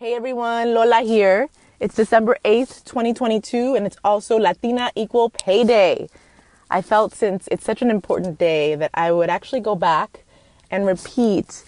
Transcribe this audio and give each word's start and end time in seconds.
Hey 0.00 0.14
everyone, 0.14 0.74
Lola 0.74 1.00
here. 1.00 1.48
It's 1.80 1.96
December 1.96 2.38
8th, 2.44 2.84
2022, 2.84 3.74
and 3.74 3.84
it's 3.84 3.96
also 4.04 4.38
Latina 4.38 4.92
Equal 4.94 5.28
Pay 5.28 5.64
Day. 5.64 6.08
I 6.70 6.82
felt 6.82 7.12
since 7.12 7.48
it's 7.50 7.64
such 7.64 7.82
an 7.82 7.90
important 7.90 8.38
day 8.38 8.76
that 8.76 8.92
I 8.94 9.10
would 9.10 9.28
actually 9.28 9.58
go 9.58 9.74
back 9.74 10.22
and 10.70 10.86
repeat 10.86 11.64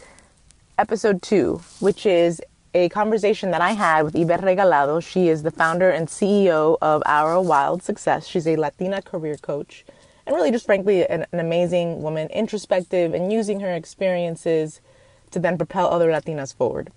episode 0.79 1.23
two, 1.23 1.61
which 1.81 2.07
is 2.07 2.41
a 2.73 2.89
conversation 2.91 3.51
that 3.51 3.63
I 3.63 3.73
had 3.73 4.03
with 4.03 4.15
Yvette 4.15 4.43
Regalado. 4.43 5.03
She 5.03 5.29
is 5.29 5.43
the 5.43 5.51
founder 5.51 5.91
and 5.91 6.07
CEO 6.07 6.79
of 6.81 7.03
Our 7.07 7.41
Wild 7.41 7.83
Success. 7.83 8.29
She's 8.29 8.47
a 8.47 8.55
Latina 8.55 9.03
career 9.03 9.39
coach 9.39 9.85
and 10.25 10.37
really 10.37 10.53
just 10.53 10.67
frankly 10.67 11.05
an, 11.05 11.27
an 11.33 11.41
amazing 11.41 12.01
woman, 12.01 12.29
introspective 12.29 13.13
and 13.13 13.33
using 13.33 13.59
her 13.59 13.75
experiences 13.75 14.81
to 15.33 15.41
then 15.41 15.57
propel 15.57 15.89
other 15.89 16.13
Latinas 16.13 16.55
forward. 16.55 16.93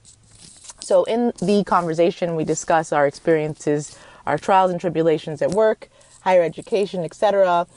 So 0.83 1.05
in 1.05 1.31
the 1.41 1.63
conversation, 1.63 2.35
we 2.35 2.43
discuss 2.43 2.91
our 2.91 3.07
experiences, 3.07 3.97
our 4.25 4.37
trials 4.37 4.71
and 4.71 4.81
tribulations 4.81 5.41
at 5.41 5.51
work, 5.51 5.89
higher 6.21 6.43
education, 6.43 7.03
etc., 7.03 7.67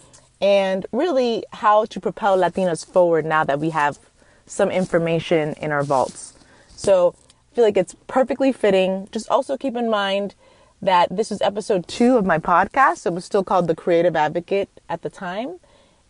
and 0.40 0.84
really 0.92 1.44
how 1.52 1.84
to 1.86 2.00
propel 2.00 2.36
Latinas 2.36 2.84
forward 2.84 3.24
now 3.24 3.44
that 3.44 3.58
we 3.58 3.70
have 3.70 3.98
some 4.44 4.70
information 4.70 5.54
in 5.54 5.72
our 5.72 5.82
vaults. 5.82 6.34
So 6.68 7.14
I 7.52 7.54
feel 7.54 7.64
like 7.64 7.76
it's 7.76 7.94
perfectly 8.06 8.52
fitting. 8.52 9.08
Just 9.12 9.28
also 9.30 9.56
keep 9.56 9.76
in 9.76 9.88
mind 9.88 10.34
that 10.82 11.08
this 11.16 11.32
is 11.32 11.40
episode 11.40 11.88
two 11.88 12.16
of 12.16 12.26
my 12.26 12.38
podcast. 12.38 13.06
It 13.06 13.12
was 13.12 13.24
still 13.24 13.44
called 13.44 13.66
The 13.66 13.74
Creative 13.74 14.14
Advocate 14.14 14.68
at 14.88 15.02
the 15.02 15.10
time. 15.10 15.58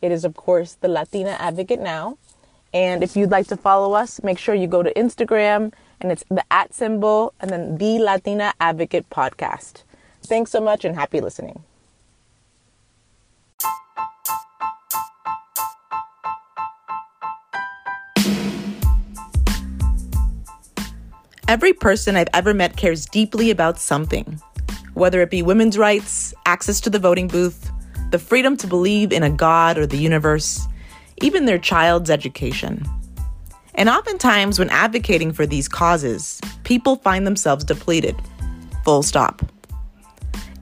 It 0.02 0.10
is, 0.10 0.24
of 0.24 0.34
course, 0.34 0.74
the 0.74 0.88
Latina 0.88 1.36
Advocate 1.38 1.80
now. 1.80 2.18
And 2.74 3.02
if 3.04 3.16
you'd 3.16 3.30
like 3.30 3.46
to 3.46 3.56
follow 3.56 3.92
us, 3.92 4.22
make 4.22 4.38
sure 4.38 4.54
you 4.54 4.66
go 4.66 4.82
to 4.82 4.92
Instagram 4.94 5.72
and 6.00 6.12
it's 6.12 6.24
the 6.30 6.44
at 6.50 6.74
symbol 6.74 7.32
and 7.40 7.50
then 7.50 7.78
the 7.78 7.98
Latina 7.98 8.52
Advocate 8.60 9.08
podcast. 9.10 9.82
Thanks 10.22 10.50
so 10.50 10.60
much 10.60 10.84
and 10.84 10.94
happy 10.94 11.20
listening. 11.20 11.62
Every 21.48 21.72
person 21.72 22.16
I've 22.16 22.28
ever 22.34 22.52
met 22.52 22.76
cares 22.76 23.06
deeply 23.06 23.52
about 23.52 23.78
something, 23.78 24.40
whether 24.94 25.22
it 25.22 25.30
be 25.30 25.42
women's 25.42 25.78
rights, 25.78 26.34
access 26.44 26.80
to 26.80 26.90
the 26.90 26.98
voting 26.98 27.28
booth, 27.28 27.70
the 28.10 28.18
freedom 28.18 28.56
to 28.56 28.66
believe 28.66 29.12
in 29.12 29.22
a 29.22 29.30
God 29.30 29.78
or 29.78 29.86
the 29.86 29.96
universe, 29.96 30.66
even 31.22 31.44
their 31.44 31.58
child's 31.58 32.10
education. 32.10 32.84
And 33.76 33.90
oftentimes, 33.90 34.58
when 34.58 34.70
advocating 34.70 35.32
for 35.32 35.46
these 35.46 35.68
causes, 35.68 36.40
people 36.64 36.96
find 36.96 37.26
themselves 37.26 37.62
depleted. 37.62 38.16
Full 38.84 39.02
stop. 39.02 39.42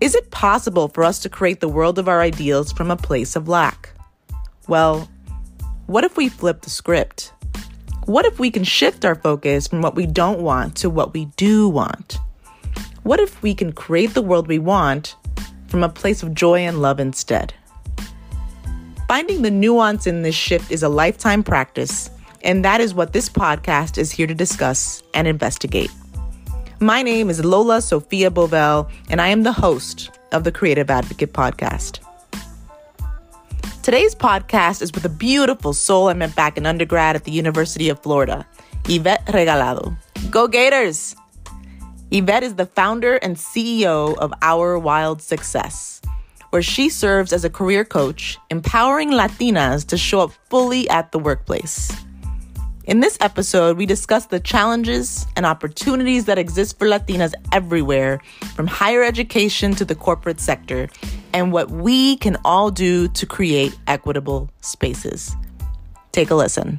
Is 0.00 0.16
it 0.16 0.32
possible 0.32 0.88
for 0.88 1.04
us 1.04 1.20
to 1.20 1.28
create 1.28 1.60
the 1.60 1.68
world 1.68 1.98
of 1.98 2.08
our 2.08 2.20
ideals 2.20 2.72
from 2.72 2.90
a 2.90 2.96
place 2.96 3.36
of 3.36 3.48
lack? 3.48 3.90
Well, 4.66 5.08
what 5.86 6.02
if 6.02 6.16
we 6.16 6.28
flip 6.28 6.62
the 6.62 6.70
script? 6.70 7.32
What 8.06 8.26
if 8.26 8.38
we 8.38 8.50
can 8.50 8.64
shift 8.64 9.04
our 9.04 9.14
focus 9.14 9.68
from 9.68 9.80
what 9.80 9.94
we 9.94 10.06
don't 10.06 10.40
want 10.40 10.76
to 10.76 10.90
what 10.90 11.14
we 11.14 11.26
do 11.36 11.68
want? 11.68 12.18
What 13.04 13.20
if 13.20 13.40
we 13.42 13.54
can 13.54 13.72
create 13.72 14.14
the 14.14 14.22
world 14.22 14.48
we 14.48 14.58
want 14.58 15.14
from 15.68 15.84
a 15.84 15.88
place 15.88 16.22
of 16.22 16.34
joy 16.34 16.60
and 16.60 16.82
love 16.82 16.98
instead? 16.98 17.54
Finding 19.06 19.42
the 19.42 19.50
nuance 19.50 20.06
in 20.06 20.22
this 20.22 20.34
shift 20.34 20.72
is 20.72 20.82
a 20.82 20.88
lifetime 20.88 21.44
practice 21.44 22.10
and 22.44 22.62
that 22.64 22.80
is 22.80 22.94
what 22.94 23.12
this 23.12 23.28
podcast 23.28 23.98
is 23.98 24.12
here 24.12 24.26
to 24.26 24.34
discuss 24.34 25.02
and 25.14 25.26
investigate. 25.26 25.90
My 26.78 27.02
name 27.02 27.30
is 27.30 27.42
Lola 27.42 27.80
Sofia 27.80 28.30
Bovell, 28.30 28.90
and 29.08 29.20
I 29.20 29.28
am 29.28 29.42
the 29.42 29.52
host 29.52 30.10
of 30.30 30.44
the 30.44 30.52
Creative 30.52 30.90
Advocate 30.90 31.32
Podcast. 31.32 32.00
Today's 33.82 34.14
podcast 34.14 34.82
is 34.82 34.92
with 34.92 35.04
a 35.06 35.08
beautiful 35.08 35.72
soul 35.72 36.08
I 36.08 36.14
met 36.14 36.36
back 36.36 36.58
in 36.58 36.66
undergrad 36.66 37.16
at 37.16 37.24
the 37.24 37.32
University 37.32 37.88
of 37.88 38.02
Florida, 38.02 38.46
Yvette 38.88 39.24
Regalado. 39.26 39.96
Go 40.30 40.46
Gators! 40.46 41.16
Yvette 42.10 42.42
is 42.42 42.56
the 42.56 42.66
founder 42.66 43.16
and 43.16 43.36
CEO 43.36 44.16
of 44.18 44.32
Our 44.42 44.78
Wild 44.78 45.22
Success, 45.22 46.02
where 46.50 46.62
she 46.62 46.90
serves 46.90 47.32
as 47.32 47.44
a 47.44 47.50
career 47.50 47.84
coach, 47.84 48.38
empowering 48.50 49.10
Latinas 49.10 49.86
to 49.86 49.96
show 49.96 50.20
up 50.20 50.32
fully 50.50 50.88
at 50.90 51.10
the 51.12 51.18
workplace. 51.18 51.90
In 52.86 53.00
this 53.00 53.16
episode, 53.22 53.78
we 53.78 53.86
discuss 53.86 54.26
the 54.26 54.38
challenges 54.38 55.26
and 55.36 55.46
opportunities 55.46 56.26
that 56.26 56.36
exist 56.36 56.78
for 56.78 56.86
Latinas 56.86 57.32
everywhere, 57.50 58.20
from 58.54 58.66
higher 58.66 59.02
education 59.02 59.74
to 59.76 59.86
the 59.86 59.94
corporate 59.94 60.38
sector, 60.38 60.90
and 61.32 61.50
what 61.50 61.70
we 61.70 62.18
can 62.18 62.36
all 62.44 62.70
do 62.70 63.08
to 63.08 63.24
create 63.24 63.74
equitable 63.86 64.50
spaces. 64.60 65.34
Take 66.12 66.30
a 66.30 66.34
listen. 66.34 66.78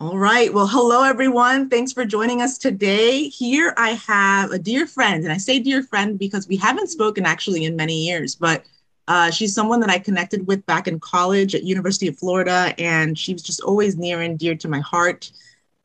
All 0.00 0.16
right. 0.16 0.54
Well, 0.54 0.68
hello, 0.68 1.02
everyone. 1.02 1.68
Thanks 1.68 1.92
for 1.92 2.04
joining 2.04 2.40
us 2.40 2.56
today. 2.56 3.28
Here 3.28 3.74
I 3.76 3.94
have 4.06 4.52
a 4.52 4.58
dear 4.58 4.86
friend, 4.86 5.24
and 5.24 5.32
I 5.32 5.38
say 5.38 5.58
dear 5.58 5.82
friend 5.82 6.16
because 6.16 6.46
we 6.46 6.56
haven't 6.56 6.86
spoken 6.86 7.26
actually 7.26 7.64
in 7.64 7.74
many 7.74 8.06
years, 8.06 8.36
but 8.36 8.64
uh, 9.08 9.32
she's 9.32 9.52
someone 9.52 9.80
that 9.80 9.90
I 9.90 9.98
connected 9.98 10.46
with 10.46 10.64
back 10.66 10.86
in 10.86 11.00
college 11.00 11.56
at 11.56 11.64
University 11.64 12.06
of 12.06 12.16
Florida, 12.16 12.72
and 12.78 13.18
she 13.18 13.32
was 13.32 13.42
just 13.42 13.60
always 13.62 13.96
near 13.96 14.20
and 14.22 14.38
dear 14.38 14.54
to 14.54 14.68
my 14.68 14.78
heart, 14.78 15.32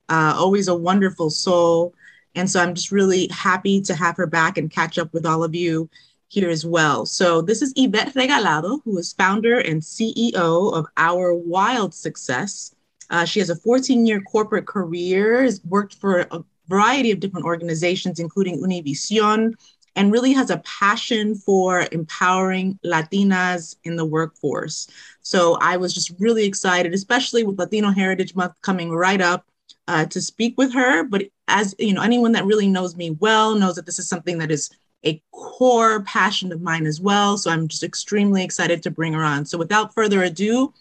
uh, 0.09 0.35
always 0.37 0.67
a 0.67 0.75
wonderful 0.75 1.31
soul. 1.31 1.95
And 2.35 2.47
so 2.47 2.61
I'm 2.61 2.75
just 2.75 2.91
really 2.91 3.27
happy 3.29 3.81
to 3.81 3.95
have 3.95 4.15
her 4.17 4.27
back 4.27 4.59
and 4.59 4.69
catch 4.69 4.99
up 4.99 5.11
with 5.11 5.25
all 5.25 5.43
of 5.43 5.55
you 5.55 5.89
here 6.27 6.51
as 6.51 6.63
well. 6.63 7.07
So 7.07 7.41
this 7.41 7.63
is 7.63 7.73
Yvette 7.75 8.13
Regalado, 8.13 8.79
who 8.85 8.95
is 8.99 9.13
founder 9.13 9.57
and 9.57 9.81
CEO 9.81 10.71
of 10.71 10.85
Our 10.97 11.33
Wild 11.33 11.95
Success. 11.95 12.75
Uh, 13.09 13.25
she 13.25 13.39
has 13.39 13.49
a 13.49 13.55
14 13.55 14.05
year 14.05 14.21
corporate 14.21 14.67
career, 14.67 15.43
has 15.43 15.61
worked 15.65 15.95
for 15.95 16.21
a 16.31 16.43
variety 16.67 17.11
of 17.11 17.19
different 17.19 17.45
organizations, 17.45 18.19
including 18.19 18.61
Univision, 18.61 19.53
and 19.95 20.11
really 20.11 20.33
has 20.33 20.49
a 20.49 20.57
passion 20.59 21.35
for 21.35 21.87
empowering 21.91 22.79
Latinas 22.83 23.75
in 23.83 23.95
the 23.95 24.05
workforce. 24.05 24.87
So 25.21 25.57
I 25.61 25.77
was 25.77 25.93
just 25.93 26.13
really 26.19 26.45
excited, 26.45 26.93
especially 26.93 27.43
with 27.43 27.59
Latino 27.59 27.91
Heritage 27.91 28.35
Month 28.35 28.53
coming 28.61 28.91
right 28.91 29.21
up. 29.21 29.45
Uh, 29.89 30.05
to 30.05 30.21
speak 30.21 30.57
with 30.57 30.73
her, 30.73 31.03
but 31.03 31.23
as 31.49 31.75
you 31.77 31.93
know, 31.93 32.01
anyone 32.01 32.31
that 32.31 32.45
really 32.45 32.69
knows 32.69 32.95
me 32.95 33.11
well 33.19 33.53
knows 33.53 33.75
that 33.75 33.85
this 33.85 33.99
is 33.99 34.07
something 34.07 34.37
that 34.37 34.49
is 34.49 34.69
a 35.05 35.21
core 35.31 36.03
passion 36.03 36.51
of 36.51 36.61
mine 36.61 36.85
as 36.85 37.01
well. 37.01 37.37
So 37.37 37.51
I'm 37.51 37.67
just 37.67 37.83
extremely 37.83 38.43
excited 38.43 38.81
to 38.83 38.91
bring 38.91 39.13
her 39.13 39.23
on. 39.23 39.45
So 39.45 39.57
without 39.57 39.93
further 39.93 40.23
ado, 40.23 40.73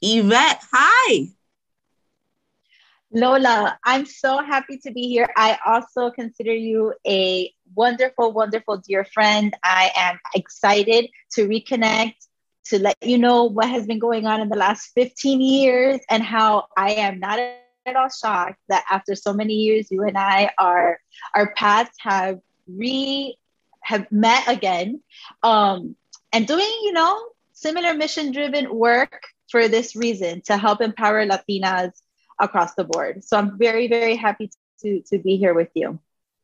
Yvette, 0.00 0.62
hi. 0.72 1.28
Lola, 3.12 3.78
I'm 3.84 4.04
so 4.04 4.42
happy 4.42 4.78
to 4.78 4.90
be 4.90 5.08
here. 5.08 5.28
I 5.36 5.58
also 5.64 6.10
consider 6.10 6.52
you 6.52 6.92
a 7.06 7.52
wonderful, 7.74 8.32
wonderful 8.32 8.78
dear 8.78 9.04
friend. 9.04 9.56
I 9.62 9.92
am 9.94 10.18
excited 10.34 11.08
to 11.32 11.46
reconnect, 11.46 12.16
to 12.66 12.80
let 12.80 12.96
you 13.00 13.18
know 13.18 13.44
what 13.44 13.68
has 13.68 13.86
been 13.86 14.00
going 14.00 14.26
on 14.26 14.40
in 14.40 14.48
the 14.48 14.56
last 14.56 14.90
15 14.94 15.40
years 15.40 16.00
and 16.10 16.22
how 16.22 16.66
I 16.76 16.94
am 16.94 17.20
not 17.20 17.38
at 17.38 17.96
all 17.96 18.08
shocked 18.08 18.58
that 18.68 18.84
after 18.90 19.14
so 19.14 19.32
many 19.32 19.54
years, 19.54 19.88
you 19.90 20.02
and 20.02 20.18
I 20.18 20.50
are 20.58 20.98
our 21.32 21.54
paths 21.54 21.96
have 22.00 22.40
re 22.66 23.38
have 23.82 24.10
met 24.10 24.48
again. 24.48 25.00
Um, 25.44 25.94
and 26.32 26.44
doing, 26.44 26.66
you 26.82 26.92
know, 26.92 27.20
similar 27.52 27.94
mission 27.94 28.32
driven 28.32 28.74
work 28.74 29.22
for 29.48 29.68
this 29.68 29.94
reason 29.94 30.42
to 30.46 30.56
help 30.56 30.80
empower 30.80 31.24
Latinas 31.24 31.92
across 32.38 32.74
the 32.74 32.84
board. 32.84 33.24
So 33.24 33.36
I'm 33.36 33.58
very, 33.58 33.88
very 33.88 34.16
happy 34.16 34.50
to, 34.82 35.00
to 35.08 35.18
be 35.18 35.36
here 35.36 35.54
with 35.54 35.70
you. 35.74 35.98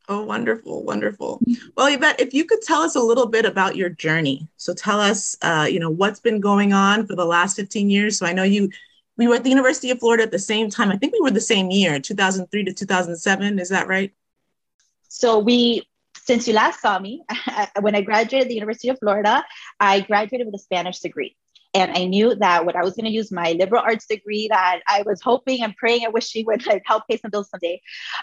Oh, 0.08 0.24
wonderful, 0.24 0.82
wonderful. 0.82 1.40
Well, 1.76 1.86
Yvette, 1.86 2.20
if 2.20 2.34
you 2.34 2.44
could 2.44 2.60
tell 2.62 2.82
us 2.82 2.96
a 2.96 3.00
little 3.00 3.26
bit 3.26 3.44
about 3.44 3.76
your 3.76 3.88
journey. 3.88 4.48
So 4.56 4.74
tell 4.74 5.00
us, 5.00 5.36
uh, 5.42 5.68
you 5.70 5.78
know, 5.78 5.90
what's 5.90 6.18
been 6.18 6.40
going 6.40 6.72
on 6.72 7.06
for 7.06 7.14
the 7.14 7.24
last 7.24 7.56
15 7.56 7.88
years. 7.88 8.18
So 8.18 8.26
I 8.26 8.32
know 8.32 8.42
you, 8.42 8.70
we 9.16 9.28
were 9.28 9.36
at 9.36 9.44
the 9.44 9.50
University 9.50 9.90
of 9.90 10.00
Florida 10.00 10.24
at 10.24 10.32
the 10.32 10.40
same 10.40 10.70
time. 10.70 10.90
I 10.90 10.96
think 10.96 11.12
we 11.12 11.20
were 11.20 11.30
the 11.30 11.40
same 11.40 11.70
year, 11.70 12.00
2003 12.00 12.64
to 12.64 12.72
2007. 12.72 13.58
Is 13.60 13.68
that 13.68 13.86
right? 13.86 14.12
So 15.08 15.38
we, 15.38 15.88
since 16.16 16.48
you 16.48 16.54
last 16.54 16.80
saw 16.80 16.98
me, 16.98 17.22
when 17.80 17.94
I 17.94 18.00
graduated 18.00 18.48
the 18.48 18.54
University 18.54 18.88
of 18.88 18.98
Florida, 18.98 19.44
I 19.78 20.00
graduated 20.00 20.46
with 20.46 20.56
a 20.56 20.62
Spanish 20.62 20.98
degree. 20.98 21.36
And 21.74 21.92
I 21.96 22.04
knew 22.04 22.34
that 22.34 22.66
when 22.66 22.76
I 22.76 22.82
was 22.82 22.94
going 22.94 23.06
to 23.06 23.10
use 23.10 23.32
my 23.32 23.52
liberal 23.52 23.82
arts 23.82 24.06
degree 24.06 24.48
that 24.48 24.80
I 24.86 25.02
was 25.06 25.22
hoping 25.22 25.62
and 25.62 25.74
praying 25.76 26.04
and 26.04 26.12
wishing 26.12 26.44
would 26.46 26.66
like 26.66 26.82
help 26.84 27.04
pay 27.08 27.16
some 27.16 27.30
bills 27.30 27.48
someday. 27.50 27.80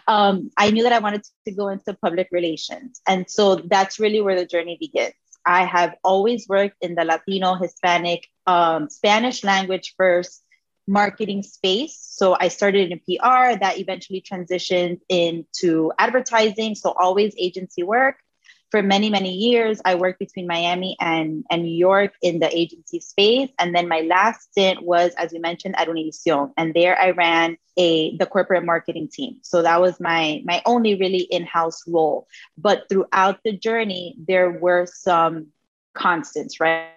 Um, 0.08 0.52
I 0.58 0.72
knew 0.72 0.84
that 0.84 0.94
I 0.94 1.00
wanted 1.00 1.24
to 1.46 1.52
go 1.52 1.70
into 1.70 1.94
public 1.96 2.28
relations. 2.32 3.02
And 3.08 3.30
so 3.30 3.56
that's 3.56 4.00
really 4.00 4.22
where 4.22 4.36
the 4.36 4.46
journey 4.46 4.78
begins. 4.80 5.14
I 5.46 5.66
have 5.66 5.96
always 6.04 6.48
worked 6.48 6.76
in 6.82 6.96
the 6.96 7.06
Latino, 7.06 7.56
Hispanic, 7.56 8.28
um, 8.46 8.90
Spanish 8.90 9.44
language 9.44 9.96
first 9.98 10.44
marketing 10.88 11.44
space. 11.44 11.98
So 11.98 12.36
I 12.40 12.50
started 12.50 12.92
in 12.92 13.00
PR 13.00 13.58
that 13.60 13.78
eventually 13.78 14.22
transitioned 14.22 15.00
into 15.08 15.92
advertising. 15.98 16.76
So 16.76 16.94
always 17.00 17.34
agency 17.38 17.84
work 17.84 18.18
for 18.72 18.84
many, 18.84 19.10
many 19.10 19.34
years, 19.34 19.82
I 19.84 19.96
worked 19.96 20.20
between 20.20 20.46
Miami 20.48 20.96
and, 21.00 21.44
and 21.50 21.64
New 21.64 21.76
York 21.76 22.14
in 22.22 22.40
the 22.40 22.56
agency 22.56 23.00
space. 23.00 23.50
And 23.58 23.76
then 23.76 23.88
my 23.88 24.02
last 24.02 24.52
stint 24.52 24.84
was, 24.84 25.14
as 25.18 25.32
we 25.32 25.40
mentioned, 25.40 25.76
at 25.78 25.88
Univision. 25.88 26.52
And 26.56 26.74
there 26.74 27.00
I 27.00 27.12
ran 27.12 27.58
a 27.78 28.16
the 28.18 28.26
corporate 28.26 28.66
marketing 28.66 29.08
team. 29.12 29.38
So 29.42 29.62
that 29.62 29.82
was 29.82 30.00
my 30.00 30.42
my 30.46 30.62
only 30.66 30.96
really 30.96 31.22
in-house 31.22 31.84
role. 31.88 32.28
But 32.58 32.84
throughout 32.90 33.40
the 33.44 33.58
journey, 33.58 34.16
there 34.28 34.52
were 34.52 34.86
some 34.86 35.48
constants, 35.94 36.60
right? 36.60 36.90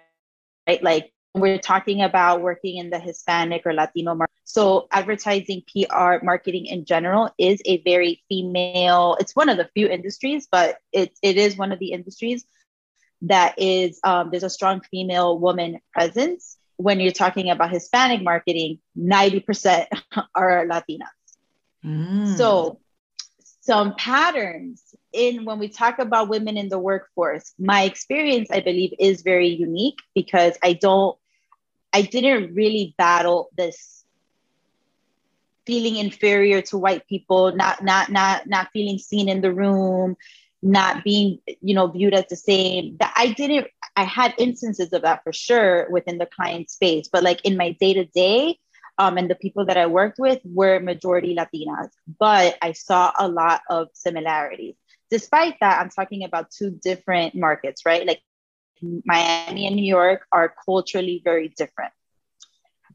Right. 0.67 0.83
Like 0.83 1.13
we're 1.33 1.57
talking 1.57 2.01
about 2.01 2.41
working 2.41 2.77
in 2.77 2.89
the 2.89 2.99
Hispanic 2.99 3.63
or 3.65 3.73
Latino 3.73 4.13
market. 4.15 4.33
So 4.43 4.87
advertising, 4.91 5.63
PR, 5.67 6.23
marketing 6.23 6.67
in 6.67 6.85
general 6.85 7.29
is 7.37 7.61
a 7.65 7.81
very 7.81 8.23
female. 8.29 9.17
It's 9.19 9.35
one 9.35 9.49
of 9.49 9.57
the 9.57 9.69
few 9.73 9.87
industries, 9.87 10.47
but 10.51 10.77
it 10.91 11.17
it 11.21 11.37
is 11.37 11.57
one 11.57 11.71
of 11.71 11.79
the 11.79 11.91
industries 11.91 12.45
that 13.23 13.55
is 13.57 13.99
um, 14.03 14.29
there's 14.31 14.43
a 14.43 14.49
strong 14.49 14.81
female 14.91 15.37
woman 15.39 15.79
presence. 15.91 16.57
When 16.77 16.99
you're 16.99 17.11
talking 17.11 17.49
about 17.49 17.71
Hispanic 17.71 18.21
marketing, 18.21 18.79
ninety 18.95 19.39
percent 19.39 19.89
are 20.35 20.65
Latinas. 20.67 21.07
Mm. 21.83 22.37
So 22.37 22.79
some 23.61 23.95
patterns 23.95 24.93
in 25.13 25.45
when 25.45 25.57
we 25.57 25.69
talk 25.69 25.97
about 25.99 26.27
women 26.27 26.57
in 26.57 26.67
the 26.67 26.77
workforce 26.77 27.53
my 27.57 27.83
experience 27.83 28.49
i 28.51 28.59
believe 28.59 28.93
is 28.99 29.21
very 29.21 29.47
unique 29.47 29.99
because 30.13 30.57
i 30.63 30.73
don't 30.73 31.17
I 31.93 32.01
didn't 32.01 32.55
really 32.55 32.95
battle 32.97 33.49
this 33.55 34.03
feeling 35.65 35.95
inferior 35.95 36.61
to 36.63 36.77
white 36.77 37.07
people, 37.07 37.55
not 37.55 37.83
not 37.83 38.11
not 38.11 38.47
not 38.47 38.69
feeling 38.73 38.97
seen 38.97 39.29
in 39.29 39.41
the 39.41 39.53
room, 39.53 40.15
not 40.61 41.03
being 41.03 41.39
you 41.61 41.75
know 41.75 41.87
viewed 41.87 42.13
as 42.13 42.25
the 42.27 42.35
same. 42.35 42.97
That 42.99 43.13
I 43.15 43.31
didn't. 43.31 43.67
I 43.95 44.03
had 44.03 44.33
instances 44.37 44.91
of 44.91 45.03
that 45.03 45.23
for 45.23 45.31
sure 45.31 45.87
within 45.91 46.17
the 46.17 46.25
client 46.25 46.71
space, 46.71 47.07
but 47.11 47.23
like 47.23 47.41
in 47.45 47.57
my 47.57 47.73
day 47.79 47.93
to 47.93 48.05
day, 48.05 48.57
and 48.97 49.29
the 49.29 49.35
people 49.35 49.65
that 49.65 49.77
I 49.77 49.85
worked 49.87 50.19
with 50.19 50.39
were 50.45 50.79
majority 50.79 51.35
Latinas, 51.35 51.89
but 52.19 52.57
I 52.61 52.71
saw 52.73 53.11
a 53.17 53.27
lot 53.27 53.61
of 53.69 53.89
similarities. 53.93 54.75
Despite 55.09 55.59
that, 55.59 55.79
I'm 55.79 55.89
talking 55.89 56.23
about 56.23 56.49
two 56.51 56.71
different 56.71 57.35
markets, 57.35 57.85
right? 57.85 58.05
Like 58.05 58.21
Miami 59.05 59.67
and 59.67 59.75
New 59.75 59.85
York 59.85 60.25
are 60.31 60.53
culturally 60.65 61.21
very 61.23 61.49
different. 61.49 61.93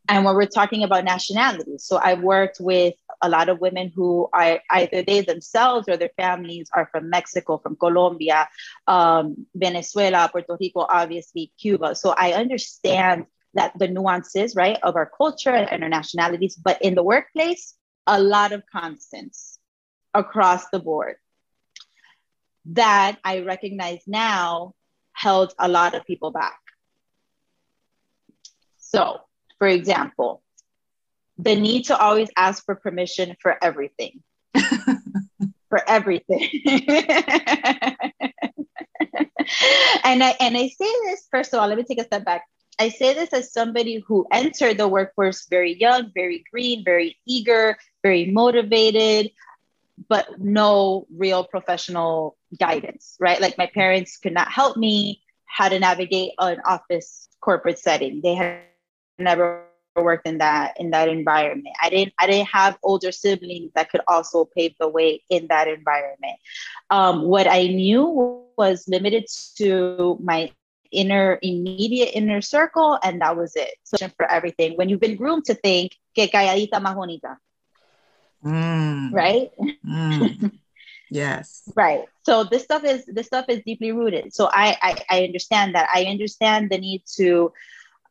And 0.09 0.25
when 0.25 0.35
we're 0.37 0.47
talking 0.47 0.85
about 0.85 1.05
nationalities, 1.05 1.85
so 1.85 2.01
I've 2.03 2.23
worked 2.23 2.59
with 2.61 2.95
a 3.21 3.29
lot 3.29 3.51
of 3.51 3.61
women 3.61 3.93
who 3.95 4.29
are 4.33 4.61
either 4.71 5.03
they 5.03 5.21
themselves 5.21 5.87
or 5.87 5.99
their 5.99 6.11
families 6.17 6.71
are 6.73 6.89
from 6.91 7.11
Mexico, 7.11 7.59
from 7.59 7.77
Colombia, 7.77 8.49
um, 8.87 9.47
Venezuela, 9.55 10.31
Puerto 10.33 10.57
Rico, 10.59 10.87
obviously 10.89 11.53
Cuba. 11.61 11.95
So 11.95 12.15
I 12.17 12.33
understand 12.33 13.27
that 13.53 13.79
the 13.79 13.89
nuances, 13.89 14.57
right, 14.57 14.79
of 14.83 14.97
our 14.97 15.11
culture 15.15 15.51
and 15.55 15.83
our 15.83 15.91
nationalities, 15.91 16.57
but 16.57 16.81
in 16.81 16.95
the 16.95 17.03
workplace, 17.03 17.75
a 18.07 18.21
lot 18.21 18.53
of 18.53 18.63
constants 18.73 19.59
across 20.15 20.71
the 20.71 20.79
board 20.79 21.17
that 22.73 23.19
I 23.25 23.41
recognize 23.41 24.03
now 24.07 24.75
held 25.19 25.53
a 25.59 25.69
lot 25.69 25.95
of 25.95 26.07
people 26.07 26.31
back. 26.31 26.61
So, 28.79 29.21
for 29.59 29.67
example, 29.67 30.43
the 31.37 31.55
need 31.57 31.87
to 31.87 31.99
always 31.99 32.29
ask 32.37 32.65
for 32.65 32.75
permission 32.75 33.37
for 33.41 33.57
everything. 33.63 34.23
for 35.69 35.83
everything. 35.87 36.49
and 40.05 40.23
I 40.25 40.35
and 40.41 40.57
I 40.57 40.69
say 40.69 40.91
this 41.05 41.29
first 41.31 41.53
of 41.53 41.61
all, 41.61 41.69
let 41.69 41.77
me 41.77 41.85
take 41.85 42.01
a 42.01 42.05
step 42.05 42.25
back. 42.25 42.45
I 42.81 42.91
say 42.91 43.13
this 43.13 43.33
as 43.33 43.53
somebody 43.53 43.99
who 43.99 44.27
entered 44.31 44.79
the 44.79 44.87
workforce 44.87 45.47
very 45.51 45.77
young, 45.79 46.13
very 46.15 46.45
green, 46.51 46.85
very 46.85 47.19
eager, 47.27 47.77
very 48.05 48.27
motivated, 48.27 49.33
but 50.09 50.39
no 50.39 51.07
real 51.15 51.43
professional 51.45 52.38
guidance, 52.59 53.17
right? 53.21 53.41
Like 53.41 53.59
my 53.59 53.67
parents 53.67 54.17
could 54.17 54.33
not 54.33 54.49
help 54.49 54.77
me 54.77 55.23
how 55.45 55.69
to 55.69 55.79
navigate 55.79 56.33
an 56.39 56.61
office 56.65 57.29
corporate 57.41 57.79
setting. 57.79 58.21
They 58.23 58.35
had 58.35 58.61
never 59.19 59.65
worked 59.97 60.27
in 60.27 60.39
that 60.39 60.79
in 60.79 60.91
that 60.91 61.09
environment. 61.09 61.75
I 61.83 61.91
didn't 61.91 62.15
I 62.19 62.27
didn't 62.27 62.49
have 62.49 62.79
older 62.83 63.13
siblings 63.13 63.73
that 63.75 63.91
could 63.91 64.03
also 64.07 64.45
pave 64.45 64.75
the 64.79 64.89
way 64.89 65.23
in 65.29 65.49
that 65.49 65.69
environment. 65.69 66.39
Um, 66.91 67.23
what 67.23 67.49
I 67.49 67.67
knew 67.67 68.45
was 68.57 68.87
limited 68.89 69.27
to 69.57 70.19
my 70.23 70.51
inner 70.91 71.39
immediate 71.43 72.11
inner 72.15 72.41
circle 72.41 72.99
and 73.03 73.21
that 73.21 73.37
was 73.37 73.55
it 73.57 73.75
so 73.85 73.97
for 74.17 74.25
everything 74.31 74.73
when 74.77 74.89
you've 74.89 75.01
been 75.01 75.17
groomed 75.17 75.45
to 75.45 75.53
think 75.53 75.93
que 76.15 76.29
calladita 76.29 76.81
más 76.81 76.95
bonita 76.95 77.37
mm. 78.43 79.13
right 79.13 79.51
mm. 79.85 80.51
yes 81.11 81.71
right 81.75 82.05
so 82.23 82.45
this 82.45 82.63
stuff 82.63 82.85
is 82.85 83.05
this 83.07 83.27
stuff 83.27 83.47
is 83.49 83.63
deeply 83.65 83.93
rooted 83.93 84.35
so 84.35 84.49
I, 84.53 84.77
I 84.81 85.05
i 85.11 85.25
understand 85.25 85.75
that 85.75 85.89
i 85.93 86.05
understand 86.05 86.71
the 86.71 86.79
need 86.79 87.03
to 87.17 87.53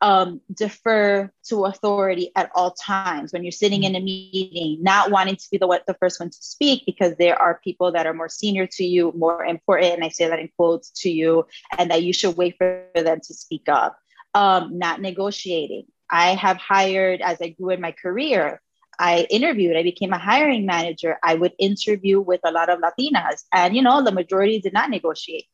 um, 0.02 0.42
defer 0.54 1.32
to 1.48 1.66
authority 1.66 2.32
at 2.36 2.52
all 2.54 2.72
times 2.72 3.34
when 3.34 3.44
you're 3.44 3.52
sitting 3.52 3.84
in 3.84 3.96
a 3.96 4.00
meeting, 4.00 4.84
not 4.84 5.12
wanting 5.12 5.36
to 5.36 5.48
be 5.52 5.58
the 5.58 5.68
what 5.68 5.86
the 5.88 5.96
first 5.96 6.20
one 6.20 6.30
to 6.30 6.38
speak 6.40 6.84
because 6.86 7.16
there 7.16 7.40
are 7.42 7.60
people 7.64 7.92
that 7.92 8.06
are 8.06 8.14
more 8.14 8.30
senior 8.30 8.68
to 8.68 8.84
you, 8.84 9.12
more 9.16 9.44
important, 9.44 9.94
and 9.94 10.04
I 10.04 10.10
say 10.10 10.28
that 10.28 10.40
in 10.40 10.50
quotes 10.56 10.92
to 11.02 11.10
you, 11.10 11.48
and 11.78 11.90
that 11.92 12.04
you 12.04 12.14
should 12.14 12.38
wait 12.38 12.58
for 12.58 12.86
them 12.96 13.20
to 13.22 13.34
speak 13.34 13.68
up. 13.68 13.98
Um, 14.34 14.78
not 14.78 15.02
negotiating. 15.02 15.86
I 16.10 16.36
have 16.36 16.58
hired 16.58 17.22
as 17.22 17.42
I 17.42 17.50
grew 17.50 17.72
in 17.72 17.82
my 17.82 17.92
career. 17.92 18.62
I 19.00 19.28
interviewed, 19.30 19.78
I 19.78 19.84
became 19.84 20.14
a 20.14 20.18
hiring 20.18 20.66
manager. 20.66 21.18
I 21.24 21.36
would 21.36 21.54
interview 21.60 22.20
with 22.20 22.42
a 22.44 22.52
lot 22.52 22.70
of 22.70 22.80
Latinas, 22.80 23.44
and 23.54 23.76
you 23.76 23.82
know, 23.82 24.04
the 24.04 24.12
majority 24.12 24.60
did 24.60 24.74
not 24.74 24.90
negotiate. 24.90 25.46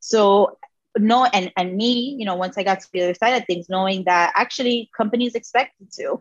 So 0.00 0.56
no 0.98 1.24
and 1.24 1.52
and 1.56 1.76
me 1.76 2.16
you 2.18 2.24
know 2.24 2.34
once 2.34 2.56
i 2.56 2.62
got 2.62 2.80
to 2.80 2.88
the 2.92 3.02
other 3.02 3.14
side 3.14 3.40
of 3.40 3.46
things 3.46 3.68
knowing 3.68 4.04
that 4.04 4.32
actually 4.36 4.90
companies 4.96 5.34
expected 5.34 5.90
to 5.92 6.20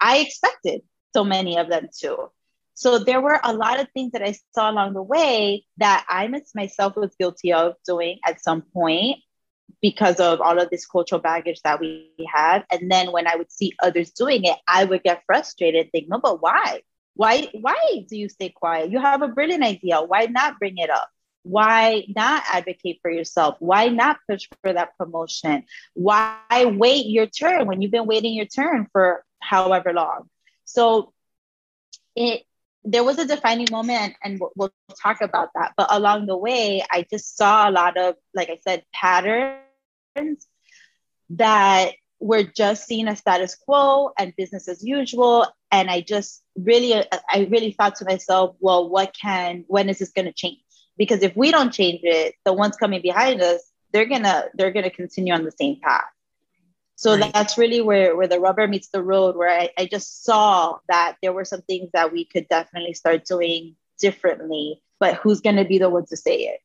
i 0.00 0.18
expected 0.18 0.82
so 1.14 1.24
many 1.24 1.58
of 1.58 1.68
them 1.68 1.88
to 1.96 2.28
so 2.74 2.98
there 2.98 3.20
were 3.20 3.40
a 3.44 3.54
lot 3.54 3.80
of 3.80 3.86
things 3.92 4.12
that 4.12 4.22
i 4.22 4.34
saw 4.54 4.70
along 4.70 4.92
the 4.94 5.02
way 5.02 5.64
that 5.76 6.04
i 6.08 6.28
myself 6.54 6.96
was 6.96 7.14
guilty 7.18 7.52
of 7.52 7.74
doing 7.86 8.18
at 8.26 8.42
some 8.42 8.62
point 8.62 9.16
because 9.82 10.20
of 10.20 10.40
all 10.40 10.58
of 10.58 10.70
this 10.70 10.86
cultural 10.86 11.20
baggage 11.20 11.60
that 11.62 11.80
we 11.80 12.10
have. 12.32 12.64
and 12.70 12.90
then 12.90 13.12
when 13.12 13.26
i 13.26 13.36
would 13.36 13.50
see 13.50 13.72
others 13.82 14.10
doing 14.10 14.44
it 14.44 14.56
i 14.66 14.84
would 14.84 15.02
get 15.02 15.22
frustrated 15.26 15.90
think 15.92 16.08
no 16.08 16.18
but 16.18 16.40
why 16.42 16.82
why 17.14 17.48
why 17.52 17.76
do 18.08 18.16
you 18.16 18.28
stay 18.28 18.48
quiet 18.48 18.90
you 18.90 18.98
have 19.00 19.22
a 19.22 19.28
brilliant 19.28 19.64
idea 19.64 20.00
why 20.02 20.26
not 20.26 20.58
bring 20.58 20.78
it 20.78 20.90
up 20.90 21.08
why 21.46 22.04
not 22.14 22.42
advocate 22.48 22.98
for 23.02 23.10
yourself? 23.10 23.56
Why 23.60 23.86
not 23.86 24.18
push 24.28 24.48
for 24.62 24.72
that 24.72 24.98
promotion? 24.98 25.64
Why 25.94 26.64
wait 26.64 27.06
your 27.06 27.26
turn 27.26 27.68
when 27.68 27.80
you've 27.80 27.92
been 27.92 28.06
waiting 28.06 28.34
your 28.34 28.46
turn 28.46 28.88
for 28.90 29.24
however 29.40 29.92
long? 29.92 30.28
So 30.64 31.12
it 32.16 32.42
there 32.86 33.04
was 33.04 33.18
a 33.18 33.26
defining 33.26 33.68
moment 33.70 34.14
and 34.22 34.38
we'll, 34.40 34.52
we'll 34.56 34.72
talk 35.02 35.20
about 35.20 35.50
that. 35.54 35.72
But 35.76 35.88
along 35.90 36.26
the 36.26 36.36
way, 36.36 36.84
I 36.90 37.04
just 37.10 37.36
saw 37.36 37.68
a 37.68 37.72
lot 37.72 37.96
of, 37.96 38.14
like 38.34 38.48
I 38.48 38.58
said, 38.62 38.84
patterns 38.94 40.46
that 41.30 41.92
were 42.20 42.44
just 42.44 42.86
seen 42.86 43.08
as 43.08 43.18
status 43.18 43.54
quo 43.54 44.12
and 44.18 44.32
business 44.36 44.68
as 44.68 44.84
usual. 44.84 45.46
And 45.70 45.90
I 45.90 46.00
just 46.00 46.42
really, 46.56 46.94
I 46.94 47.48
really 47.50 47.72
thought 47.72 47.96
to 47.96 48.04
myself, 48.04 48.56
well, 48.60 48.88
what 48.88 49.14
can, 49.20 49.64
when 49.66 49.88
is 49.88 49.98
this 49.98 50.12
going 50.12 50.26
to 50.26 50.32
change? 50.32 50.60
because 50.96 51.22
if 51.22 51.36
we 51.36 51.50
don't 51.50 51.72
change 51.72 52.00
it 52.02 52.34
the 52.44 52.52
ones 52.52 52.76
coming 52.76 53.02
behind 53.02 53.40
us 53.40 53.60
they're 53.92 54.06
gonna 54.06 54.44
they're 54.54 54.72
gonna 54.72 54.90
continue 54.90 55.32
on 55.32 55.44
the 55.44 55.52
same 55.52 55.78
path 55.80 56.04
so 56.96 57.16
right. 57.16 57.32
that's 57.32 57.56
really 57.56 57.80
where 57.80 58.16
where 58.16 58.26
the 58.26 58.40
rubber 58.40 58.66
meets 58.66 58.88
the 58.88 59.02
road 59.02 59.36
where 59.36 59.50
I, 59.50 59.70
I 59.78 59.86
just 59.86 60.24
saw 60.24 60.78
that 60.88 61.16
there 61.22 61.32
were 61.32 61.44
some 61.44 61.62
things 61.62 61.90
that 61.92 62.12
we 62.12 62.24
could 62.24 62.48
definitely 62.48 62.94
start 62.94 63.24
doing 63.24 63.76
differently 64.00 64.82
but 64.98 65.14
who's 65.16 65.40
gonna 65.40 65.64
be 65.64 65.78
the 65.78 65.88
one 65.88 66.06
to 66.06 66.16
say 66.16 66.36
it 66.36 66.60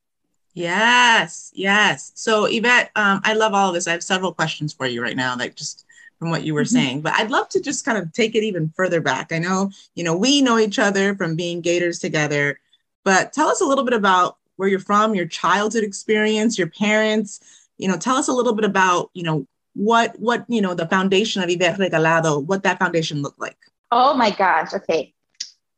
yes 0.54 1.50
yes 1.54 2.12
so 2.14 2.46
yvette 2.46 2.90
um, 2.96 3.20
i 3.24 3.32
love 3.34 3.54
all 3.54 3.68
of 3.68 3.74
this 3.74 3.86
i 3.86 3.92
have 3.92 4.02
several 4.02 4.34
questions 4.34 4.72
for 4.72 4.86
you 4.86 5.02
right 5.02 5.16
now 5.16 5.36
like 5.36 5.54
just 5.54 5.86
from 6.18 6.30
what 6.30 6.44
you 6.44 6.52
were 6.54 6.62
mm-hmm. 6.62 6.76
saying 6.76 7.00
but 7.00 7.14
i'd 7.14 7.30
love 7.30 7.48
to 7.48 7.60
just 7.60 7.84
kind 7.84 7.96
of 7.96 8.12
take 8.12 8.34
it 8.34 8.44
even 8.44 8.72
further 8.76 9.00
back 9.00 9.32
i 9.32 9.38
know 9.38 9.70
you 9.94 10.04
know 10.04 10.16
we 10.16 10.42
know 10.42 10.58
each 10.58 10.78
other 10.78 11.14
from 11.14 11.36
being 11.36 11.60
gators 11.60 11.98
together 11.98 12.58
but 13.04 13.32
tell 13.32 13.48
us 13.48 13.60
a 13.60 13.64
little 13.64 13.84
bit 13.84 13.94
about 13.94 14.36
where 14.56 14.68
you're 14.68 14.78
from, 14.78 15.14
your 15.14 15.26
childhood 15.26 15.84
experience, 15.84 16.58
your 16.58 16.68
parents. 16.68 17.40
You 17.78 17.88
know, 17.88 17.96
tell 17.96 18.16
us 18.16 18.28
a 18.28 18.32
little 18.32 18.54
bit 18.54 18.64
about, 18.64 19.10
you 19.14 19.22
know, 19.22 19.46
what 19.74 20.18
what 20.18 20.44
you 20.48 20.60
know 20.60 20.74
the 20.74 20.86
foundation 20.86 21.42
of 21.42 21.50
Yvette 21.50 21.78
Regalado, 21.78 22.44
what 22.44 22.62
that 22.64 22.78
foundation 22.78 23.22
looked 23.22 23.40
like. 23.40 23.58
Oh 23.90 24.14
my 24.14 24.30
gosh. 24.30 24.72
Okay. 24.74 25.14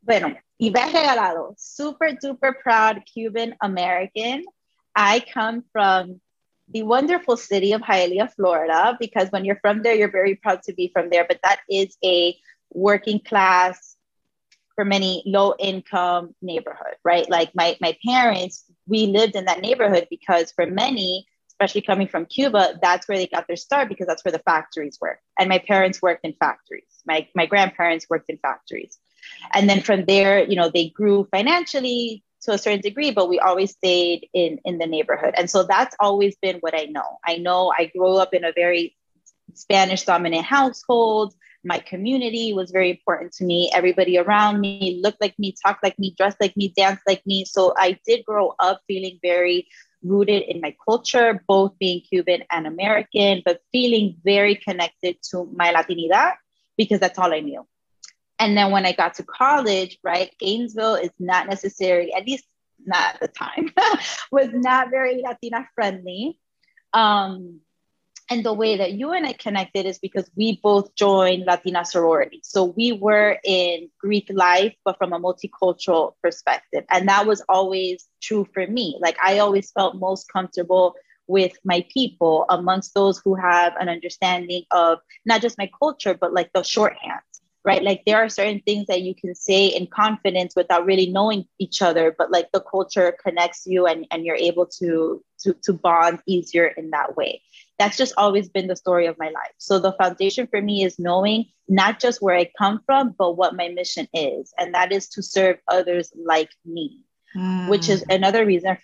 Bueno, 0.03 0.35
Yvette 0.59 0.93
Regalado, 0.93 1.55
super 1.59 2.11
duper 2.11 2.53
proud 2.63 3.03
Cuban 3.13 3.55
American. 3.63 4.45
I 4.95 5.21
come 5.21 5.65
from 5.73 6.21
the 6.69 6.83
wonderful 6.83 7.37
city 7.37 7.73
of 7.73 7.83
Hialeah, 7.83 8.33
Florida, 8.35 8.97
because 8.99 9.31
when 9.31 9.45
you're 9.45 9.61
from 9.61 9.83
there, 9.83 9.95
you're 9.95 10.11
very 10.11 10.35
proud 10.37 10.63
to 10.65 10.73
be 10.73 10.91
from 10.93 11.11
there. 11.11 11.25
But 11.29 11.41
that 11.43 11.61
is 11.69 11.97
a 12.05 12.37
working 12.71 13.21
class, 13.21 13.95
for 14.75 14.85
many 14.85 15.23
low 15.27 15.55
income 15.59 16.35
neighborhood, 16.43 16.97
right? 17.05 17.29
Like 17.31 17.55
my, 17.55 17.77
my 17.81 17.97
parents, 18.05 18.65
we 18.87 19.07
lived 19.07 19.37
in 19.37 19.45
that 19.45 19.61
neighborhood 19.61 20.09
because 20.11 20.53
for 20.53 20.67
many, 20.67 21.27
especially 21.55 21.83
coming 21.83 22.09
from 22.09 22.27
Cuba, 22.27 22.79
that's 22.83 23.09
where 23.09 23.17
they 23.17 23.29
got 23.29 23.47
their 23.47 23.57
start 23.57 23.89
because 23.89 24.07
that's 24.07 24.25
where 24.25 24.33
the 24.33 24.41
factories 24.41 24.99
were. 25.01 25.21
And 25.39 25.49
my 25.49 25.59
parents 25.59 26.03
worked 26.03 26.25
in 26.25 26.33
factories. 26.35 26.85
My, 27.07 27.29
my 27.35 27.47
grandparents 27.47 28.07
worked 28.11 28.29
in 28.29 28.39
factories. 28.39 28.99
And 29.53 29.69
then 29.71 29.81
from 29.81 30.05
there, 30.05 30.45
you 30.45 30.57
know, 30.57 30.69
they 30.69 30.89
grew 30.89 31.29
financially 31.31 32.25
to 32.43 32.53
a 32.53 32.59
certain 32.59 32.81
degree, 32.81 33.11
but 33.11 33.29
we 33.29 33.39
always 33.39 33.71
stayed 33.71 34.29
in, 34.35 34.59
in 34.65 34.79
the 34.79 34.87
neighborhood. 34.87 35.35
And 35.37 35.49
so 35.49 35.63
that's 35.63 35.97
always 36.01 36.37
been 36.43 36.57
what 36.57 36.75
I 36.75 36.85
know. 36.85 37.19
I 37.25 37.37
know 37.37 37.73
I 37.77 37.87
grew 37.87 38.17
up 38.17 38.35
in 38.35 38.45
a 38.45 38.53
very 38.53 38.97
Spanish 39.55 40.05
dominant 40.05 40.45
household. 40.45 41.35
My 41.65 41.79
community 41.79 42.53
was 42.53 42.71
very 42.71 42.91
important 42.91 43.33
to 43.35 43.45
me. 43.45 43.71
Everybody 43.73 44.19
around 44.19 44.61
me 44.61 45.01
looked 45.03 45.21
like 45.21 45.39
me, 45.39 45.55
talked 45.65 45.83
like 45.83 45.99
me, 45.99 46.15
dressed 46.19 46.37
like 46.41 46.57
me, 46.57 46.75
danced 46.77 47.05
like 47.07 47.23
me. 47.25 47.45
So 47.47 47.73
I 47.79 47.99
did 48.07 48.25
grow 48.25 48.55
up 48.59 48.81
feeling 48.87 49.19
very 49.23 49.69
rooted 50.05 50.43
in 50.43 50.61
my 50.61 50.77
culture, 50.87 51.43
both 51.49 51.79
being 51.79 52.01
Cuban 52.01 52.45
and 52.51 52.67
American, 52.67 53.43
but 53.45 53.61
feeling 53.73 54.17
very 54.25 54.55
connected 54.55 55.17
to 55.31 55.51
my 55.55 55.73
Latinidad 55.73 56.35
because 56.77 57.01
that's 57.01 57.19
all 57.19 57.33
I 57.33 57.41
knew. 57.41 57.67
And 58.39 58.57
then 58.57 58.71
when 58.71 58.85
I 58.85 58.93
got 58.93 59.15
to 59.15 59.23
college, 59.23 59.99
right, 60.03 60.31
Gainesville 60.39 60.97
is 60.97 61.11
not 61.19 61.49
necessarily, 61.49 62.13
at 62.13 62.27
least 62.27 62.45
not 62.85 63.15
at 63.15 63.21
the 63.21 63.29
time, 63.29 63.73
was 64.33 64.49
not 64.53 64.91
very 64.91 65.23
Latina 65.23 65.67
friendly. 65.75 66.39
Um, 66.93 67.61
and 68.31 68.45
the 68.45 68.55
way 68.55 68.79
that 68.79 68.93
you 68.93 69.13
and 69.13 69.27
I 69.27 69.35
connected 69.35 69.85
is 69.85 69.99
because 69.99 70.31
we 70.35 70.59
both 70.63 70.95
joined 70.95 71.45
Latina 71.45 71.85
sorority. 71.85 72.41
So 72.43 72.65
we 72.65 72.93
were 72.93 73.39
in 73.45 73.91
Greek 74.01 74.31
life, 74.33 74.75
but 74.85 74.97
from 74.97 75.13
a 75.13 75.21
multicultural 75.21 76.15
perspective. 76.23 76.85
And 76.91 77.09
that 77.09 77.27
was 77.27 77.43
always 77.49 78.07
true 78.23 78.47
for 78.55 78.67
me. 78.67 78.99
Like 79.01 79.19
I 79.23 79.41
always 79.41 79.71
felt 79.73 79.97
most 79.97 80.33
comfortable 80.33 80.95
with 81.27 81.53
my 81.65 81.87
people 81.93 82.47
amongst 82.49 82.95
those 82.95 83.19
who 83.19 83.35
have 83.35 83.75
an 83.79 83.89
understanding 83.89 84.63
of 84.71 84.99
not 85.27 85.43
just 85.43 85.59
my 85.59 85.71
culture, 85.79 86.15
but 86.15 86.33
like 86.33 86.51
the 86.55 86.63
shorthand 86.63 87.21
right? 87.65 87.83
Like 87.83 88.03
there 88.05 88.19
are 88.19 88.29
certain 88.29 88.61
things 88.61 88.87
that 88.89 89.03
you 89.03 89.15
can 89.15 89.35
say 89.35 89.67
in 89.67 89.87
confidence 89.87 90.55
without 90.55 90.85
really 90.85 91.07
knowing 91.07 91.47
each 91.59 91.81
other, 91.81 92.15
but 92.17 92.31
like 92.31 92.53
the 92.53 92.61
culture 92.61 93.17
connects 93.25 93.63
you 93.67 93.87
and, 93.87 94.07
and 94.11 94.25
you're 94.25 94.37
able 94.37 94.67
to, 94.81 95.25
to, 95.41 95.55
to 95.63 95.73
bond 95.73 96.21
easier 96.27 96.67
in 96.67 96.91
that 96.91 97.17
way. 97.17 97.41
That's 97.79 97.97
just 97.97 98.15
always 98.17 98.49
been 98.49 98.69
the 98.69 98.77
story 98.77 99.07
of 99.07 99.19
my 99.19 99.27
life. 99.27 99.55
So 99.59 99.79
the 99.79 99.93
foundation 99.93 100.47
for 100.47 100.61
me 100.63 100.85
is 100.85 100.99
knowing 100.99 101.47
not 101.69 102.01
just 102.01 102.23
where 102.23 102.37
I 102.37 102.51
come 102.57 102.81
from, 102.87 103.15
but 103.19 103.37
what 103.37 103.57
my 103.57 103.69
mission 103.69 104.07
is. 104.15 104.53
And 104.59 104.75
that 104.75 104.93
is 104.93 105.09
to 105.11 105.23
serve 105.23 105.59
others 105.69 106.13
like 106.17 106.51
me, 106.65 107.01
mm. 107.37 107.69
which 107.69 107.89
is 107.89 108.05
another 108.09 108.47
reason 108.47 108.79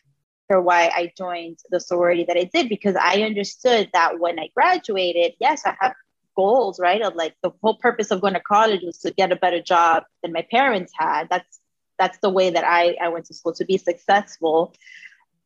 for 0.49 0.61
why 0.61 0.91
I 0.93 1.13
joined 1.17 1.59
the 1.71 1.79
sorority 1.79 2.25
that 2.25 2.37
I 2.37 2.51
did, 2.53 2.69
because 2.69 2.97
I 2.97 3.23
understood 3.23 3.91
that 3.93 4.19
when 4.19 4.41
I 4.41 4.49
graduated, 4.55 5.35
yes, 5.39 5.63
I 5.65 5.77
have 5.81 5.95
goals, 6.37 6.81
right? 6.81 7.03
Of 7.03 7.15
like 7.15 7.35
the 7.43 7.51
whole 7.63 7.77
purpose 7.77 8.11
of 8.11 8.21
going 8.21 8.35
to 8.35 8.41
college 8.41 8.81
was 8.83 8.99
to 8.99 9.13
get 9.13 9.31
a 9.31 9.37
better 9.37 9.63
job 9.63 10.05
than 10.23 10.33
my 10.33 10.45
parents 10.51 10.93
had. 10.99 11.29
That's 11.31 11.61
that's 11.99 12.19
the 12.19 12.31
way 12.31 12.49
that 12.51 12.65
I, 12.65 12.97
I 13.01 13.09
went 13.09 13.27
to 13.27 13.35
school 13.35 13.53
to 13.53 13.65
be 13.67 13.77
successful, 13.77 14.75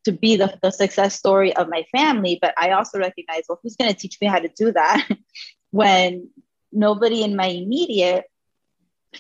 to 0.05 0.13
be 0.13 0.37
the, 0.37 0.59
the 0.63 0.71
success 0.71 1.15
story 1.15 1.55
of 1.57 1.69
my 1.69 1.85
family. 1.93 2.39
But 2.41 2.55
I 2.57 2.71
also 2.71 2.99
recognize, 2.99 3.45
well, 3.49 3.59
who's 3.63 3.77
going 3.77 3.93
to 3.93 3.97
teach 3.99 4.19
me 4.21 4.27
how 4.27 4.39
to 4.39 4.49
do 4.49 4.73
that 4.73 5.09
when 5.71 6.31
nobody 6.73 7.23
in 7.23 7.37
my 7.37 7.47
immediate 7.47 8.25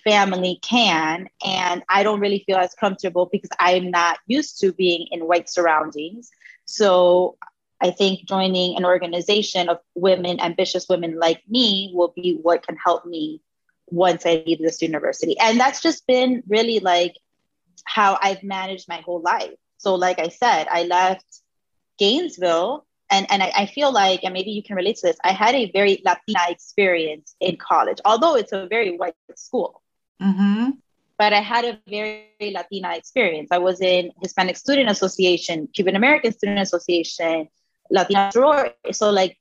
family 0.04 0.58
can 0.60 1.28
and 1.46 1.84
i 1.88 2.02
don't 2.02 2.18
really 2.18 2.42
feel 2.48 2.56
as 2.56 2.74
comfortable 2.74 3.28
because 3.30 3.50
i'm 3.60 3.92
not 3.92 4.18
used 4.26 4.58
to 4.58 4.72
being 4.72 5.06
in 5.12 5.20
white 5.28 5.48
surroundings 5.48 6.32
so 6.64 7.38
I 7.80 7.90
think 7.90 8.26
joining 8.26 8.76
an 8.76 8.84
organization 8.84 9.68
of 9.68 9.78
women, 9.94 10.40
ambitious 10.40 10.88
women 10.88 11.18
like 11.18 11.42
me, 11.48 11.92
will 11.94 12.14
be 12.16 12.38
what 12.40 12.66
can 12.66 12.76
help 12.76 13.04
me 13.04 13.42
once 13.88 14.24
I 14.24 14.42
leave 14.46 14.58
this 14.58 14.80
university. 14.80 15.38
And 15.38 15.60
that's 15.60 15.82
just 15.82 16.06
been 16.06 16.42
really 16.48 16.80
like 16.80 17.16
how 17.84 18.18
I've 18.22 18.42
managed 18.42 18.88
my 18.88 19.02
whole 19.04 19.20
life. 19.20 19.52
So, 19.84 19.94
like 19.94 20.18
I 20.18 20.28
said, 20.28 20.66
I 20.70 20.84
left 20.84 21.26
Gainesville, 21.98 22.86
and, 23.10 23.26
and 23.30 23.42
I, 23.42 23.52
I 23.56 23.66
feel 23.66 23.92
like, 23.92 24.24
and 24.24 24.34
maybe 24.34 24.50
you 24.50 24.62
can 24.62 24.76
relate 24.76 24.96
to 24.96 25.06
this, 25.08 25.16
I 25.22 25.32
had 25.32 25.54
a 25.54 25.70
very 25.70 26.02
Latina 26.04 26.40
experience 26.48 27.36
in 27.40 27.56
college, 27.56 28.00
although 28.04 28.34
it's 28.36 28.52
a 28.52 28.66
very 28.66 28.96
white 28.96 29.14
school. 29.36 29.82
Mm-hmm 30.20 30.70
but 31.18 31.32
I 31.32 31.40
had 31.40 31.64
a 31.64 31.78
very 31.88 32.52
Latina 32.52 32.96
experience. 32.96 33.48
I 33.52 33.58
was 33.58 33.80
in 33.80 34.10
Hispanic 34.20 34.56
Student 34.56 34.90
Association, 34.90 35.68
Cuban 35.72 35.96
American 35.96 36.32
Student 36.32 36.60
Association, 36.60 37.48
Latina 37.90 38.30
sorority. 38.32 38.92
So 38.92 39.10
like 39.10 39.38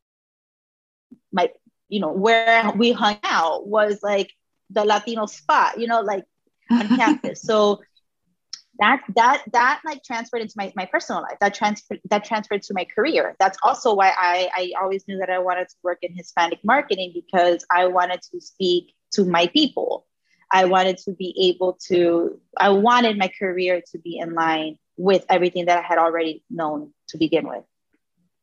my, 1.31 1.49
you 1.89 1.99
know, 1.99 2.11
where 2.11 2.71
we 2.75 2.91
hung 2.91 3.17
out 3.23 3.67
was 3.67 3.99
like 4.03 4.31
the 4.69 4.85
Latino 4.85 5.25
spot, 5.25 5.79
you 5.79 5.87
know, 5.87 6.01
like 6.01 6.25
on 6.69 6.87
campus. 6.89 7.41
So 7.49 7.81
that 8.79 9.03
that 9.15 9.43
that 9.51 9.81
like 9.85 10.03
transferred 10.03 10.41
into 10.41 10.55
my, 10.57 10.73
my 10.75 10.85
personal 10.85 11.21
life. 11.21 11.37
That 11.41 11.53
transferred 11.53 12.01
that 12.09 12.23
transferred 12.23 12.63
to 12.63 12.73
my 12.73 12.85
career. 12.85 13.35
That's 13.39 13.57
also 13.63 13.93
why 13.93 14.13
I, 14.17 14.49
I 14.55 14.71
always 14.81 15.07
knew 15.07 15.17
that 15.19 15.29
I 15.29 15.39
wanted 15.39 15.69
to 15.69 15.75
work 15.83 15.99
in 16.01 16.15
Hispanic 16.15 16.59
marketing 16.63 17.11
because 17.13 17.65
I 17.69 17.87
wanted 17.87 18.21
to 18.31 18.41
speak 18.41 18.93
to 19.13 19.25
my 19.25 19.47
people. 19.47 20.05
I 20.51 20.65
wanted 20.65 20.97
to 20.99 21.13
be 21.13 21.33
able 21.49 21.79
to, 21.87 22.39
I 22.57 22.69
wanted 22.69 23.17
my 23.17 23.31
career 23.39 23.81
to 23.91 23.97
be 23.97 24.19
in 24.19 24.35
line 24.35 24.77
with 24.97 25.25
everything 25.27 25.65
that 25.65 25.79
I 25.79 25.81
had 25.81 25.97
already 25.97 26.43
known 26.49 26.93
to 27.09 27.17
begin 27.17 27.47
with. 27.47 27.63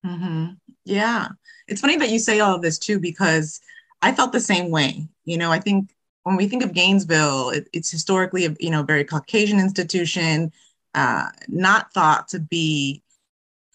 Mm-hmm. 0.05 0.55
Yeah. 0.85 1.29
It's 1.69 1.81
funny 1.81 1.97
that 1.97 2.11
you 2.11 2.19
say 2.19 2.41
all 2.41 2.57
of 2.57 2.63
this 2.63 2.79
too, 2.79 2.99
because 2.99 3.61
I 4.03 4.13
felt 4.13 4.33
the 4.33 4.41
same 4.41 4.71
way. 4.71 5.07
You 5.25 5.39
know, 5.39 5.53
I 5.53 5.61
think 5.61 5.91
when 6.25 6.37
we 6.37 6.49
think 6.49 6.63
of 6.63 6.73
Gainesville, 6.73 7.51
it, 7.51 7.69
it's 7.73 7.91
historically 7.91 8.47
a 8.47 8.55
you 8.61 8.71
know 8.71 8.83
very 8.83 9.05
Caucasian 9.05 9.59
institution, 9.59 10.53
uh, 10.95 11.29
not 11.49 11.93
thought 11.93 12.29
to 12.29 12.39
be 12.39 13.03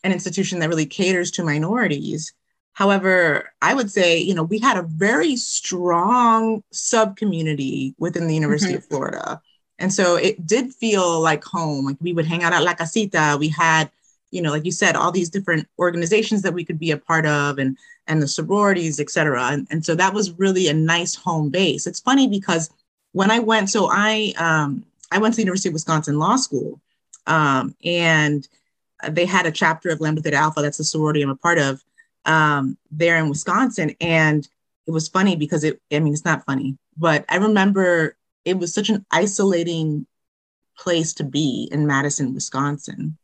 an 0.03 0.11
institution 0.11 0.59
that 0.59 0.69
really 0.69 0.85
caters 0.85 1.31
to 1.31 1.43
minorities. 1.43 2.33
However, 2.73 3.51
I 3.61 3.73
would 3.73 3.89
say 3.89 4.19
you 4.19 4.33
know 4.33 4.43
we 4.43 4.59
had 4.59 4.77
a 4.77 4.83
very 4.83 5.35
strong 5.35 6.63
sub 6.71 7.17
community 7.17 7.95
within 7.97 8.27
the 8.27 8.35
University 8.35 8.73
mm-hmm. 8.73 8.77
of 8.77 8.85
Florida, 8.85 9.41
and 9.79 9.93
so 9.93 10.15
it 10.15 10.45
did 10.45 10.73
feel 10.73 11.19
like 11.21 11.43
home. 11.43 11.85
Like 11.85 11.97
we 11.99 12.13
would 12.13 12.27
hang 12.27 12.43
out 12.43 12.53
at 12.53 12.63
La 12.63 12.73
Casita. 12.73 13.37
We 13.39 13.49
had 13.49 13.89
you 14.35 14.41
know, 14.41 14.51
like 14.51 14.65
you 14.65 14.71
said, 14.71 14.95
all 14.95 15.11
these 15.11 15.29
different 15.29 15.65
organizations 15.79 16.41
that 16.41 16.53
we 16.53 16.65
could 16.65 16.77
be 16.77 16.91
a 16.91 16.97
part 16.97 17.25
of 17.25 17.57
and 17.57 17.77
and 18.07 18.21
the 18.21 18.27
sororities, 18.27 18.99
et 18.99 19.09
cetera. 19.09 19.43
And, 19.53 19.67
and 19.71 19.83
so 19.83 19.95
that 19.95 20.13
was 20.13 20.37
really 20.43 20.67
a 20.67 20.73
nice 20.73 21.15
home 21.15 21.49
base. 21.49 21.87
It's 21.87 22.01
funny 22.01 22.27
because 22.27 22.69
when 23.13 23.31
I 23.31 23.39
went, 23.39 23.69
so 23.69 23.87
I 23.89 24.33
um, 24.37 24.85
I 25.09 25.17
went 25.19 25.33
to 25.33 25.37
the 25.37 25.43
University 25.43 25.69
of 25.69 25.73
Wisconsin 25.73 26.19
Law 26.19 26.35
School, 26.35 26.81
um, 27.27 27.73
and 27.83 28.47
they 29.09 29.25
had 29.25 29.45
a 29.45 29.51
chapter 29.51 29.89
of 29.89 30.01
Lambda 30.01 30.21
Theta 30.21 30.37
Alpha. 30.37 30.61
That's 30.61 30.79
the 30.79 30.83
sorority 30.83 31.21
I'm 31.21 31.29
a 31.29 31.35
part 31.35 31.57
of 31.57 31.83
um, 32.25 32.77
there 32.91 33.17
in 33.17 33.29
Wisconsin, 33.29 33.95
and 34.01 34.47
it 34.85 34.91
was 34.91 35.07
funny 35.07 35.35
because 35.37 35.63
it. 35.63 35.81
I 35.93 35.99
mean, 35.99 36.13
it's 36.13 36.25
not 36.25 36.45
funny, 36.45 36.77
but 36.97 37.23
I 37.29 37.37
remember 37.37 38.17
it 38.43 38.57
was 38.59 38.73
such 38.73 38.89
an 38.89 39.05
isolating 39.11 40.05
place 40.77 41.13
to 41.13 41.23
be 41.23 41.69
in 41.71 41.87
Madison, 41.87 42.33
Wisconsin. 42.33 43.17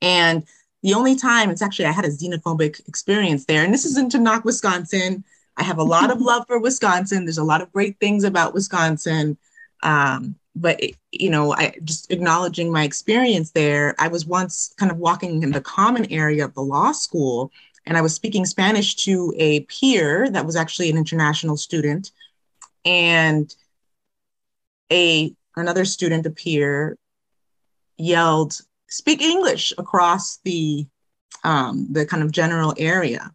And 0.00 0.44
the 0.82 0.94
only 0.94 1.16
time 1.16 1.50
it's 1.50 1.62
actually 1.62 1.86
I 1.86 1.92
had 1.92 2.04
a 2.04 2.08
xenophobic 2.08 2.86
experience 2.88 3.44
there, 3.46 3.64
and 3.64 3.74
this 3.74 3.84
isn't 3.84 4.12
to 4.12 4.18
knock 4.18 4.44
Wisconsin. 4.44 5.24
I 5.56 5.64
have 5.64 5.78
a 5.78 5.84
lot 5.84 6.10
of 6.10 6.20
love 6.30 6.46
for 6.46 6.58
Wisconsin. 6.60 7.24
There's 7.24 7.38
a 7.38 7.44
lot 7.44 7.62
of 7.62 7.72
great 7.72 7.98
things 7.98 8.24
about 8.24 8.54
Wisconsin. 8.54 9.36
Um, 9.82 10.36
but 10.54 10.80
you 11.12 11.30
know, 11.30 11.54
I 11.54 11.74
just 11.84 12.10
acknowledging 12.10 12.72
my 12.72 12.84
experience 12.84 13.52
there. 13.52 13.94
I 13.98 14.08
was 14.08 14.26
once 14.26 14.74
kind 14.76 14.90
of 14.90 14.98
walking 14.98 15.42
in 15.42 15.52
the 15.52 15.60
common 15.60 16.10
area 16.12 16.44
of 16.44 16.54
the 16.54 16.62
law 16.62 16.92
school, 16.92 17.52
and 17.86 17.96
I 17.96 18.02
was 18.02 18.14
speaking 18.14 18.44
Spanish 18.44 18.96
to 18.96 19.32
a 19.36 19.60
peer 19.60 20.28
that 20.30 20.46
was 20.46 20.56
actually 20.56 20.90
an 20.90 20.96
international 20.96 21.56
student, 21.56 22.10
and 22.84 23.54
a 24.92 25.34
another 25.56 25.84
student, 25.84 26.26
a 26.26 26.30
peer, 26.30 26.96
yelled 27.96 28.60
speak 28.88 29.22
English 29.22 29.72
across 29.78 30.38
the 30.44 30.86
um, 31.44 31.86
the 31.90 32.04
kind 32.04 32.22
of 32.22 32.32
general 32.32 32.74
area. 32.76 33.32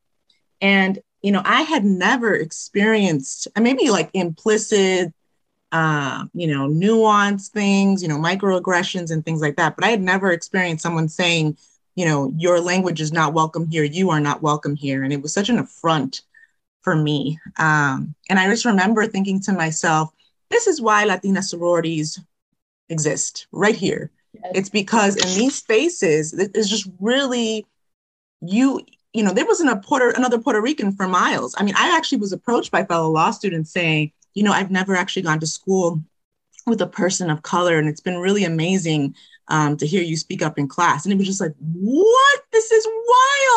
And 0.62 1.00
you 1.22 1.31
know, 1.31 1.41
I 1.45 1.62
had 1.62 1.86
never 1.86 2.36
experienced, 2.36 3.48
maybe 3.57 3.89
like 3.89 4.10
implicit, 4.13 5.13
uh, 5.72 6.25
you 6.33 6.48
know, 6.48 6.67
nuanced 6.67 7.50
things, 7.50 8.03
you 8.03 8.10
know, 8.10 8.17
microaggressions 8.17 9.10
and 9.10 9.24
things 9.24 9.41
like 9.41 9.55
that. 9.55 9.75
But 9.75 9.86
I 9.86 9.89
had 9.89 10.01
never 10.01 10.31
experienced 10.31 10.83
someone 10.83 11.07
saying, 11.07 11.57
you 11.95 12.05
know, 12.05 12.33
your 12.38 12.60
language 12.60 13.00
is 13.00 13.13
not 13.13 13.33
welcome 13.33 13.67
here. 13.67 13.86
You 13.86 14.10
are 14.10 14.19
not 14.19 14.41
welcome 14.41 14.75
here. 14.75 15.03
And 15.03 15.13
it 15.13 15.22
was 15.22 15.33
such 15.33 15.50
an 15.50 15.60
affront 15.60 16.22
for 16.81 16.95
me. 16.95 17.39
Um, 17.57 18.13
and 18.29 18.38
I 18.38 18.50
just 18.50 18.65
remember 18.65 19.07
thinking 19.07 19.39
to 19.43 19.53
myself, 19.53 20.12
this 20.50 20.67
is 20.67 20.81
why 20.81 21.05
Latina 21.05 21.41
sororities 21.41 22.19
exist 22.89 23.48
right 23.51 23.75
here. 23.75 24.12
It's 24.53 24.69
because 24.69 25.15
in 25.15 25.39
these 25.39 25.55
spaces, 25.55 26.33
it's 26.33 26.69
just 26.69 26.89
really 27.00 27.65
you. 28.41 28.81
You 29.13 29.23
know, 29.23 29.31
there 29.31 29.45
wasn't 29.45 29.69
a 29.69 29.75
Puerto 29.75 30.12
another 30.17 30.39
Puerto 30.39 30.59
Rican 30.59 30.91
for 30.91 31.07
miles. 31.07 31.53
I 31.57 31.63
mean, 31.63 31.75
I 31.77 31.95
actually 31.95 32.17
was 32.17 32.33
approached 32.33 32.71
by 32.71 32.83
fellow 32.83 33.12
law 33.12 33.29
students 33.29 33.71
saying, 33.71 34.12
you 34.33 34.43
know, 34.43 34.51
I've 34.51 34.71
never 34.71 34.95
actually 34.95 35.21
gone 35.21 35.39
to 35.39 35.45
school 35.45 36.01
with 36.65 36.81
a 36.81 36.88
person 36.88 37.29
of 37.29 37.43
color, 37.43 37.77
and 37.77 37.88
it's 37.88 38.01
been 38.01 38.17
really 38.17 38.43
amazing 38.43 39.15
um, 39.50 39.77
to 39.77 39.85
hear 39.85 40.01
you 40.01 40.17
speak 40.17 40.41
up 40.41 40.57
in 40.57 40.67
class. 40.67 41.05
And 41.05 41.13
it 41.13 41.17
was 41.17 41.27
just 41.27 41.41
like, 41.41 41.53
what? 41.59 42.39
This 42.51 42.71
is 42.71 42.88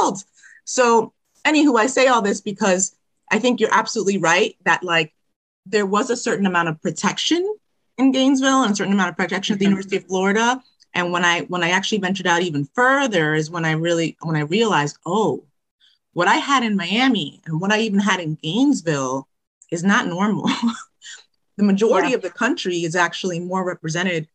wild. 0.01 0.25
So, 0.65 1.13
anywho, 1.45 1.79
I 1.79 1.87
say 1.87 2.07
all 2.09 2.23
this 2.23 2.41
because 2.41 2.95
I 3.31 3.39
think 3.39 3.61
you're 3.61 3.73
absolutely 3.75 4.19
right 4.19 4.57
that 4.65 4.83
like 4.83 5.15
there 5.65 5.87
was 5.87 6.11
a 6.11 6.17
certain 6.17 6.47
amount 6.47 6.69
of 6.69 6.81
protection 6.81 7.57
in 7.99 8.13
Gainesville 8.13 8.63
and 8.63 8.73
a 8.73 8.77
certain 8.77 8.93
amount 8.93 9.11
of 9.11 9.17
protection 9.17 9.55
at 9.55 9.59
the 9.59 9.65
mm-hmm. 9.65 9.73
University 9.73 9.97
of 9.97 10.07
Florida. 10.07 10.63
And 10.97 11.13
when 11.13 11.27
I 11.27 11.43
when 11.43 11.63
I 11.63 11.71
actually 11.71 11.99
ventured 11.99 12.27
out 12.27 12.41
even 12.41 12.65
further 12.75 13.35
is 13.35 13.51
when 13.51 13.67
I 13.67 13.73
really 13.73 14.17
when 14.23 14.35
I 14.35 14.41
realized, 14.41 14.97
oh, 15.05 15.45
what 16.15 16.27
I 16.27 16.37
had 16.37 16.63
in 16.63 16.75
Miami 16.75 17.43
and 17.45 17.61
what 17.61 17.71
I 17.71 17.81
even 17.81 18.01
had 18.01 18.19
in 18.19 18.39
Gainesville 18.43 19.29
is 19.71 19.85
not 19.85 20.07
normal. 20.07 20.49
the 21.59 21.65
majority 21.65 22.09
yeah. 22.09 22.15
of 22.15 22.23
the 22.23 22.31
country 22.31 22.79
is 22.79 22.97
actually 22.97 23.39
more 23.41 23.63
represented 23.63 24.27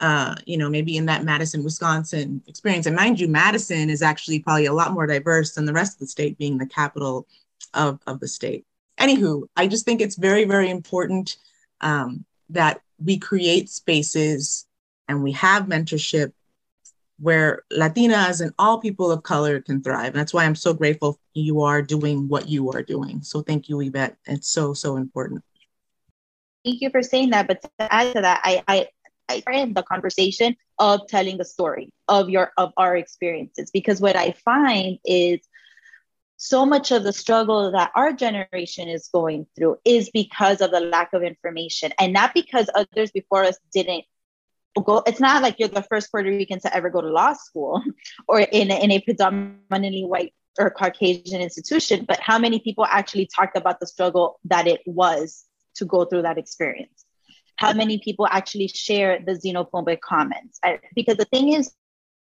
uh, 0.00 0.34
you 0.46 0.58
know, 0.58 0.68
maybe 0.68 0.96
in 0.96 1.06
that 1.06 1.24
Madison, 1.24 1.62
Wisconsin 1.62 2.42
experience. 2.48 2.86
And 2.86 2.96
mind 2.96 3.20
you, 3.20 3.28
Madison 3.28 3.88
is 3.88 4.02
actually 4.02 4.40
probably 4.40 4.66
a 4.66 4.72
lot 4.72 4.92
more 4.92 5.06
diverse 5.06 5.54
than 5.54 5.64
the 5.64 5.72
rest 5.72 5.94
of 5.94 6.00
the 6.00 6.08
state, 6.08 6.36
being 6.36 6.58
the 6.58 6.66
capital 6.66 7.28
of, 7.72 8.00
of 8.08 8.18
the 8.18 8.26
state. 8.26 8.66
Anywho, 8.98 9.44
I 9.56 9.68
just 9.68 9.84
think 9.84 10.00
it's 10.00 10.16
very, 10.16 10.44
very 10.44 10.68
important 10.70 11.36
um, 11.82 12.24
that 12.50 12.80
we 12.98 13.16
create 13.16 13.70
spaces 13.70 14.66
and 15.08 15.22
we 15.22 15.32
have 15.32 15.64
mentorship 15.64 16.32
where 17.18 17.62
Latinas 17.72 18.40
and 18.40 18.52
all 18.58 18.78
people 18.78 19.12
of 19.12 19.22
color 19.22 19.60
can 19.60 19.82
thrive. 19.82 20.08
And 20.08 20.16
that's 20.16 20.34
why 20.34 20.44
I'm 20.44 20.56
so 20.56 20.74
grateful 20.74 21.18
you 21.34 21.60
are 21.62 21.80
doing 21.80 22.28
what 22.28 22.48
you 22.48 22.70
are 22.72 22.82
doing. 22.82 23.22
So 23.22 23.42
thank 23.42 23.68
you, 23.68 23.80
Yvette. 23.80 24.16
It's 24.26 24.48
so, 24.48 24.74
so 24.74 24.96
important. 24.96 25.42
Thank 26.64 26.80
you 26.80 26.90
for 26.90 27.02
saying 27.02 27.30
that. 27.30 27.46
But 27.46 27.62
to 27.62 27.70
add 27.78 28.14
to 28.14 28.22
that, 28.22 28.40
I, 28.44 28.62
I, 28.66 28.88
I 29.28 29.40
frame 29.42 29.72
the 29.72 29.82
conversation 29.82 30.56
of 30.78 31.06
telling 31.08 31.38
the 31.38 31.44
story 31.44 31.92
of 32.08 32.28
your 32.28 32.52
of 32.56 32.72
our 32.76 32.96
experiences 32.96 33.70
because 33.70 34.00
what 34.00 34.16
I 34.16 34.32
find 34.44 34.98
is 35.04 35.40
so 36.36 36.66
much 36.66 36.90
of 36.90 37.04
the 37.04 37.12
struggle 37.12 37.70
that 37.70 37.92
our 37.94 38.12
generation 38.12 38.88
is 38.88 39.08
going 39.12 39.46
through 39.54 39.76
is 39.84 40.10
because 40.10 40.60
of 40.60 40.72
the 40.72 40.80
lack 40.80 41.12
of 41.12 41.22
information 41.22 41.92
and 42.00 42.12
not 42.12 42.34
because 42.34 42.68
others 42.74 43.12
before 43.12 43.44
us 43.44 43.58
didn't 43.72 44.04
go 44.80 45.02
it's 45.06 45.20
not 45.20 45.42
like 45.42 45.58
you're 45.58 45.68
the 45.68 45.82
first 45.82 46.10
puerto 46.10 46.30
rican 46.30 46.58
to 46.58 46.74
ever 46.74 46.88
go 46.88 47.00
to 47.00 47.08
law 47.08 47.32
school 47.34 47.82
or 48.28 48.40
in 48.40 48.70
a, 48.70 48.82
in 48.82 48.90
a 48.90 49.00
predominantly 49.00 50.04
white 50.04 50.32
or 50.58 50.70
caucasian 50.70 51.40
institution 51.40 52.04
but 52.06 52.18
how 52.20 52.38
many 52.38 52.58
people 52.58 52.86
actually 52.86 53.26
talked 53.26 53.56
about 53.56 53.80
the 53.80 53.86
struggle 53.86 54.38
that 54.44 54.66
it 54.66 54.80
was 54.86 55.46
to 55.74 55.84
go 55.84 56.04
through 56.04 56.22
that 56.22 56.38
experience? 56.38 57.04
How 57.56 57.72
many 57.72 57.98
people 57.98 58.26
actually 58.28 58.68
share 58.68 59.20
the 59.24 59.32
xenophobic 59.32 60.00
comments? 60.00 60.58
I, 60.64 60.80
because 60.94 61.16
the 61.16 61.26
thing 61.26 61.52
is 61.52 61.72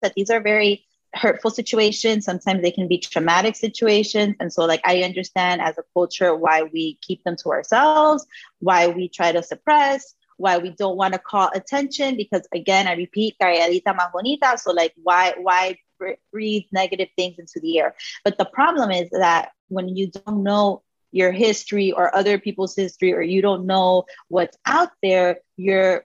that 0.03 0.15
these 0.15 0.31
are 0.31 0.41
very 0.41 0.85
hurtful 1.15 1.51
situations. 1.51 2.25
Sometimes 2.25 2.63
they 2.63 2.71
can 2.71 2.89
be 2.89 2.99
traumatic 2.99 3.55
situations. 3.57 4.37
And 4.41 4.53
so 4.53 4.65
like 4.65 4.81
i 4.85 5.03
understand 5.03 5.61
as 5.61 5.77
a 5.79 5.83
culture 5.95 6.35
why 6.35 6.63
we 6.63 6.99
keep 7.03 7.23
them 7.25 7.37
to 7.37 7.51
ourselves 7.51 8.27
why 8.61 8.89
we 8.89 9.09
try 9.09 9.33
to 9.33 9.43
suppress 9.43 10.15
why 10.41 10.59
we 10.59 10.71
don't 10.71 10.97
want 10.97 11.13
to 11.13 11.19
call 11.19 11.51
attention 11.55 12.17
because 12.17 12.47
again 12.55 12.87
i 12.87 12.95
repeat 12.95 13.37
calladita 13.41 13.95
más 13.99 14.11
bonita 14.13 14.57
so 14.59 14.73
like 14.73 14.93
why 15.03 15.35
why 15.41 15.77
breathe 16.33 16.65
negative 16.73 17.09
things 17.17 17.39
into 17.39 17.61
the 17.61 17.79
air 17.79 17.95
but 18.25 18.39
the 18.39 18.45
problem 18.47 18.91
is 18.91 19.09
that 19.11 19.51
when 19.69 19.89
you 19.89 20.11
don't 20.11 20.43
know 20.43 20.83
your 21.13 21.33
history 21.33 21.93
or 21.93 22.15
other 22.15 22.39
people's 22.39 22.75
history 22.75 23.13
or 23.13 23.21
you 23.21 23.43
don't 23.43 23.67
know 23.67 24.05
what's 24.29 24.57
out 24.67 24.91
there 25.03 25.41
you're 25.57 26.05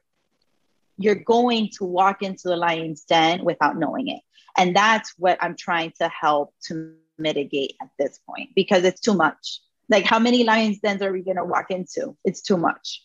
you're 0.97 1.23
going 1.35 1.69
to 1.77 1.85
walk 1.85 2.21
into 2.21 2.47
the 2.49 2.57
lion's 2.57 3.03
den 3.03 3.43
without 3.45 3.77
knowing 3.77 4.07
it 4.09 4.21
and 4.57 4.75
that's 4.75 5.13
what 5.17 5.37
I'm 5.41 5.55
trying 5.55 5.93
to 5.99 6.07
help 6.09 6.53
to 6.67 6.95
mitigate 7.17 7.75
at 7.81 7.89
this 7.97 8.19
point 8.27 8.49
because 8.55 8.83
it's 8.83 9.01
too 9.01 9.13
much. 9.13 9.61
Like, 9.89 10.05
how 10.05 10.19
many 10.19 10.43
lions 10.43 10.79
dens 10.79 11.01
are 11.01 11.11
we 11.11 11.21
going 11.21 11.37
to 11.37 11.45
walk 11.45 11.69
into? 11.69 12.17
It's 12.23 12.41
too 12.41 12.57
much. 12.57 13.04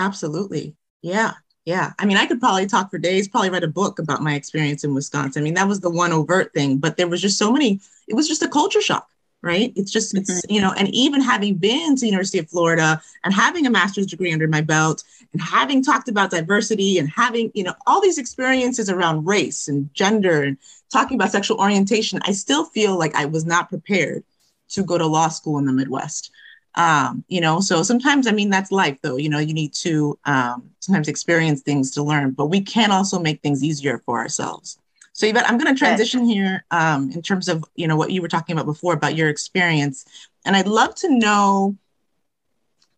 Absolutely. 0.00 0.74
Yeah. 1.02 1.32
Yeah. 1.64 1.92
I 1.98 2.06
mean, 2.06 2.16
I 2.16 2.26
could 2.26 2.40
probably 2.40 2.66
talk 2.66 2.90
for 2.90 2.98
days, 2.98 3.28
probably 3.28 3.50
write 3.50 3.62
a 3.62 3.68
book 3.68 3.98
about 3.98 4.22
my 4.22 4.34
experience 4.34 4.82
in 4.82 4.94
Wisconsin. 4.94 5.42
I 5.42 5.44
mean, 5.44 5.54
that 5.54 5.68
was 5.68 5.80
the 5.80 5.90
one 5.90 6.12
overt 6.12 6.52
thing, 6.54 6.78
but 6.78 6.96
there 6.96 7.06
was 7.06 7.20
just 7.20 7.38
so 7.38 7.52
many, 7.52 7.80
it 8.08 8.14
was 8.14 8.26
just 8.26 8.42
a 8.42 8.48
culture 8.48 8.80
shock 8.80 9.06
right? 9.42 9.72
It's 9.76 9.90
just, 9.90 10.14
it's, 10.16 10.30
mm-hmm. 10.30 10.52
you 10.52 10.60
know, 10.60 10.72
and 10.76 10.88
even 10.94 11.20
having 11.20 11.56
been 11.56 11.96
to 11.96 12.00
the 12.00 12.06
University 12.06 12.38
of 12.38 12.48
Florida 12.48 13.00
and 13.24 13.32
having 13.32 13.66
a 13.66 13.70
master's 13.70 14.06
degree 14.06 14.32
under 14.32 14.48
my 14.48 14.60
belt 14.60 15.02
and 15.32 15.40
having 15.40 15.82
talked 15.82 16.08
about 16.08 16.30
diversity 16.30 16.98
and 16.98 17.08
having, 17.08 17.50
you 17.54 17.64
know, 17.64 17.74
all 17.86 18.00
these 18.00 18.18
experiences 18.18 18.90
around 18.90 19.26
race 19.26 19.68
and 19.68 19.92
gender 19.94 20.42
and 20.42 20.58
talking 20.92 21.16
about 21.16 21.32
sexual 21.32 21.58
orientation, 21.58 22.20
I 22.24 22.32
still 22.32 22.64
feel 22.66 22.98
like 22.98 23.14
I 23.14 23.24
was 23.26 23.46
not 23.46 23.68
prepared 23.68 24.24
to 24.70 24.82
go 24.82 24.98
to 24.98 25.06
law 25.06 25.28
school 25.28 25.58
in 25.58 25.64
the 25.64 25.72
Midwest. 25.72 26.30
Um, 26.76 27.24
you 27.28 27.40
know, 27.40 27.60
so 27.60 27.82
sometimes, 27.82 28.26
I 28.26 28.32
mean, 28.32 28.48
that's 28.48 28.70
life 28.70 28.98
though, 29.02 29.16
you 29.16 29.28
know, 29.28 29.38
you 29.40 29.52
need 29.52 29.74
to 29.74 30.18
um, 30.24 30.70
sometimes 30.78 31.08
experience 31.08 31.62
things 31.62 31.90
to 31.92 32.02
learn, 32.02 32.30
but 32.30 32.46
we 32.46 32.60
can 32.60 32.92
also 32.92 33.18
make 33.18 33.42
things 33.42 33.64
easier 33.64 33.98
for 33.98 34.18
ourselves. 34.18 34.78
So 35.12 35.26
Yvette, 35.26 35.48
I'm 35.50 35.58
going 35.58 35.74
to 35.74 35.78
transition 35.78 36.24
here 36.24 36.64
um, 36.70 37.10
in 37.10 37.20
terms 37.20 37.48
of 37.48 37.64
you 37.74 37.86
know 37.86 37.96
what 37.96 38.10
you 38.10 38.22
were 38.22 38.28
talking 38.28 38.54
about 38.54 38.64
before 38.64 38.94
about 38.94 39.16
your 39.16 39.28
experience, 39.28 40.06
and 40.46 40.56
I'd 40.56 40.66
love 40.66 40.94
to 40.96 41.10
know 41.10 41.76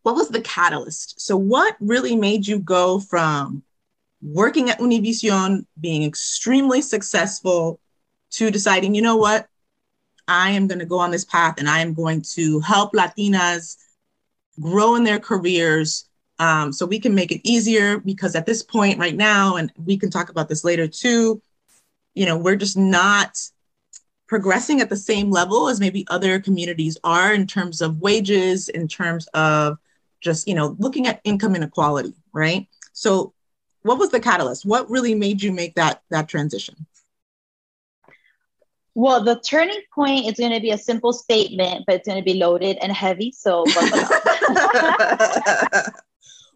what 0.03 0.15
was 0.15 0.29
the 0.29 0.41
catalyst. 0.41 1.21
So 1.21 1.37
what 1.37 1.77
really 1.81 2.15
made 2.15 2.47
you 2.47 2.59
go 2.59 3.01
from 3.01 3.63
working 4.21 4.71
at 4.71 4.79
Univision, 4.79 5.67
being 5.81 6.05
extremely 6.05 6.81
successful, 6.81 7.81
to 8.33 8.51
deciding, 8.51 8.95
you 8.95 9.03
know 9.03 9.17
what, 9.17 9.49
I 10.29 10.51
am 10.51 10.67
going 10.67 10.79
to 10.79 10.85
go 10.87 10.99
on 10.99 11.11
this 11.11 11.25
path 11.25 11.57
and 11.59 11.69
I 11.69 11.81
am 11.81 11.95
going 11.95 12.23
to 12.35 12.61
help 12.61 12.93
Latinas 12.93 13.77
grow 14.61 14.95
in 14.95 15.05
their 15.05 15.19
careers 15.19 16.09
um, 16.39 16.73
so 16.73 16.87
we 16.87 16.99
can 16.99 17.15
make 17.15 17.31
it 17.31 17.41
easier 17.45 17.99
because 17.99 18.35
at 18.35 18.47
this 18.47 18.63
point 18.63 18.99
right 18.99 19.15
now, 19.15 19.57
and 19.57 19.73
we 19.77 19.97
can 19.97 20.11
talk 20.11 20.29
about 20.29 20.49
this 20.49 20.65
later 20.65 20.89
too, 20.89 21.41
you 22.15 22.27
know, 22.27 22.37
we're 22.37 22.57
just 22.57 22.77
not 22.77 23.39
progressing 24.27 24.81
at 24.81 24.89
the 24.89 24.97
same 24.97 25.31
level 25.31 25.69
as 25.69 25.79
maybe 25.79 26.07
other 26.09 26.41
communities 26.41 26.97
are 27.05 27.33
in 27.35 27.47
terms 27.47 27.81
of 27.81 28.01
wages, 28.01 28.69
in 28.69 28.89
terms 28.89 29.27
of 29.35 29.79
just, 30.21 30.49
you 30.49 30.55
know, 30.55 30.75
looking 30.79 31.07
at 31.07 31.21
income 31.25 31.55
inequality, 31.55 32.15
right? 32.33 32.67
So 32.93 33.35
what 33.83 33.99
was 33.99 34.11
the 34.11 34.21
catalyst? 34.21 34.65
What 34.65 34.91
really 34.91 35.15
made 35.15 35.43
you 35.43 35.53
make 35.53 35.75
that 35.75 36.03
that 36.11 36.29
transition? 36.29 36.87
Well, 38.95 39.25
the 39.25 39.41
turning 39.41 39.81
point 39.95 40.27
is 40.27 40.39
going 40.39 40.53
to 40.53 40.61
be 40.61 40.71
a 40.71 40.79
simple 40.79 41.13
statement, 41.15 41.85
but 41.87 41.97
it's 41.97 42.07
going 42.07 42.23
to 42.23 42.25
be 42.25 42.39
loaded 42.39 42.77
and 42.83 42.93
heavy. 42.93 43.33
So, 43.33 43.65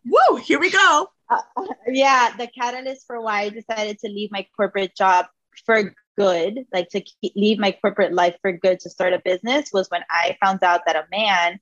whoa, 0.04 0.36
here 0.36 0.60
we 0.60 0.70
go. 0.70 1.08
Uh, 1.30 1.40
yeah, 1.88 2.34
the 2.36 2.46
catalyst 2.48 3.06
for 3.06 3.20
why 3.20 3.42
I 3.42 3.48
decided 3.48 3.98
to 4.00 4.08
leave 4.08 4.30
my 4.30 4.46
corporate 4.54 4.94
job 4.94 5.26
for 5.64 5.94
good, 6.18 6.66
like 6.72 6.88
to 6.90 7.00
keep, 7.00 7.32
leave 7.34 7.58
my 7.58 7.72
corporate 7.72 8.12
life 8.12 8.36
for 8.42 8.52
good 8.52 8.80
to 8.80 8.90
start 8.90 9.12
a 9.12 9.20
business, 9.24 9.70
was 9.72 9.88
when 9.88 10.02
I 10.10 10.36
found 10.42 10.62
out 10.62 10.82
that 10.86 10.96
a 10.96 11.06
man 11.10 11.58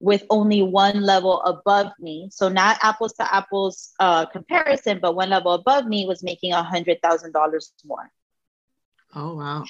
with 0.00 0.24
only 0.28 0.62
one 0.62 1.00
level 1.02 1.40
above 1.42 1.92
me, 1.98 2.28
so 2.30 2.48
not 2.48 2.78
apples 2.82 3.14
to 3.14 3.34
apples 3.34 3.92
uh, 3.98 4.26
comparison, 4.26 4.98
but 5.00 5.14
one 5.14 5.30
level 5.30 5.52
above 5.52 5.86
me 5.86 6.06
was 6.06 6.22
making 6.22 6.52
a 6.52 6.62
hundred 6.62 7.00
thousand 7.00 7.32
dollars 7.32 7.72
more. 7.84 8.10
Oh 9.14 9.36
wow! 9.36 9.64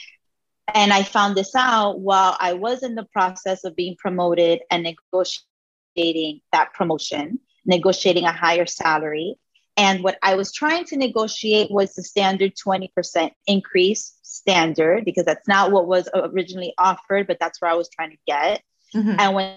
And 0.74 0.92
I 0.92 1.02
found 1.02 1.36
this 1.36 1.54
out 1.54 2.00
while 2.00 2.36
I 2.40 2.54
was 2.54 2.82
in 2.82 2.94
the 2.94 3.04
process 3.04 3.64
of 3.64 3.76
being 3.76 3.96
promoted 3.96 4.60
and 4.70 4.82
negotiating 4.82 6.40
that 6.52 6.74
promotion, 6.74 7.40
negotiating 7.64 8.24
a 8.24 8.32
higher 8.32 8.66
salary. 8.66 9.36
And 9.76 10.02
what 10.02 10.18
I 10.22 10.34
was 10.34 10.52
trying 10.52 10.84
to 10.86 10.96
negotiate 10.96 11.70
was 11.70 11.94
the 11.94 12.02
standard 12.02 12.54
20% 12.56 13.30
increase 13.46 14.16
standard 14.22 15.04
because 15.04 15.24
that's 15.24 15.46
not 15.46 15.70
what 15.70 15.86
was 15.86 16.08
originally 16.14 16.74
offered, 16.78 17.26
but 17.26 17.38
that's 17.38 17.60
where 17.60 17.70
I 17.70 17.74
was 17.74 17.88
trying 17.88 18.10
to 18.10 18.18
get. 18.26 18.62
Mm-hmm. 18.94 19.16
And 19.18 19.34
when 19.34 19.56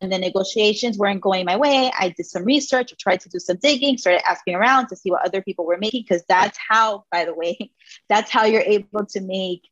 the 0.00 0.18
negotiations 0.18 0.98
weren't 0.98 1.20
going 1.20 1.44
my 1.44 1.56
way, 1.56 1.90
I 1.98 2.10
did 2.10 2.26
some 2.26 2.44
research, 2.44 2.92
I 2.92 2.96
tried 2.98 3.20
to 3.20 3.28
do 3.28 3.38
some 3.38 3.58
digging, 3.58 3.96
started 3.96 4.28
asking 4.28 4.54
around 4.54 4.88
to 4.88 4.96
see 4.96 5.10
what 5.10 5.24
other 5.24 5.42
people 5.42 5.64
were 5.64 5.78
making, 5.78 6.02
because 6.02 6.24
that's 6.28 6.58
how, 6.68 7.04
by 7.12 7.24
the 7.24 7.34
way, 7.34 7.70
that's 8.08 8.30
how 8.30 8.44
you're 8.44 8.62
able 8.62 9.06
to 9.06 9.20
make, 9.20 9.62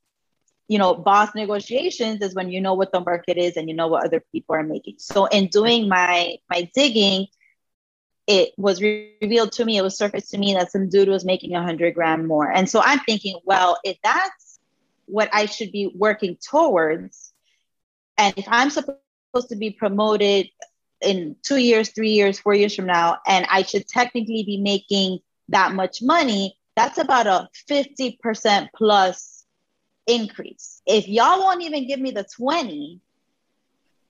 you 0.68 0.79
know, 0.79 0.94
boss 0.94 1.35
negotiations 1.35 2.22
is 2.22 2.35
when 2.35 2.51
you 2.51 2.61
know 2.61 2.75
what 2.75 2.92
the 2.92 3.01
market 3.01 3.37
is 3.37 3.57
and 3.57 3.68
you 3.68 3.75
know 3.75 3.88
what 3.88 4.05
other 4.05 4.22
people 4.33 4.55
are 4.55 4.62
making. 4.62 4.94
So 4.98 5.27
in 5.27 5.48
doing 5.48 5.88
my 5.88 6.37
my 6.48 6.70
digging, 6.75 7.27
it 8.27 8.53
was 8.57 8.81
revealed 8.81 9.53
to 9.53 9.64
me, 9.64 9.77
it 9.77 9.83
was 9.83 9.96
surfaced 9.96 10.31
to 10.31 10.38
me 10.38 10.55
that 10.55 10.70
some 10.70 10.88
dude 10.88 11.09
was 11.09 11.25
making 11.25 11.55
a 11.55 11.62
hundred 11.62 11.94
grand 11.94 12.27
more. 12.27 12.51
And 12.51 12.68
so 12.68 12.81
I'm 12.83 13.01
thinking, 13.01 13.38
well, 13.44 13.79
if 13.85 13.98
that's 14.03 14.61
what 15.07 15.29
I 15.33 15.46
should 15.46 15.72
be 15.72 15.92
working 15.94 16.37
towards, 16.37 17.33
and 18.16 18.35
if 18.37 18.46
I'm 18.48 18.70
supposed 18.70 19.48
to 19.48 19.57
be 19.57 19.70
promoted 19.70 20.48
in 21.01 21.37
two 21.42 21.57
years, 21.57 21.90
three 21.90 22.12
years, 22.12 22.38
four 22.38 22.55
years 22.55 22.75
from 22.75 22.87
now, 22.87 23.18
and 23.27 23.46
I 23.51 23.62
should 23.62 23.88
technically 23.88 24.44
be 24.44 24.59
making 24.59 25.18
that 25.48 25.72
much 25.72 26.03
money, 26.03 26.57
that's 26.77 26.98
about 26.98 27.27
a 27.27 27.48
50% 27.68 28.68
plus 28.75 29.32
increase. 30.07 30.83
If 30.87 31.09
y'all 31.09 31.41
won't 31.41 31.62
even 31.62 31.87
give 31.87 32.01
me 32.01 32.11
the 32.11 32.25
20, 32.25 33.01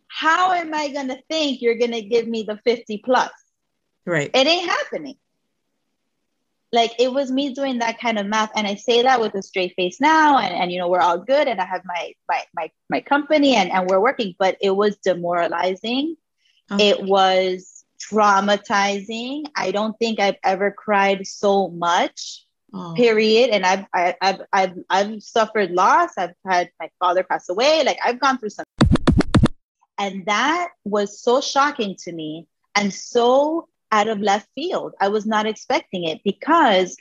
how 0.09 0.53
am 0.53 0.75
I 0.75 0.89
going 0.89 1.09
to 1.09 1.23
think 1.29 1.63
you're 1.63 1.79
going 1.79 1.93
to 1.93 2.03
give 2.03 2.27
me 2.27 2.43
the 2.43 2.59
50 2.65 2.99
plus? 3.05 3.31
Right. 4.05 4.31
It 4.33 4.47
ain't 4.47 4.69
happening. 4.69 5.17
Like 6.73 6.93
it 6.99 7.13
was 7.13 7.31
me 7.31 7.53
doing 7.53 7.79
that 7.79 8.01
kind 8.01 8.19
of 8.19 8.27
math. 8.27 8.51
And 8.57 8.67
I 8.67 8.77
say 8.77 9.03
that 9.03 9.21
with 9.21 9.35
a 9.35 9.43
straight 9.43 9.75
face 9.77 10.01
now. 10.01 10.39
And, 10.39 10.55
and 10.55 10.73
you 10.73 10.79
know, 10.79 10.89
we're 10.89 11.01
all 11.01 11.19
good 11.19 11.47
and 11.47 11.61
I 11.61 11.67
have 11.67 11.83
my 11.85 12.13
my 12.29 12.43
my, 12.55 12.71
my 12.89 13.01
company 13.01 13.55
and, 13.55 13.71
and 13.71 13.89
we're 13.89 14.01
working, 14.01 14.35
but 14.39 14.57
it 14.61 14.71
was 14.71 14.97
demoralizing. 14.97 16.17
Okay. 16.71 16.89
It 16.89 17.03
was 17.03 17.85
traumatizing. 18.01 19.45
I 19.55 19.71
don't 19.71 19.99
think 19.99 20.19
I've 20.19 20.39
ever 20.43 20.71
cried 20.71 21.27
so 21.27 21.69
much. 21.69 22.47
Oh. 22.75 22.95
Period. 22.95 23.51
And 23.51 23.67
I've, 23.67 23.85
I, 23.95 24.15
I've 24.23 24.41
I've 24.53 24.79
I've 24.89 25.23
suffered 25.23 25.73
loss. 25.73 26.11
I've 26.17 26.33
had 26.47 26.71
my 26.81 26.89
father 26.99 27.23
pass 27.23 27.49
away. 27.49 27.83
Like 27.85 27.99
I've 28.03 28.19
gone 28.19 28.39
through 28.39 28.51
some 28.51 28.65
and 29.99 30.27
that 30.27 30.71
was 30.85 31.23
so 31.23 31.41
shocking 31.41 31.97
to 32.01 32.13
me 32.13 32.49
and 32.75 32.93
so 32.93 33.69
out 33.91 34.09
of 34.09 34.21
left 34.21 34.49
field. 34.55 34.95
I 35.01 35.09
was 35.09 35.27
not 35.27 35.47
expecting 35.47 36.05
it 36.05 36.21
because 36.25 36.97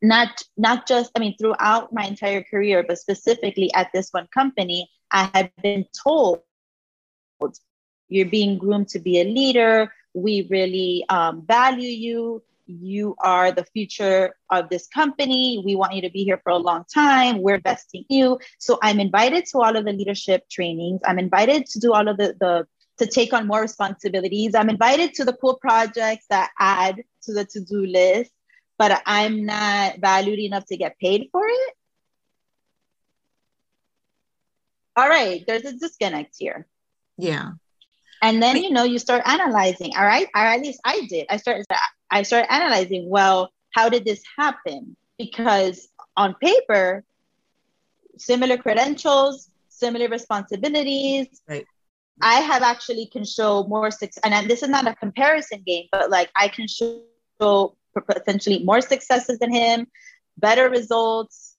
not 0.00 0.42
not 0.56 0.86
just 0.86 1.10
I 1.14 1.18
mean 1.18 1.36
throughout 1.36 1.92
my 1.92 2.04
entire 2.04 2.42
career, 2.42 2.84
but 2.86 2.98
specifically 2.98 3.72
at 3.74 3.90
this 3.92 4.10
one 4.12 4.28
company, 4.32 4.88
I 5.10 5.30
had 5.34 5.52
been 5.62 5.84
told 6.04 6.40
you're 8.08 8.26
being 8.26 8.58
groomed 8.58 8.88
to 8.88 8.98
be 8.98 9.20
a 9.20 9.24
leader. 9.24 9.92
We 10.14 10.46
really 10.50 11.04
um, 11.08 11.44
value 11.46 11.88
you. 11.88 12.42
You 12.80 13.16
are 13.18 13.52
the 13.52 13.64
future 13.72 14.34
of 14.50 14.68
this 14.68 14.86
company. 14.88 15.62
We 15.64 15.76
want 15.76 15.94
you 15.94 16.02
to 16.02 16.10
be 16.10 16.24
here 16.24 16.40
for 16.42 16.50
a 16.50 16.56
long 16.56 16.84
time. 16.92 17.42
We're 17.42 17.56
investing 17.56 18.04
you. 18.08 18.38
So 18.58 18.78
I'm 18.82 19.00
invited 19.00 19.46
to 19.46 19.58
all 19.58 19.76
of 19.76 19.84
the 19.84 19.92
leadership 19.92 20.48
trainings. 20.50 21.00
I'm 21.04 21.18
invited 21.18 21.66
to 21.66 21.80
do 21.80 21.92
all 21.92 22.08
of 22.08 22.16
the, 22.16 22.36
the 22.38 22.66
to 22.98 23.06
take 23.06 23.32
on 23.32 23.46
more 23.46 23.62
responsibilities. 23.62 24.54
I'm 24.54 24.68
invited 24.68 25.14
to 25.14 25.24
the 25.24 25.32
cool 25.32 25.56
projects 25.56 26.26
that 26.28 26.50
add 26.58 27.02
to 27.22 27.32
the 27.32 27.44
to 27.46 27.60
do 27.60 27.86
list, 27.86 28.30
but 28.78 29.02
I'm 29.06 29.46
not 29.46 29.98
valued 29.98 30.38
enough 30.38 30.66
to 30.66 30.76
get 30.76 30.98
paid 30.98 31.28
for 31.32 31.42
it. 31.46 31.74
All 34.96 35.08
right, 35.08 35.42
there's 35.46 35.64
a 35.64 35.72
disconnect 35.72 36.36
here. 36.38 36.66
Yeah. 37.16 37.52
And 38.22 38.42
then 38.42 38.56
you 38.56 38.70
know 38.70 38.84
you 38.84 38.98
start 38.98 39.22
analyzing. 39.24 39.92
All 39.96 40.04
right, 40.04 40.28
or 40.34 40.42
at 40.42 40.60
least 40.60 40.80
I 40.84 41.06
did. 41.08 41.26
I 41.30 41.38
started 41.38 41.64
I 42.10 42.22
started 42.22 42.52
analyzing. 42.52 43.08
Well, 43.08 43.52
how 43.70 43.88
did 43.88 44.04
this 44.04 44.22
happen? 44.36 44.96
Because 45.18 45.88
on 46.16 46.34
paper, 46.34 47.04
similar 48.18 48.56
credentials, 48.56 49.50
similar 49.68 50.08
responsibilities, 50.08 51.28
right. 51.48 51.66
I 52.22 52.40
have 52.40 52.62
actually 52.62 53.06
can 53.06 53.24
show 53.24 53.64
more 53.64 53.90
success, 53.90 54.20
and 54.24 54.50
this 54.50 54.62
is 54.62 54.68
not 54.68 54.86
a 54.86 54.94
comparison 54.94 55.62
game, 55.66 55.86
but 55.90 56.10
like 56.10 56.30
I 56.36 56.48
can 56.48 56.66
show 56.68 57.02
potentially 57.94 58.62
more 58.62 58.80
successes 58.80 59.38
than 59.38 59.52
him, 59.52 59.86
better 60.36 60.68
results, 60.68 61.56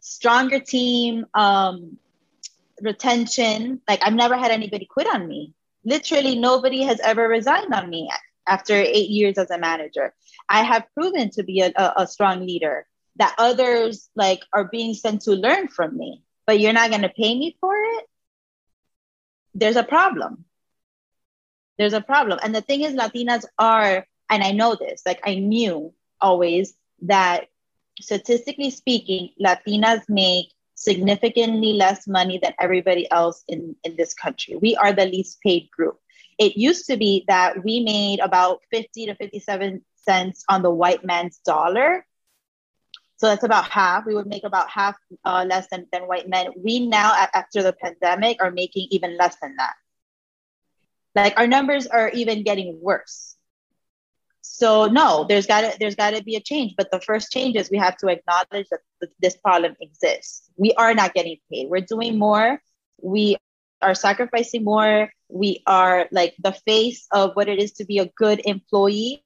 stronger 0.00 0.60
team, 0.60 1.26
um, 1.34 1.98
retention. 2.80 3.82
Like 3.88 4.00
I've 4.02 4.14
never 4.14 4.36
had 4.36 4.50
anybody 4.50 4.86
quit 4.86 5.06
on 5.12 5.28
me. 5.28 5.54
Literally, 5.84 6.38
nobody 6.38 6.82
has 6.82 7.00
ever 7.00 7.28
resigned 7.28 7.74
on 7.74 7.90
me 7.90 8.08
after 8.48 8.74
eight 8.74 9.10
years 9.10 9.38
as 9.38 9.50
a 9.50 9.58
manager. 9.58 10.14
I 10.48 10.62
have 10.62 10.86
proven 10.94 11.30
to 11.30 11.42
be 11.42 11.60
a, 11.60 11.72
a, 11.76 12.06
strong 12.06 12.46
leader 12.46 12.86
that 13.16 13.34
others 13.38 14.08
like 14.16 14.40
are 14.52 14.64
being 14.64 14.94
sent 14.94 15.22
to 15.22 15.32
learn 15.32 15.68
from 15.68 15.96
me, 15.96 16.22
but 16.46 16.58
you're 16.58 16.72
not 16.72 16.90
going 16.90 17.02
to 17.02 17.08
pay 17.10 17.38
me 17.38 17.56
for 17.60 17.74
it 17.74 18.04
there's 19.58 19.76
a 19.76 19.82
problem. 19.82 20.44
There's 21.78 21.92
a 21.92 22.00
problem. 22.00 22.38
And 22.42 22.54
the 22.54 22.60
thing 22.60 22.82
is, 22.82 22.94
Latinas 22.94 23.44
are, 23.58 24.06
and 24.30 24.42
I 24.42 24.52
know 24.52 24.74
this, 24.74 25.02
like 25.06 25.20
I 25.24 25.36
knew 25.36 25.92
always 26.20 26.74
that 27.02 27.48
statistically 28.00 28.70
speaking, 28.70 29.30
Latinas 29.40 30.02
make 30.08 30.46
significantly 30.74 31.72
less 31.72 32.06
money 32.06 32.38
than 32.42 32.54
everybody 32.60 33.10
else 33.10 33.42
in, 33.48 33.74
in 33.84 33.96
this 33.96 34.14
country. 34.14 34.56
We 34.56 34.76
are 34.76 34.92
the 34.92 35.06
least 35.06 35.40
paid 35.40 35.70
group. 35.70 35.98
It 36.38 36.56
used 36.56 36.86
to 36.86 36.96
be 36.96 37.24
that 37.28 37.64
we 37.64 37.80
made 37.80 38.20
about 38.20 38.60
50 38.70 39.06
to 39.06 39.14
57 39.14 39.84
cents 39.96 40.44
on 40.48 40.62
the 40.62 40.70
white 40.70 41.04
man's 41.04 41.38
dollar 41.38 42.04
so 43.18 43.26
that's 43.26 43.42
about 43.42 43.68
half. 43.68 44.06
We 44.06 44.14
would 44.14 44.28
make 44.28 44.44
about 44.44 44.70
half 44.70 44.94
uh, 45.24 45.44
less 45.48 45.66
than, 45.70 45.86
than 45.92 46.02
white 46.02 46.28
men. 46.28 46.52
We 46.56 46.86
now, 46.86 47.12
after 47.34 47.64
the 47.64 47.72
pandemic, 47.72 48.40
are 48.40 48.52
making 48.52 48.88
even 48.92 49.16
less 49.16 49.36
than 49.42 49.56
that. 49.56 49.74
Like 51.16 51.34
our 51.36 51.48
numbers 51.48 51.88
are 51.88 52.10
even 52.10 52.44
getting 52.44 52.78
worse. 52.80 53.34
So 54.40 54.86
no, 54.86 55.26
there's 55.28 55.46
got 55.46 55.62
to 55.62 55.76
there's 55.80 55.96
got 55.96 56.14
to 56.14 56.22
be 56.22 56.36
a 56.36 56.40
change. 56.40 56.74
But 56.78 56.92
the 56.92 57.00
first 57.00 57.32
change 57.32 57.56
is 57.56 57.70
we 57.70 57.78
have 57.78 57.96
to 57.98 58.06
acknowledge 58.06 58.68
that 58.70 58.80
this 59.20 59.36
problem 59.36 59.74
exists. 59.80 60.48
We 60.56 60.72
are 60.74 60.94
not 60.94 61.12
getting 61.12 61.38
paid. 61.50 61.68
We're 61.68 61.80
doing 61.80 62.20
more. 62.20 62.62
We 63.02 63.36
are 63.82 63.96
sacrificing 63.96 64.62
more. 64.62 65.10
We 65.28 65.62
are 65.66 66.08
like 66.10 66.34
the 66.38 66.52
face 66.52 67.06
of 67.12 67.34
what 67.34 67.48
it 67.48 67.58
is 67.58 67.72
to 67.72 67.84
be 67.84 67.98
a 67.98 68.06
good 68.16 68.40
employee 68.44 69.24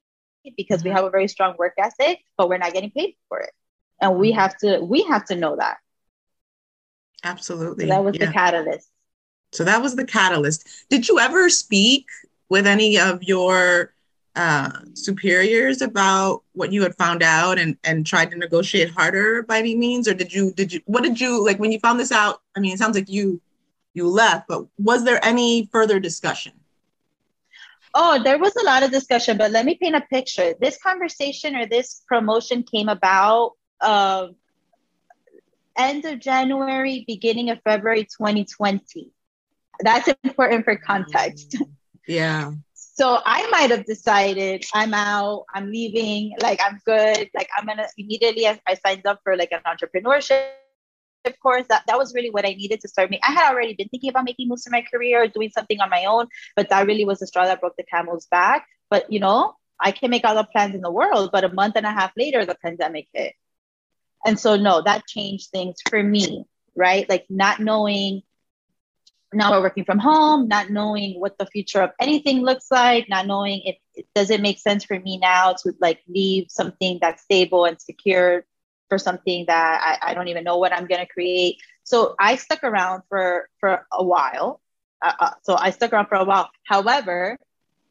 because 0.57 0.83
we 0.83 0.89
mm-hmm. 0.89 0.97
have 0.97 1.05
a 1.05 1.09
very 1.09 1.27
strong 1.27 1.55
work 1.57 1.73
ethic, 1.77 2.19
but 2.37 2.49
we're 2.49 2.57
not 2.57 2.73
getting 2.73 2.91
paid 2.91 3.15
for 3.29 3.39
it. 3.39 3.51
And 4.01 4.17
we 4.17 4.31
have 4.31 4.57
to 4.57 4.79
we 4.79 5.03
have 5.03 5.25
to 5.25 5.35
know 5.35 5.55
that. 5.55 5.77
Absolutely. 7.23 7.85
So 7.85 7.89
that 7.89 8.03
was 8.03 8.17
yeah. 8.17 8.25
the 8.25 8.31
catalyst. 8.31 8.89
So 9.53 9.63
that 9.63 9.81
was 9.81 9.95
the 9.95 10.05
catalyst. 10.05 10.67
Did 10.89 11.07
you 11.07 11.19
ever 11.19 11.49
speak 11.49 12.07
with 12.49 12.67
any 12.67 12.99
of 12.99 13.23
your 13.23 13.93
uh, 14.35 14.71
superiors 14.93 15.81
about 15.81 16.41
what 16.53 16.73
you 16.73 16.81
had 16.81 16.95
found 16.95 17.21
out 17.23 17.59
and 17.59 17.77
and 17.83 18.05
tried 18.05 18.31
to 18.31 18.37
negotiate 18.37 18.89
harder 18.89 19.43
by 19.43 19.59
any 19.59 19.75
means? 19.75 20.07
Or 20.07 20.13
did 20.13 20.33
you 20.33 20.51
did 20.53 20.73
you 20.73 20.81
what 20.85 21.03
did 21.03 21.21
you 21.21 21.45
like 21.45 21.59
when 21.59 21.71
you 21.71 21.79
found 21.79 21.99
this 21.99 22.11
out 22.11 22.41
i 22.55 22.59
mean 22.59 22.73
it 22.73 22.79
sounds 22.79 22.95
like 22.95 23.09
you 23.09 23.39
you 23.93 24.07
left 24.07 24.47
but 24.47 24.65
was 24.77 25.03
there 25.03 25.23
any 25.23 25.69
further 25.71 25.99
discussion 25.99 26.53
Oh, 27.95 28.21
there 28.23 28.39
was 28.39 28.55
a 28.55 28.63
lot 28.63 28.81
of 28.81 28.91
discussion, 28.91 29.37
but 29.37 29.51
let 29.51 29.65
me 29.65 29.75
paint 29.75 29.95
a 29.95 30.01
picture. 30.01 30.55
This 30.59 30.79
conversation 30.81 31.55
or 31.55 31.67
this 31.67 32.01
promotion 32.07 32.63
came 32.63 32.89
about 32.89 33.51
uh, 33.81 34.27
end 35.77 36.05
of 36.05 36.19
January, 36.19 37.05
beginning 37.07 37.51
of 37.51 37.61
February 37.63 38.05
2020. 38.05 39.11
That's 39.81 40.07
important 40.23 40.65
for 40.65 40.75
context. 40.75 41.57
Yeah. 42.07 42.51
So 42.73 43.19
I 43.25 43.47
might 43.49 43.71
have 43.71 43.85
decided 43.85 44.65
I'm 44.73 44.93
out, 44.93 45.45
I'm 45.53 45.71
leaving, 45.71 46.35
like 46.41 46.59
I'm 46.61 46.79
good, 46.85 47.29
like 47.33 47.49
I'm 47.57 47.65
gonna 47.65 47.87
immediately 47.97 48.47
I, 48.47 48.59
I 48.67 48.73
signed 48.73 49.05
up 49.05 49.21
for 49.23 49.37
like 49.37 49.51
an 49.51 49.61
entrepreneurship 49.65 50.49
of 51.25 51.39
course 51.39 51.65
that, 51.69 51.83
that 51.87 51.97
was 51.97 52.13
really 52.13 52.29
what 52.29 52.45
i 52.45 52.53
needed 52.53 52.79
to 52.81 52.87
start 52.87 53.09
me 53.09 53.19
i 53.23 53.31
had 53.31 53.51
already 53.51 53.73
been 53.73 53.89
thinking 53.89 54.09
about 54.09 54.25
making 54.25 54.47
moves 54.47 54.65
in 54.65 54.71
my 54.71 54.81
career 54.81 55.27
doing 55.27 55.49
something 55.49 55.79
on 55.79 55.89
my 55.89 56.05
own 56.05 56.27
but 56.55 56.69
that 56.69 56.87
really 56.87 57.05
was 57.05 57.19
the 57.19 57.27
straw 57.27 57.45
that 57.45 57.61
broke 57.61 57.75
the 57.77 57.83
camel's 57.83 58.27
back 58.27 58.67
but 58.89 59.11
you 59.11 59.19
know 59.19 59.53
i 59.79 59.91
can 59.91 60.09
make 60.09 60.23
all 60.25 60.35
the 60.35 60.43
plans 60.43 60.75
in 60.75 60.81
the 60.81 60.91
world 60.91 61.29
but 61.31 61.43
a 61.43 61.53
month 61.53 61.75
and 61.75 61.85
a 61.85 61.91
half 61.91 62.11
later 62.17 62.45
the 62.45 62.55
pandemic 62.63 63.07
hit 63.13 63.33
and 64.25 64.39
so, 64.39 64.55
no, 64.55 64.81
that 64.81 65.05
changed 65.05 65.49
things 65.49 65.77
for 65.89 66.01
me, 66.01 66.45
right? 66.75 67.07
Like 67.09 67.25
not 67.29 67.59
knowing 67.59 68.23
now 69.33 69.51
we're 69.51 69.61
working 69.61 69.83
from 69.83 69.99
home, 69.99 70.47
not 70.47 70.69
knowing 70.69 71.19
what 71.19 71.37
the 71.37 71.47
future 71.47 71.81
of 71.81 71.91
anything 71.99 72.41
looks 72.41 72.67
like, 72.69 73.09
not 73.09 73.25
knowing 73.25 73.61
if 73.65 74.05
does 74.15 74.29
it 74.29 74.41
make 74.41 74.59
sense 74.59 74.85
for 74.85 74.99
me 74.99 75.17
now 75.17 75.53
to 75.63 75.73
like 75.79 75.99
leave 76.07 76.45
something 76.49 76.99
that's 77.01 77.23
stable 77.23 77.65
and 77.65 77.81
secure 77.81 78.45
for 78.93 78.99
something 78.99 79.45
that 79.47 79.99
I, 80.03 80.11
I 80.11 80.13
don't 80.13 80.27
even 80.27 80.43
know 80.43 80.59
what 80.59 80.71
I'm 80.71 80.85
going 80.85 81.01
to 81.01 81.11
create. 81.11 81.57
So 81.83 82.13
I 82.19 82.35
stuck 82.35 82.63
around 82.63 83.01
for 83.09 83.49
for 83.59 83.87
a 83.91 84.03
while. 84.03 84.61
Uh, 85.01 85.13
uh, 85.19 85.31
so 85.41 85.55
I 85.55 85.71
stuck 85.71 85.93
around 85.93 86.09
for 86.09 86.15
a 86.15 86.23
while. 86.23 86.51
However, 86.63 87.39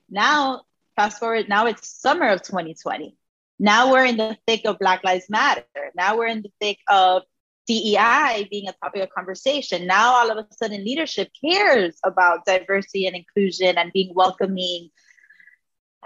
now 0.09 0.63
fast 0.95 1.19
forward, 1.19 1.49
now 1.49 1.67
it's 1.67 1.89
summer 1.89 2.29
of 2.29 2.43
2020. 2.43 3.17
Now 3.59 3.91
we're 3.91 4.05
in 4.05 4.17
the 4.17 4.39
thick 4.47 4.65
of 4.65 4.79
Black 4.79 5.03
Lives 5.03 5.29
Matter. 5.29 5.65
Now 5.97 6.17
we're 6.17 6.29
in 6.29 6.43
the 6.43 6.53
thick 6.61 6.79
of 6.89 7.23
DEI 7.67 8.47
being 8.49 8.69
a 8.69 8.75
topic 8.81 9.03
of 9.03 9.11
conversation. 9.11 9.87
Now, 9.87 10.15
all 10.15 10.31
of 10.31 10.39
a 10.39 10.47
sudden, 10.55 10.85
leadership 10.85 11.31
cares 11.45 11.99
about 12.05 12.45
diversity 12.45 13.07
and 13.07 13.17
inclusion 13.17 13.77
and 13.77 13.93
being 13.93 14.15
welcoming 14.15 14.91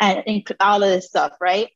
and, 0.01 0.47
all 0.61 0.83
of 0.83 0.89
this 0.89 1.07
stuff, 1.07 1.33
right? 1.41 1.69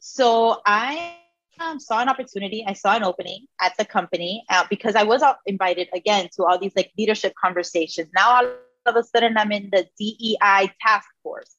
So 0.00 0.60
I 0.66 1.19
um, 1.60 1.78
saw 1.78 2.00
an 2.00 2.08
opportunity. 2.08 2.64
I 2.66 2.72
saw 2.72 2.96
an 2.96 3.04
opening 3.04 3.46
at 3.60 3.76
the 3.78 3.84
company 3.84 4.44
uh, 4.48 4.64
because 4.68 4.96
I 4.96 5.02
was 5.02 5.22
invited 5.46 5.88
again 5.94 6.28
to 6.36 6.44
all 6.44 6.58
these 6.58 6.72
like 6.76 6.90
leadership 6.98 7.34
conversations. 7.40 8.08
Now, 8.14 8.30
all 8.30 8.46
of 8.86 8.96
a 8.96 9.02
sudden, 9.02 9.36
I'm 9.36 9.52
in 9.52 9.70
the 9.70 9.86
DEI 9.98 10.72
task 10.80 11.08
force 11.22 11.54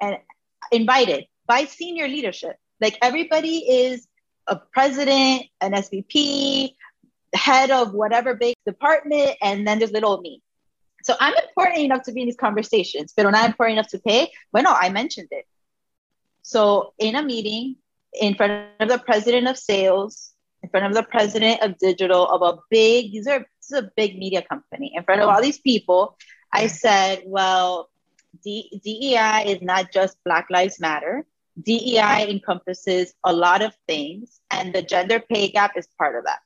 and 0.00 0.18
invited 0.72 1.26
by 1.46 1.64
senior 1.64 2.08
leadership. 2.08 2.56
Like 2.80 2.98
everybody 3.02 3.58
is 3.58 4.06
a 4.46 4.56
president, 4.56 5.44
an 5.60 5.72
SVP, 5.72 6.74
head 7.34 7.70
of 7.70 7.92
whatever 7.92 8.34
big 8.34 8.54
department, 8.64 9.32
and 9.42 9.66
then 9.66 9.78
there's 9.78 9.92
little 9.92 10.20
me. 10.20 10.42
So 11.02 11.14
I'm 11.20 11.34
important 11.34 11.80
enough 11.80 12.02
to 12.04 12.12
be 12.12 12.22
in 12.22 12.26
these 12.26 12.36
conversations, 12.36 13.12
but 13.16 13.26
when 13.26 13.34
I'm 13.34 13.46
important 13.46 13.78
enough 13.78 13.90
to 13.90 13.98
pay. 13.98 14.30
Well, 14.52 14.64
no, 14.64 14.72
I 14.72 14.90
mentioned 14.90 15.28
it. 15.30 15.44
So 16.42 16.94
in 16.98 17.14
a 17.16 17.22
meeting, 17.22 17.76
in 18.12 18.34
front 18.34 18.68
of 18.80 18.88
the 18.88 18.98
president 18.98 19.48
of 19.48 19.58
sales, 19.58 20.32
in 20.62 20.68
front 20.68 20.86
of 20.86 20.94
the 20.94 21.02
president 21.02 21.62
of 21.62 21.78
digital 21.78 22.26
of 22.26 22.42
a 22.42 22.60
big, 22.70 23.12
these 23.12 23.26
are 23.26 23.40
this 23.40 23.70
is 23.70 23.78
a 23.78 23.90
big 23.96 24.18
media 24.18 24.42
company, 24.42 24.92
in 24.94 25.02
front 25.04 25.20
of 25.20 25.28
all 25.28 25.42
these 25.42 25.58
people, 25.58 26.16
I 26.52 26.68
said, 26.68 27.22
well, 27.26 27.90
D- 28.42 28.80
DEI 28.84 29.44
is 29.46 29.62
not 29.62 29.92
just 29.92 30.16
Black 30.24 30.46
Lives 30.50 30.80
Matter. 30.80 31.26
DEI 31.62 32.28
encompasses 32.28 33.14
a 33.24 33.32
lot 33.32 33.62
of 33.62 33.74
things, 33.86 34.40
and 34.50 34.74
the 34.74 34.82
gender 34.82 35.20
pay 35.20 35.48
gap 35.48 35.72
is 35.76 35.88
part 35.98 36.16
of 36.16 36.24
that. 36.24 36.40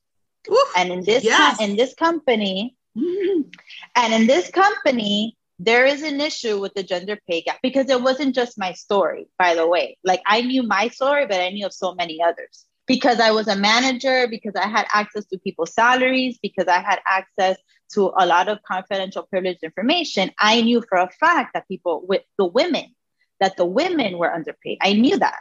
Oof, 0.51 0.73
and 0.77 0.91
in 0.93 1.05
this 1.05 1.25
yes. 1.25 1.61
in 1.61 1.77
this 1.77 1.95
company, 1.95 2.77
and 2.97 4.15
in 4.15 4.27
this 4.27 4.51
company, 4.51 5.37
there 5.63 5.85
is 5.85 6.03
an 6.03 6.21
issue 6.23 6.59
with 6.59 6.73
the 6.73 6.83
gender 6.83 7.19
pay 7.29 7.43
gap 7.43 7.59
because 7.63 7.91
it 7.91 8.01
wasn't 8.01 8.35
just 8.35 8.59
my 8.59 8.73
story, 8.73 9.29
by 9.39 9.55
the 9.55 9.67
way. 9.67 9.99
Like 10.03 10.23
I 10.27 10.41
knew 10.41 10.63
my 10.63 10.89
story, 10.89 11.27
but 11.27 11.39
I 11.39 11.51
knew 11.51 11.67
of 11.67 11.75
so 11.75 11.95
many 11.95 12.23
others 12.23 12.65
because 12.87 13.21
I 13.21 13.31
was 13.33 13.47
a 13.47 13.57
manager, 13.57 14.27
because 14.27 14.55
I 14.57 14.67
had 14.67 14.87
access 14.93 15.27
to 15.27 15.39
people's 15.39 15.75
salaries, 15.75 16.39
because 16.43 16.67
I 16.67 16.81
had 16.81 16.99
access 17.07 17.59
to 17.93 18.11
a 18.19 18.25
lot 18.25 18.49
of 18.49 18.59
confidential 18.63 19.25
privileged 19.25 19.63
information. 19.63 20.33
I 20.39 20.63
knew 20.63 20.83
for 20.89 20.97
a 20.97 21.11
fact 21.21 21.51
that 21.53 21.69
people 21.69 22.07
with 22.09 22.23
the 22.39 22.47
women 22.47 22.95
that 23.41 23.57
the 23.59 23.67
women 23.67 24.17
were 24.17 24.33
underpaid. 24.33 24.79
I 24.81 24.95
knew 24.95 25.19
that. 25.19 25.41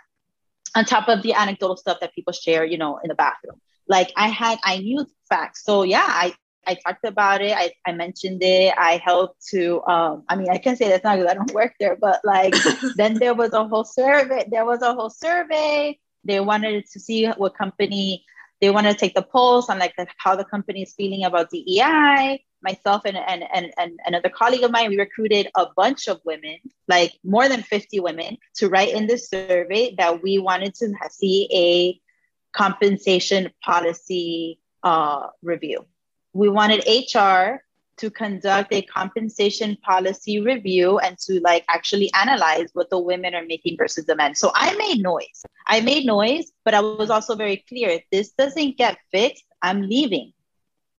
On 0.75 0.86
top 0.86 1.08
of 1.08 1.23
the 1.23 1.34
anecdotal 1.34 1.77
stuff 1.77 1.99
that 2.01 2.13
people 2.13 2.34
share, 2.34 2.65
you 2.65 2.77
know, 2.77 2.99
in 3.03 3.08
the 3.08 3.15
bathroom. 3.15 3.60
Like 3.88 4.12
I 4.17 4.27
had, 4.27 4.60
I 4.63 4.79
knew 4.79 5.05
facts. 5.29 5.63
So 5.63 5.84
yeah, 5.84 6.05
I 6.05 6.34
I 6.67 6.76
talked 6.76 7.06
about 7.06 7.41
it. 7.41 7.56
I, 7.56 7.72
I 7.86 7.93
mentioned 7.93 8.43
it. 8.43 8.74
I 8.78 8.98
helped 8.98 9.45
to, 9.48 9.82
um, 9.84 10.24
I 10.30 10.36
mean, 10.36 10.50
I 10.50 10.58
can 10.58 10.76
say 10.76 10.89
that's 10.89 11.04
not 11.04 11.17
because 11.17 11.32
I 11.32 11.36
don't 11.36 11.54
work 11.54 11.74
there, 11.80 11.95
but 11.95 12.22
like 12.24 12.54
then 12.95 13.15
there 13.15 13.34
was 13.34 13.54
a 13.54 13.67
whole 13.67 13.86
survey. 13.86 14.48
There 14.52 14.65
was 14.65 14.82
a 14.82 14.93
whole 14.93 15.10
survey. 15.10 16.00
They 16.24 16.39
wanted 16.39 16.86
to 16.86 17.00
see 17.00 17.28
what 17.28 17.58
company, 17.58 18.26
they 18.62 18.69
wanted 18.69 18.93
to 18.93 19.00
take 19.00 19.15
the 19.15 19.22
pulse 19.22 19.69
on 19.69 19.80
like 19.80 19.95
how 20.17 20.36
the 20.36 20.43
company 20.43 20.84
is 20.84 20.93
feeling 20.93 21.24
about 21.24 21.50
DEI 21.50 22.43
myself 22.62 23.04
and, 23.06 23.17
and, 23.17 23.43
and, 23.54 23.74
and 23.78 24.00
another 24.06 24.30
colleague 24.30 24.63
of 24.63 24.72
mine, 24.72 24.89
we 24.89 24.98
recruited 24.98 25.50
a 25.56 25.67
bunch 25.76 26.08
of 26.08 26.19
women, 26.26 26.58
like 26.88 27.13
more 27.24 27.48
than 27.48 27.62
50 27.62 28.00
women, 28.00 28.38
to 28.56 28.69
write 28.69 28.93
in 28.93 29.08
this 29.08 29.30
survey 29.30 29.95
that 29.98 30.22
we 30.22 30.39
wanted 30.39 30.76
to 30.76 30.93
see 31.10 31.48
a 31.54 32.58
compensation 32.58 33.52
policy 33.63 34.60
uh, 34.84 35.28
review. 35.41 35.86
We 36.34 36.50
wanted 36.50 36.84
HR 36.88 37.63
to 38.00 38.10
conduct 38.10 38.74
a 38.74 38.82
compensation 38.82 39.78
policy 39.84 40.39
review 40.39 41.00
and 41.00 41.18
to 41.18 41.42
like 41.42 41.65
actually 41.68 42.10
analyze 42.13 42.70
what 42.74 42.89
the 42.89 42.98
women 42.98 43.36
are 43.36 43.46
making 43.46 43.76
versus 43.78 44.06
the 44.06 44.15
men. 44.15 44.36
So 44.36 44.52
I 44.56 44.76
made 44.78 45.02
noise. 45.02 45.44
I 45.68 45.82
made 45.82 46.06
noise, 46.06 46.52
but 46.63 46.74
I 46.74 46.80
was 46.80 47.10
also 47.10 47.36
very 47.36 47.58
clear. 47.68 47.89
If 47.89 48.04
this 48.12 48.30
doesn't 48.32 48.78
get 48.78 48.98
fixed, 49.12 49.44
I'm 49.62 49.82
leaving. 49.82 50.32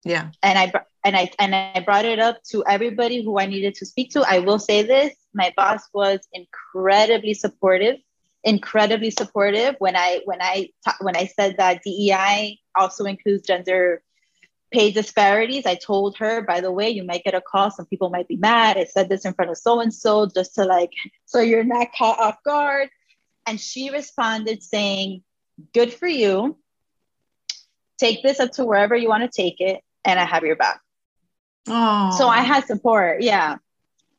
Yeah. 0.05 0.31
And 0.43 0.59
I 0.59 0.73
and 1.05 1.17
I 1.17 1.31
and 1.39 1.55
I 1.55 1.81
brought 1.85 2.05
it 2.05 2.19
up 2.19 2.43
to 2.51 2.65
everybody 2.67 3.23
who 3.23 3.39
I 3.39 3.47
needed 3.47 3.75
to 3.77 3.87
speak 3.87 4.11
to. 4.13 4.25
I 4.29 4.41
will 4.41 4.59
say 4.59 4.83
this: 4.83 5.15
my 5.33 5.53
boss 5.57 5.83
was 5.95 6.21
incredibly 6.33 7.35
supportive, 7.35 7.97
incredibly 8.45 9.11
supportive 9.11 9.77
when 9.79 9.97
I 9.97 10.21
when 10.27 10.43
I 10.43 10.71
when 11.01 11.17
I 11.17 11.27
said 11.27 11.57
that 11.57 11.83
DEI 11.83 12.59
also 12.77 13.05
includes 13.05 13.47
gender 13.47 14.03
pay 14.73 14.91
disparities. 14.93 15.67
I 15.67 15.75
told 15.75 16.17
her, 16.19 16.43
by 16.43 16.61
the 16.61 16.73
way, 16.73 16.91
you 16.91 17.05
might 17.05 17.25
get 17.25 17.35
a 17.35 17.41
call. 17.41 17.71
Some 17.71 17.87
people 17.87 18.11
might 18.11 18.29
be 18.29 18.37
mad. 18.37 18.77
I 18.77 18.85
said 18.85 19.09
this 19.09 19.25
in 19.25 19.35
front 19.35 19.51
of 19.51 19.59
so 19.59 19.81
and 19.81 19.93
so 19.93 20.27
just 20.27 20.55
to 20.55 20.65
like, 20.65 20.93
so 21.27 21.41
you're 21.41 21.65
not 21.65 21.89
caught 21.97 22.21
off 22.21 22.43
guard. 22.45 22.89
And 23.47 23.61
she 23.61 23.91
responded 23.91 24.63
saying, 24.63 25.23
"Good 25.73 25.93
for 25.93 26.07
you. 26.07 26.59
Take 27.99 28.23
this 28.23 28.39
up 28.39 28.53
to 28.53 28.65
wherever 28.65 28.95
you 28.95 29.09
want 29.09 29.31
to 29.31 29.43
take 29.43 29.61
it." 29.61 29.83
and 30.05 30.19
I 30.19 30.25
have 30.25 30.45
your 30.45 30.57
back. 30.57 30.81
Oh. 31.69 32.17
So 32.17 32.29
I 32.29 32.41
had 32.41 32.67
support. 32.67 33.23
Yeah. 33.23 33.57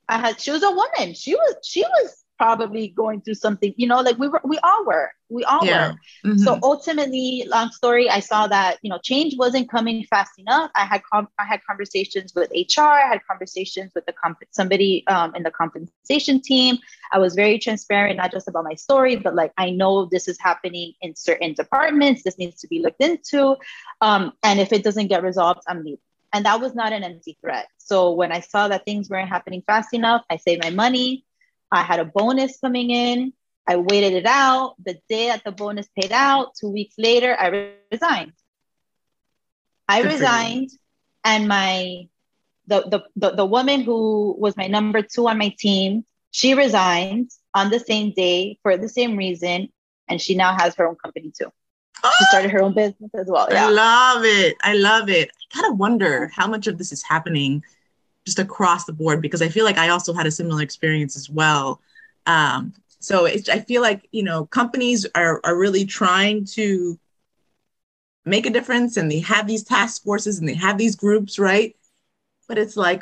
I 0.07 0.17
had 0.17 0.39
she 0.39 0.51
was 0.51 0.63
a 0.63 0.71
woman. 0.71 1.13
She 1.13 1.35
was 1.35 1.55
she 1.63 1.81
was 1.81 2.20
probably 2.41 2.87
going 2.87 3.21
through 3.21 3.35
something, 3.35 3.71
you 3.77 3.85
know, 3.85 4.01
like 4.01 4.17
we 4.17 4.27
were 4.27 4.41
we 4.43 4.57
all 4.63 4.83
were. 4.83 5.11
We 5.29 5.43
all 5.43 5.63
yeah. 5.63 5.91
were. 5.91 6.31
Mm-hmm. 6.31 6.37
So 6.39 6.57
ultimately, 6.63 7.45
long 7.47 7.69
story, 7.69 8.09
I 8.09 8.19
saw 8.19 8.47
that, 8.47 8.79
you 8.81 8.89
know, 8.89 8.97
change 8.97 9.35
wasn't 9.37 9.69
coming 9.69 10.03
fast 10.05 10.31
enough. 10.39 10.71
I 10.75 10.85
had 10.85 11.03
com- 11.03 11.27
I 11.37 11.45
had 11.45 11.59
conversations 11.69 12.33
with 12.35 12.49
HR, 12.49 12.81
I 13.05 13.07
had 13.07 13.21
conversations 13.29 13.91
with 13.93 14.07
the 14.07 14.13
comp- 14.13 14.49
somebody 14.49 15.05
um, 15.05 15.35
in 15.35 15.43
the 15.43 15.51
compensation 15.51 16.41
team. 16.41 16.79
I 17.11 17.19
was 17.19 17.35
very 17.35 17.59
transparent, 17.59 18.17
not 18.17 18.31
just 18.31 18.47
about 18.47 18.63
my 18.63 18.73
story, 18.73 19.17
but 19.17 19.35
like 19.35 19.53
I 19.59 19.69
know 19.69 20.05
this 20.05 20.27
is 20.27 20.39
happening 20.39 20.93
in 20.99 21.15
certain 21.15 21.53
departments. 21.53 22.23
This 22.23 22.39
needs 22.39 22.59
to 22.61 22.67
be 22.67 22.79
looked 22.79 23.03
into. 23.03 23.55
Um, 24.01 24.33
and 24.41 24.59
if 24.59 24.73
it 24.73 24.83
doesn't 24.83 25.09
get 25.09 25.21
resolved, 25.21 25.61
I'm 25.67 25.83
leaving. 25.83 25.99
And 26.33 26.45
that 26.45 26.59
was 26.59 26.73
not 26.73 26.91
an 26.91 27.03
empty 27.03 27.37
threat. 27.39 27.67
So 27.77 28.13
when 28.13 28.31
I 28.31 28.39
saw 28.39 28.67
that 28.69 28.85
things 28.85 29.09
weren't 29.09 29.29
happening 29.29 29.61
fast 29.67 29.93
enough, 29.93 30.23
I 30.27 30.37
saved 30.37 30.63
my 30.63 30.71
money. 30.71 31.25
I 31.71 31.83
had 31.83 31.99
a 31.99 32.05
bonus 32.05 32.59
coming 32.59 32.89
in. 32.89 33.33
I 33.67 33.77
waited 33.77 34.13
it 34.13 34.25
out. 34.25 34.75
The 34.83 34.99
day 35.07 35.27
that 35.27 35.43
the 35.43 35.51
bonus 35.51 35.87
paid 35.97 36.11
out, 36.11 36.55
two 36.59 36.69
weeks 36.69 36.95
later, 36.97 37.35
I 37.39 37.75
resigned. 37.91 38.33
I 39.87 40.01
Good 40.01 40.11
resigned, 40.13 40.69
and 41.23 41.47
my 41.47 42.07
the, 42.67 42.81
the 42.81 43.03
the 43.15 43.35
the 43.35 43.45
woman 43.45 43.81
who 43.81 44.35
was 44.37 44.57
my 44.57 44.67
number 44.67 45.01
two 45.01 45.27
on 45.27 45.37
my 45.37 45.53
team, 45.57 46.05
she 46.31 46.53
resigned 46.53 47.31
on 47.53 47.69
the 47.69 47.79
same 47.79 48.13
day 48.13 48.57
for 48.63 48.77
the 48.77 48.89
same 48.89 49.15
reason, 49.17 49.69
and 50.07 50.21
she 50.21 50.35
now 50.35 50.57
has 50.57 50.75
her 50.75 50.87
own 50.87 50.95
company 50.95 51.31
too. 51.37 51.51
Oh, 52.03 52.11
she 52.17 52.25
started 52.25 52.51
her 52.51 52.63
own 52.63 52.73
business 52.73 53.11
as 53.13 53.27
well. 53.27 53.47
Yeah. 53.51 53.67
I 53.67 53.69
love 53.69 54.25
it. 54.25 54.57
I 54.61 54.73
love 54.73 55.09
it. 55.09 55.29
I 55.29 55.55
kind 55.61 55.71
of 55.71 55.77
wonder 55.77 56.31
how 56.33 56.47
much 56.47 56.67
of 56.67 56.77
this 56.77 56.91
is 56.91 57.03
happening 57.03 57.63
just 58.25 58.39
across 58.39 58.85
the 58.85 58.93
board 58.93 59.21
because 59.21 59.41
I 59.41 59.49
feel 59.49 59.65
like 59.65 59.77
I 59.77 59.89
also 59.89 60.13
had 60.13 60.25
a 60.25 60.31
similar 60.31 60.61
experience 60.61 61.15
as 61.15 61.29
well. 61.29 61.81
Um, 62.25 62.73
so 62.99 63.25
it's, 63.25 63.49
I 63.49 63.59
feel 63.59 63.81
like 63.81 64.07
you 64.11 64.23
know 64.23 64.45
companies 64.45 65.07
are 65.15 65.41
are 65.43 65.57
really 65.57 65.85
trying 65.85 66.45
to 66.45 66.99
make 68.25 68.45
a 68.45 68.51
difference, 68.51 68.97
and 68.97 69.11
they 69.11 69.19
have 69.19 69.47
these 69.47 69.63
task 69.63 70.03
forces 70.03 70.39
and 70.39 70.47
they 70.47 70.53
have 70.53 70.77
these 70.77 70.95
groups, 70.95 71.39
right? 71.39 71.75
But 72.47 72.57
it's 72.57 72.77
like, 72.77 73.01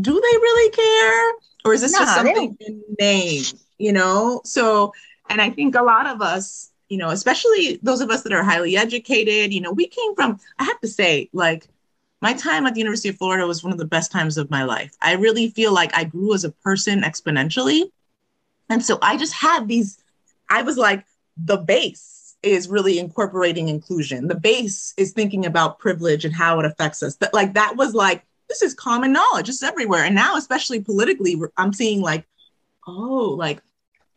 do 0.00 0.12
they 0.12 0.36
really 0.36 0.70
care, 0.70 1.32
or 1.64 1.72
is 1.72 1.80
this 1.80 1.92
just 1.92 2.14
something 2.14 2.56
in 2.60 2.82
name? 3.00 3.44
You 3.78 3.92
know, 3.94 4.42
so 4.44 4.92
and 5.30 5.40
I 5.40 5.50
think 5.50 5.74
a 5.74 5.82
lot 5.82 6.06
of 6.06 6.20
us 6.20 6.72
you 6.92 6.98
know, 6.98 7.08
especially 7.08 7.80
those 7.82 8.02
of 8.02 8.10
us 8.10 8.22
that 8.22 8.34
are 8.34 8.42
highly 8.42 8.76
educated, 8.76 9.50
you 9.50 9.62
know, 9.62 9.72
we 9.72 9.86
came 9.86 10.14
from, 10.14 10.38
I 10.58 10.64
have 10.64 10.78
to 10.80 10.88
say, 10.88 11.30
like, 11.32 11.66
my 12.22 12.32
time 12.32 12.64
at 12.66 12.74
the 12.74 12.80
University 12.80 13.10
of 13.10 13.16
Florida 13.16 13.46
was 13.46 13.62
one 13.62 13.72
of 13.72 13.78
the 13.78 13.84
best 13.84 14.12
times 14.12 14.38
of 14.38 14.50
my 14.50 14.62
life. 14.62 14.94
I 15.02 15.14
really 15.14 15.50
feel 15.50 15.74
like 15.74 15.94
I 15.94 16.04
grew 16.04 16.32
as 16.32 16.44
a 16.44 16.50
person 16.50 17.02
exponentially. 17.02 17.90
And 18.70 18.82
so 18.82 18.98
I 19.02 19.16
just 19.16 19.34
had 19.34 19.68
these, 19.68 19.98
I 20.48 20.62
was 20.62 20.78
like 20.78 21.04
the 21.36 21.58
base. 21.58 22.36
is 22.42 22.68
really 22.68 22.98
incorporating 22.98 23.68
inclusion. 23.68 24.28
The 24.28 24.34
base 24.34 24.94
is 24.96 25.12
thinking 25.12 25.46
about 25.46 25.78
privilege 25.78 26.24
and 26.24 26.34
how 26.34 26.58
it 26.60 26.66
affects 26.66 27.02
us. 27.02 27.16
But 27.16 27.34
like 27.34 27.54
that 27.54 27.76
was 27.76 27.94
like, 27.94 28.24
this 28.48 28.62
is 28.62 28.74
common 28.74 29.12
knowledge, 29.12 29.48
it's 29.48 29.62
everywhere. 29.62 30.04
And 30.04 30.14
now, 30.14 30.36
especially 30.36 30.80
politically, 30.80 31.40
I'm 31.56 31.72
seeing 31.72 32.00
like, 32.00 32.26
oh, 32.86 33.34
like 33.38 33.62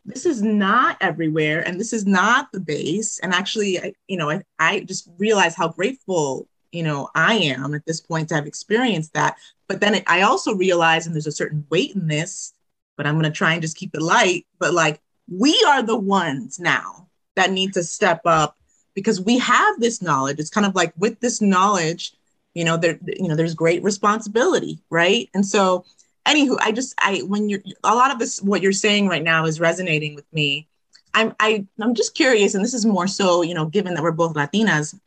this 0.06 0.26
is 0.26 0.41
not 0.41 0.98
everywhere 1.02 1.65
and 1.65 1.80
this 1.80 1.94
is 1.94 2.06
not 2.06 2.52
the 2.52 2.60
base. 2.60 3.20
And 3.20 3.34
actually, 3.34 3.80
I, 3.80 3.94
you 4.08 4.18
know, 4.18 4.30
I, 4.30 4.44
I 4.60 4.82
just 4.82 5.10
realized 5.18 5.58
how 5.58 5.70
grateful, 5.70 6.48
you 6.76 6.84
know, 6.84 7.10
I 7.16 7.36
am 7.36 7.74
at 7.74 7.86
this 7.86 8.02
point 8.02 8.30
to 8.30 8.36
have 8.36 8.46
experienced 8.46 9.14
that. 9.14 9.38
But 9.68 9.80
then 9.80 9.96
it, 9.96 10.04
I 10.08 10.22
also 10.24 10.54
realize, 10.54 11.06
and 11.06 11.16
there's 11.16 11.26
a 11.26 11.32
certain 11.32 11.66
weight 11.70 11.96
in 11.96 12.08
this, 12.08 12.54
but 12.98 13.08
I'm 13.08 13.16
going 13.16 13.24
to 13.24 13.32
try 13.32 13.54
and 13.54 13.62
just 13.62 13.78
keep 13.78 13.96
it 13.96 14.02
light. 14.02 14.46
But 14.60 14.74
like, 14.74 15.02
we 15.32 15.58
are 15.68 15.82
the 15.82 15.98
ones 15.98 16.60
now 16.60 17.08
that 17.36 17.52
need 17.52 17.74
to 17.74 17.84
step 17.84 18.22
up 18.26 18.58
because 18.94 19.22
we 19.22 19.38
have 19.40 19.80
this 19.80 20.02
knowledge. 20.02 20.40
It's 20.40 20.50
kind 20.50 20.68
of 20.68 20.76
like 20.76 20.94
with 20.98 21.20
this 21.22 21.42
knowledge, 21.42 22.14
you 22.54 22.64
know, 22.64 22.78
there, 22.78 23.00
you 23.06 23.28
know, 23.28 23.36
there's 23.36 23.56
great 23.56 23.82
responsibility, 23.82 24.80
right? 24.90 25.30
And 25.34 25.46
so, 25.46 25.86
anywho, 26.26 26.58
I 26.60 26.72
just, 26.72 26.94
I, 27.00 27.20
when 27.20 27.50
you're, 27.50 27.62
a 27.84 27.96
lot 27.96 28.12
of 28.12 28.20
this, 28.20 28.42
what 28.42 28.62
you're 28.62 28.72
saying 28.72 29.08
right 29.08 29.24
now 29.24 29.46
is 29.46 29.60
resonating 29.60 30.16
with 30.16 30.26
me. 30.32 30.68
I'm, 31.14 31.34
I, 31.40 31.66
I'm 31.80 31.96
just 31.96 32.16
curious, 32.16 32.56
and 32.56 32.64
this 32.64 32.74
is 32.74 32.86
more 32.86 33.08
so, 33.08 33.42
you 33.42 33.54
know, 33.54 33.66
given 33.66 33.94
that 33.94 34.04
we're 34.04 34.12
both 34.12 34.34
Latinas, 34.34 35.00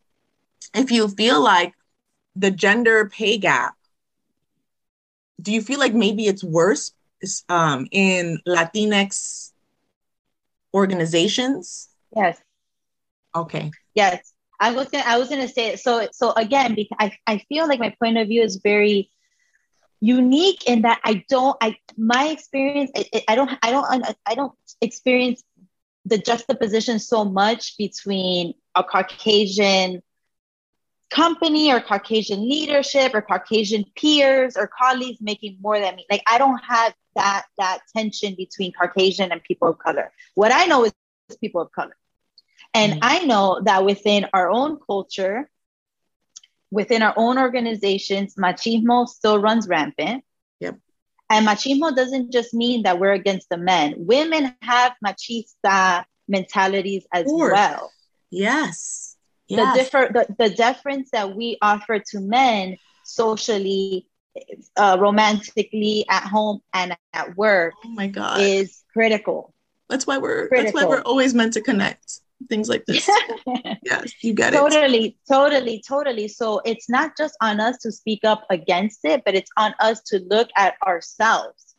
if 0.74 0.90
you 0.90 1.08
feel 1.08 1.42
like 1.42 1.74
the 2.36 2.50
gender 2.50 3.08
pay 3.08 3.38
gap, 3.38 3.74
do 5.40 5.52
you 5.52 5.62
feel 5.62 5.78
like 5.78 5.94
maybe 5.94 6.26
it's 6.26 6.44
worse 6.44 6.92
um, 7.48 7.86
in 7.90 8.38
Latinx 8.46 9.52
organizations? 10.74 11.88
Yes. 12.14 12.40
Okay. 13.34 13.70
Yes. 13.94 14.32
I 14.60 14.72
was 14.72 14.88
gonna 14.88 15.04
I 15.06 15.18
was 15.18 15.28
gonna 15.28 15.48
say 15.48 15.68
it. 15.68 15.80
So 15.80 16.08
so 16.12 16.32
again, 16.32 16.74
because 16.74 16.96
I, 16.98 17.16
I 17.26 17.38
feel 17.48 17.68
like 17.68 17.78
my 17.78 17.94
point 18.00 18.18
of 18.18 18.26
view 18.26 18.42
is 18.42 18.56
very 18.56 19.10
unique 20.00 20.68
in 20.68 20.82
that 20.82 21.00
I 21.04 21.24
don't 21.28 21.56
I 21.60 21.76
my 21.96 22.28
experience 22.28 22.90
I, 22.96 23.22
I 23.28 23.34
don't 23.34 23.50
I 23.62 23.70
don't 23.70 24.16
I 24.26 24.34
don't 24.34 24.52
experience 24.80 25.42
the 26.04 26.18
juxtaposition 26.18 26.98
so 26.98 27.24
much 27.24 27.76
between 27.76 28.54
a 28.74 28.82
Caucasian 28.82 30.02
company 31.10 31.72
or 31.72 31.80
Caucasian 31.80 32.40
leadership 32.48 33.14
or 33.14 33.22
Caucasian 33.22 33.84
peers 33.96 34.56
or 34.56 34.66
colleagues 34.68 35.20
making 35.20 35.58
more 35.60 35.78
than 35.78 35.96
me. 35.96 36.06
Like 36.10 36.22
I 36.26 36.38
don't 36.38 36.58
have 36.58 36.94
that 37.14 37.46
that 37.58 37.80
tension 37.96 38.34
between 38.36 38.72
Caucasian 38.72 39.32
and 39.32 39.42
people 39.42 39.68
of 39.68 39.78
color. 39.78 40.12
What 40.34 40.52
I 40.52 40.66
know 40.66 40.84
is 40.84 40.92
people 41.40 41.60
of 41.60 41.72
color. 41.72 41.96
And 42.74 42.94
mm-hmm. 42.94 43.00
I 43.02 43.24
know 43.24 43.60
that 43.64 43.84
within 43.84 44.26
our 44.32 44.50
own 44.50 44.78
culture, 44.86 45.48
within 46.70 47.02
our 47.02 47.14
own 47.16 47.38
organizations, 47.38 48.34
machismo 48.34 49.08
still 49.08 49.40
runs 49.40 49.66
rampant. 49.66 50.24
Yep. 50.60 50.78
And 51.30 51.46
machismo 51.46 51.94
doesn't 51.94 52.32
just 52.32 52.54
mean 52.54 52.82
that 52.82 52.98
we're 52.98 53.12
against 53.12 53.48
the 53.48 53.56
men. 53.56 53.94
Women 53.98 54.54
have 54.62 54.94
machista 55.04 56.04
mentalities 56.26 57.06
as 57.12 57.26
well. 57.26 57.90
Yes. 58.30 59.07
Yes. 59.48 59.76
The 59.76 59.82
differ 59.82 60.12
the, 60.12 60.48
the 60.48 60.54
deference 60.54 61.10
that 61.10 61.34
we 61.34 61.58
offer 61.62 61.98
to 62.10 62.20
men 62.20 62.76
socially, 63.04 64.06
uh, 64.76 64.96
romantically, 65.00 66.04
at 66.08 66.24
home 66.24 66.60
and 66.72 66.96
at 67.12 67.36
work 67.36 67.74
oh 67.84 67.88
my 67.88 68.06
God. 68.06 68.40
is 68.40 68.82
critical. 68.92 69.54
That's 69.88 70.06
why 70.06 70.18
we're 70.18 70.48
critical. 70.48 70.72
that's 70.72 70.74
why 70.74 70.88
we're 70.88 71.02
always 71.02 71.34
meant 71.34 71.54
to 71.54 71.62
connect 71.62 72.20
things 72.48 72.68
like 72.68 72.84
this. 72.86 73.08
yes, 73.82 74.12
you 74.22 74.34
get 74.34 74.52
totally, 74.52 75.06
it. 75.06 75.14
Totally, 75.28 75.82
totally, 75.82 75.82
totally. 75.86 76.28
So 76.28 76.60
it's 76.64 76.88
not 76.88 77.16
just 77.16 77.36
on 77.40 77.60
us 77.60 77.78
to 77.78 77.92
speak 77.92 78.20
up 78.24 78.46
against 78.50 79.04
it, 79.04 79.22
but 79.24 79.34
it's 79.34 79.50
on 79.56 79.74
us 79.80 80.00
to 80.08 80.20
look 80.20 80.48
at 80.56 80.74
ourselves. 80.86 81.74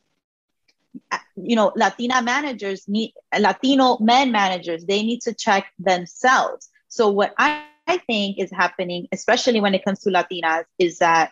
You 1.35 1.55
know, 1.55 1.71
Latina 1.75 2.21
managers 2.21 2.87
need 2.87 3.13
Latino 3.37 3.97
men 3.99 4.31
managers, 4.31 4.85
they 4.85 5.03
need 5.03 5.21
to 5.21 5.33
check 5.33 5.67
themselves. 5.77 6.69
So 6.89 7.09
what 7.09 7.33
I, 7.37 7.63
I 7.87 7.97
think 7.97 8.39
is 8.39 8.51
happening, 8.51 9.07
especially 9.11 9.61
when 9.61 9.73
it 9.73 9.85
comes 9.85 9.99
to 10.01 10.09
Latinas, 10.09 10.65
is 10.77 10.99
that 10.99 11.31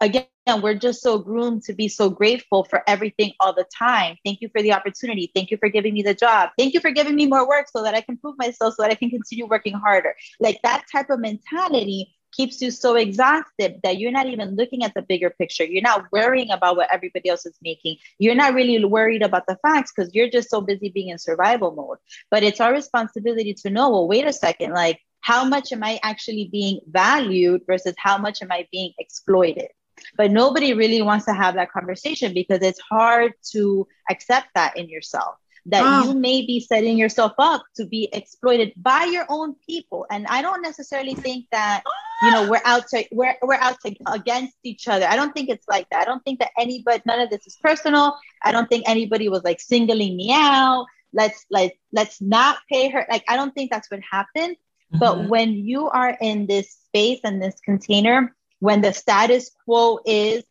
again, 0.00 0.26
we're 0.62 0.74
just 0.74 1.02
so 1.02 1.18
groomed 1.18 1.62
to 1.64 1.72
be 1.72 1.88
so 1.88 2.08
grateful 2.08 2.64
for 2.64 2.82
everything 2.86 3.32
all 3.40 3.52
the 3.52 3.66
time. 3.76 4.16
Thank 4.24 4.40
you 4.40 4.48
for 4.48 4.62
the 4.62 4.72
opportunity. 4.72 5.30
Thank 5.34 5.50
you 5.50 5.56
for 5.58 5.68
giving 5.68 5.94
me 5.94 6.02
the 6.02 6.14
job. 6.14 6.50
Thank 6.58 6.74
you 6.74 6.80
for 6.80 6.90
giving 6.90 7.14
me 7.14 7.26
more 7.26 7.46
work 7.48 7.66
so 7.70 7.82
that 7.82 7.94
I 7.94 8.00
can 8.00 8.16
prove 8.16 8.36
myself, 8.38 8.74
so 8.74 8.82
that 8.82 8.90
I 8.90 8.94
can 8.94 9.10
continue 9.10 9.46
working 9.46 9.74
harder. 9.74 10.14
Like 10.40 10.60
that 10.62 10.84
type 10.90 11.10
of 11.10 11.20
mentality 11.20 12.15
keeps 12.36 12.60
you 12.60 12.70
so 12.70 12.96
exhausted 12.96 13.80
that 13.82 13.98
you're 13.98 14.12
not 14.12 14.26
even 14.26 14.56
looking 14.56 14.84
at 14.84 14.92
the 14.94 15.02
bigger 15.02 15.30
picture. 15.30 15.64
You're 15.64 15.82
not 15.82 16.06
worrying 16.12 16.50
about 16.50 16.76
what 16.76 16.92
everybody 16.92 17.28
else 17.28 17.46
is 17.46 17.56
making. 17.62 17.96
You're 18.18 18.34
not 18.34 18.54
really 18.54 18.84
worried 18.84 19.22
about 19.22 19.46
the 19.46 19.56
facts 19.62 19.92
because 19.94 20.14
you're 20.14 20.30
just 20.30 20.50
so 20.50 20.60
busy 20.60 20.90
being 20.90 21.08
in 21.08 21.18
survival 21.18 21.74
mode. 21.74 21.98
But 22.30 22.42
it's 22.42 22.60
our 22.60 22.72
responsibility 22.72 23.54
to 23.54 23.70
know 23.70 23.90
well, 23.90 24.08
wait 24.08 24.26
a 24.26 24.32
second, 24.32 24.72
like, 24.72 25.00
how 25.20 25.44
much 25.44 25.72
am 25.72 25.82
I 25.82 25.98
actually 26.02 26.48
being 26.52 26.80
valued 26.88 27.62
versus 27.66 27.94
how 27.98 28.18
much 28.18 28.42
am 28.42 28.52
I 28.52 28.68
being 28.70 28.92
exploited? 28.98 29.68
But 30.16 30.30
nobody 30.30 30.74
really 30.74 31.02
wants 31.02 31.24
to 31.24 31.32
have 31.32 31.54
that 31.54 31.72
conversation 31.72 32.34
because 32.34 32.60
it's 32.62 32.80
hard 32.80 33.32
to 33.52 33.88
accept 34.10 34.48
that 34.54 34.76
in 34.76 34.88
yourself 34.88 35.36
that 35.66 35.82
oh. 35.84 36.08
you 36.08 36.14
may 36.14 36.46
be 36.46 36.60
setting 36.60 36.96
yourself 36.96 37.32
up 37.38 37.64
to 37.74 37.86
be 37.86 38.08
exploited 38.12 38.72
by 38.76 39.04
your 39.04 39.26
own 39.28 39.54
people 39.68 40.06
and 40.10 40.26
i 40.28 40.40
don't 40.40 40.62
necessarily 40.62 41.14
think 41.14 41.44
that 41.50 41.82
you 42.22 42.30
know 42.30 42.48
we're 42.48 42.62
out 42.64 42.88
to 42.88 43.04
we're, 43.12 43.36
we're 43.42 43.54
out 43.54 43.78
to 43.84 43.94
against 44.06 44.56
each 44.62 44.88
other. 44.88 45.06
I 45.06 45.16
don't 45.16 45.32
think 45.32 45.48
it's 45.48 45.66
like 45.68 45.88
that. 45.90 46.02
I 46.02 46.04
don't 46.04 46.22
think 46.24 46.40
that 46.40 46.50
anybody 46.58 47.02
none 47.06 47.20
of 47.20 47.30
this 47.30 47.46
is 47.46 47.56
personal. 47.62 48.16
I 48.42 48.52
don't 48.52 48.68
think 48.68 48.88
anybody 48.88 49.28
was 49.28 49.44
like 49.44 49.60
singling 49.60 50.16
me 50.16 50.30
out. 50.32 50.86
Let's 51.12 51.44
like 51.50 51.78
let's 51.92 52.20
not 52.20 52.58
pay 52.70 52.88
her. 52.90 53.06
Like 53.10 53.24
i 53.28 53.36
don't 53.36 53.54
think 53.54 53.70
that's 53.70 53.90
what 53.90 54.00
happened. 54.10 54.56
Mm-hmm. 54.86 54.98
but 55.00 55.28
when 55.28 55.54
you 55.54 55.88
are 55.88 56.16
in 56.20 56.46
this 56.46 56.70
space 56.70 57.18
and 57.24 57.42
this 57.42 57.56
container 57.64 58.32
when 58.60 58.80
the 58.82 58.92
status 58.92 59.50
quo 59.64 59.98
is 60.06 60.44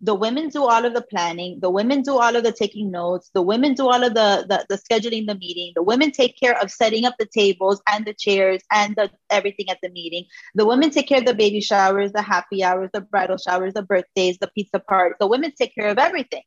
the 0.00 0.14
women 0.14 0.48
do 0.48 0.64
all 0.64 0.84
of 0.84 0.94
the 0.94 1.02
planning. 1.02 1.58
The 1.60 1.70
women 1.70 2.02
do 2.02 2.18
all 2.18 2.36
of 2.36 2.44
the 2.44 2.52
taking 2.52 2.90
notes. 2.90 3.30
The 3.34 3.42
women 3.42 3.74
do 3.74 3.88
all 3.88 4.04
of 4.04 4.14
the, 4.14 4.46
the, 4.48 4.64
the 4.68 4.78
scheduling 4.78 5.26
the 5.26 5.34
meeting. 5.34 5.72
The 5.74 5.82
women 5.82 6.12
take 6.12 6.38
care 6.38 6.56
of 6.60 6.70
setting 6.70 7.04
up 7.04 7.16
the 7.18 7.26
tables 7.26 7.82
and 7.88 8.04
the 8.04 8.14
chairs 8.14 8.62
and 8.70 8.94
the 8.94 9.10
everything 9.30 9.70
at 9.70 9.78
the 9.82 9.90
meeting. 9.90 10.26
The 10.54 10.66
women 10.66 10.90
take 10.90 11.08
care 11.08 11.18
of 11.18 11.24
the 11.24 11.34
baby 11.34 11.60
showers 11.60 12.12
the 12.12 12.22
happy 12.22 12.62
hours 12.62 12.90
the 12.92 13.00
bridal 13.00 13.38
showers 13.38 13.74
the 13.74 13.82
birthdays 13.82 14.38
the 14.38 14.48
pizza 14.54 14.78
party 14.78 15.16
the 15.18 15.26
women 15.26 15.52
take 15.58 15.74
care 15.74 15.88
of 15.88 15.98
everything. 15.98 16.42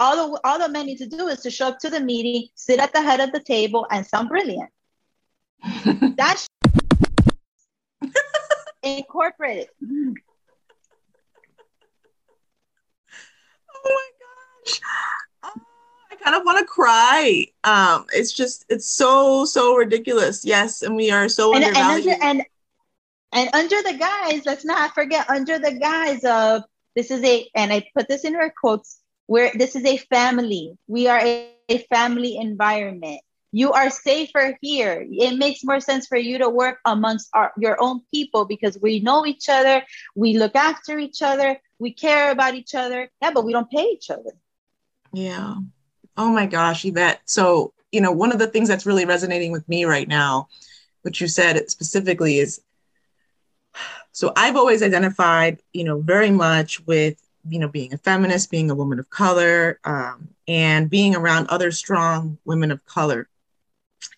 All 0.00 0.32
the, 0.32 0.40
all 0.44 0.58
the 0.58 0.68
men 0.68 0.86
need 0.86 0.98
to 0.98 1.06
do 1.06 1.28
is 1.28 1.40
to 1.40 1.50
show 1.50 1.68
up 1.68 1.78
to 1.80 1.90
the 1.90 2.00
meeting 2.00 2.48
sit 2.54 2.80
at 2.80 2.92
the 2.92 3.00
head 3.00 3.20
of 3.20 3.32
the 3.32 3.40
table 3.40 3.86
and 3.90 4.06
sound 4.06 4.28
brilliant. 4.28 4.70
That's 6.16 6.46
incorporated 8.82 9.68
my 13.84 14.08
gosh. 14.20 14.80
Oh, 15.44 15.60
I 16.10 16.16
kind 16.16 16.36
of 16.36 16.42
want 16.44 16.58
to 16.58 16.64
cry. 16.64 17.46
Um, 17.64 18.06
it's 18.12 18.32
just 18.32 18.64
it's 18.68 18.88
so 18.88 19.44
so 19.44 19.74
ridiculous. 19.74 20.44
Yes, 20.44 20.82
and 20.82 20.96
we 20.96 21.10
are 21.10 21.28
so 21.28 21.54
and, 21.54 21.64
undervalued. 21.64 22.06
And 22.06 22.22
under, 22.22 22.44
and, 23.32 23.50
and 23.52 23.54
under 23.54 23.82
the 23.82 23.98
guise, 23.98 24.46
let's 24.46 24.64
not 24.64 24.94
forget 24.94 25.28
under 25.30 25.58
the 25.58 25.72
guise 25.72 26.24
of 26.24 26.62
this 26.94 27.10
is 27.10 27.22
a 27.24 27.48
and 27.54 27.72
I 27.72 27.88
put 27.96 28.08
this 28.08 28.24
in 28.24 28.34
her 28.34 28.52
quotes 28.60 29.00
where 29.26 29.52
this 29.54 29.76
is 29.76 29.84
a 29.84 29.98
family. 29.98 30.76
We 30.86 31.06
are 31.08 31.20
a, 31.20 31.50
a 31.68 31.78
family 31.90 32.36
environment 32.38 33.20
you 33.52 33.72
are 33.72 33.90
safer 33.90 34.56
here. 34.60 35.06
It 35.10 35.38
makes 35.38 35.64
more 35.64 35.80
sense 35.80 36.06
for 36.06 36.18
you 36.18 36.38
to 36.38 36.48
work 36.48 36.78
amongst 36.84 37.30
our, 37.32 37.52
your 37.58 37.76
own 37.80 38.02
people 38.12 38.44
because 38.44 38.78
we 38.80 39.00
know 39.00 39.26
each 39.26 39.48
other, 39.48 39.82
we 40.14 40.38
look 40.38 40.54
after 40.54 40.98
each 40.98 41.22
other, 41.22 41.58
we 41.78 41.92
care 41.92 42.30
about 42.30 42.54
each 42.54 42.74
other. 42.74 43.10
Yeah, 43.22 43.30
but 43.32 43.44
we 43.44 43.52
don't 43.52 43.70
pay 43.70 43.84
each 43.84 44.10
other. 44.10 44.32
Yeah. 45.12 45.54
Oh 46.16 46.30
my 46.30 46.46
gosh, 46.46 46.84
Yvette. 46.84 47.22
So, 47.24 47.72
you 47.92 48.00
know, 48.00 48.12
one 48.12 48.32
of 48.32 48.38
the 48.38 48.48
things 48.48 48.68
that's 48.68 48.86
really 48.86 49.04
resonating 49.04 49.52
with 49.52 49.66
me 49.68 49.84
right 49.84 50.08
now, 50.08 50.48
which 51.02 51.20
you 51.20 51.28
said 51.28 51.70
specifically 51.70 52.38
is 52.38 52.60
so 54.12 54.32
I've 54.34 54.56
always 54.56 54.82
identified, 54.82 55.62
you 55.72 55.84
know, 55.84 56.00
very 56.00 56.30
much 56.30 56.84
with, 56.86 57.22
you 57.48 57.60
know, 57.60 57.68
being 57.68 57.94
a 57.94 57.98
feminist, 57.98 58.50
being 58.50 58.70
a 58.70 58.74
woman 58.74 58.98
of 58.98 59.08
color, 59.10 59.78
um, 59.84 60.28
and 60.48 60.90
being 60.90 61.14
around 61.14 61.46
other 61.48 61.70
strong 61.70 62.36
women 62.44 62.72
of 62.72 62.84
color. 62.84 63.28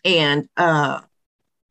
And 0.05 0.49
uh, 0.57 1.01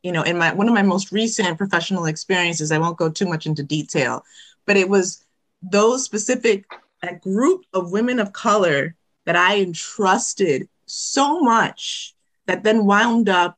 you 0.04 0.12
know, 0.12 0.24
in 0.24 0.38
my 0.38 0.54
one 0.54 0.68
of 0.68 0.74
my 0.74 0.82
most 0.82 1.12
recent 1.12 1.58
professional 1.58 2.06
experiences, 2.06 2.72
I 2.72 2.78
won't 2.78 2.98
go 2.98 3.10
too 3.10 3.28
much 3.28 3.46
into 3.46 3.64
detail, 3.64 4.24
but 4.66 4.78
it 4.78 4.90
was 4.90 5.26
those 5.62 6.04
specific 6.04 6.66
a 7.02 7.16
group 7.16 7.64
of 7.74 7.92
women 7.92 8.20
of 8.20 8.34
color 8.34 8.96
that 9.26 9.36
I 9.36 9.60
entrusted 9.60 10.68
so 10.86 11.40
much 11.40 12.14
that 12.46 12.64
then 12.64 12.86
wound 12.86 13.30
up 13.30 13.58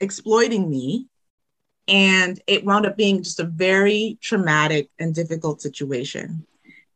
exploiting 0.00 0.68
me. 0.68 1.06
And 1.86 2.40
it 2.46 2.64
wound 2.66 2.84
up 2.84 2.96
being 2.96 3.22
just 3.22 3.40
a 3.40 3.44
very 3.44 4.18
traumatic 4.20 4.90
and 4.98 5.14
difficult 5.14 5.62
situation. 5.62 6.46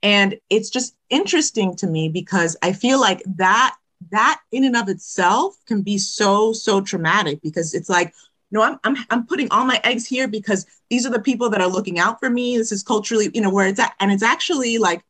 And 0.03 0.39
it's 0.51 0.69
just 0.69 0.95
interesting 1.09 1.75
to 1.77 1.87
me 1.87 2.09
because 2.11 2.57
I 2.63 2.73
feel 2.73 3.01
like 3.01 3.23
that 3.37 3.75
that 4.11 4.41
in 4.51 4.65
and 4.65 4.77
of 4.77 4.89
itself 4.89 5.57
can 5.67 5.83
be 5.83 5.99
so 5.99 6.53
so 6.53 6.81
traumatic 6.81 7.41
because 7.43 7.75
it's 7.75 7.89
like 7.89 8.15
no 8.51 8.63
I'm, 8.63 8.79
I'm 8.85 8.97
i'm 9.11 9.27
putting 9.27 9.51
all 9.51 9.65
my 9.65 9.81
eggs 9.85 10.07
here 10.07 10.29
because 10.29 10.67
these 10.91 11.07
are 11.07 11.11
the 11.11 11.21
people 11.21 11.51
that 11.51 11.61
are 11.61 11.69
looking 11.69 11.99
out 11.99 12.21
for 12.21 12.31
me 12.31 12.57
this 12.57 12.73
is 12.73 12.83
culturally 12.83 13.31
you 13.35 13.41
know 13.41 13.51
where 13.51 13.67
it's 13.67 13.81
at 13.81 13.95
and 14.01 14.13
it's 14.13 14.23
actually 14.23 14.79
like 14.79 15.03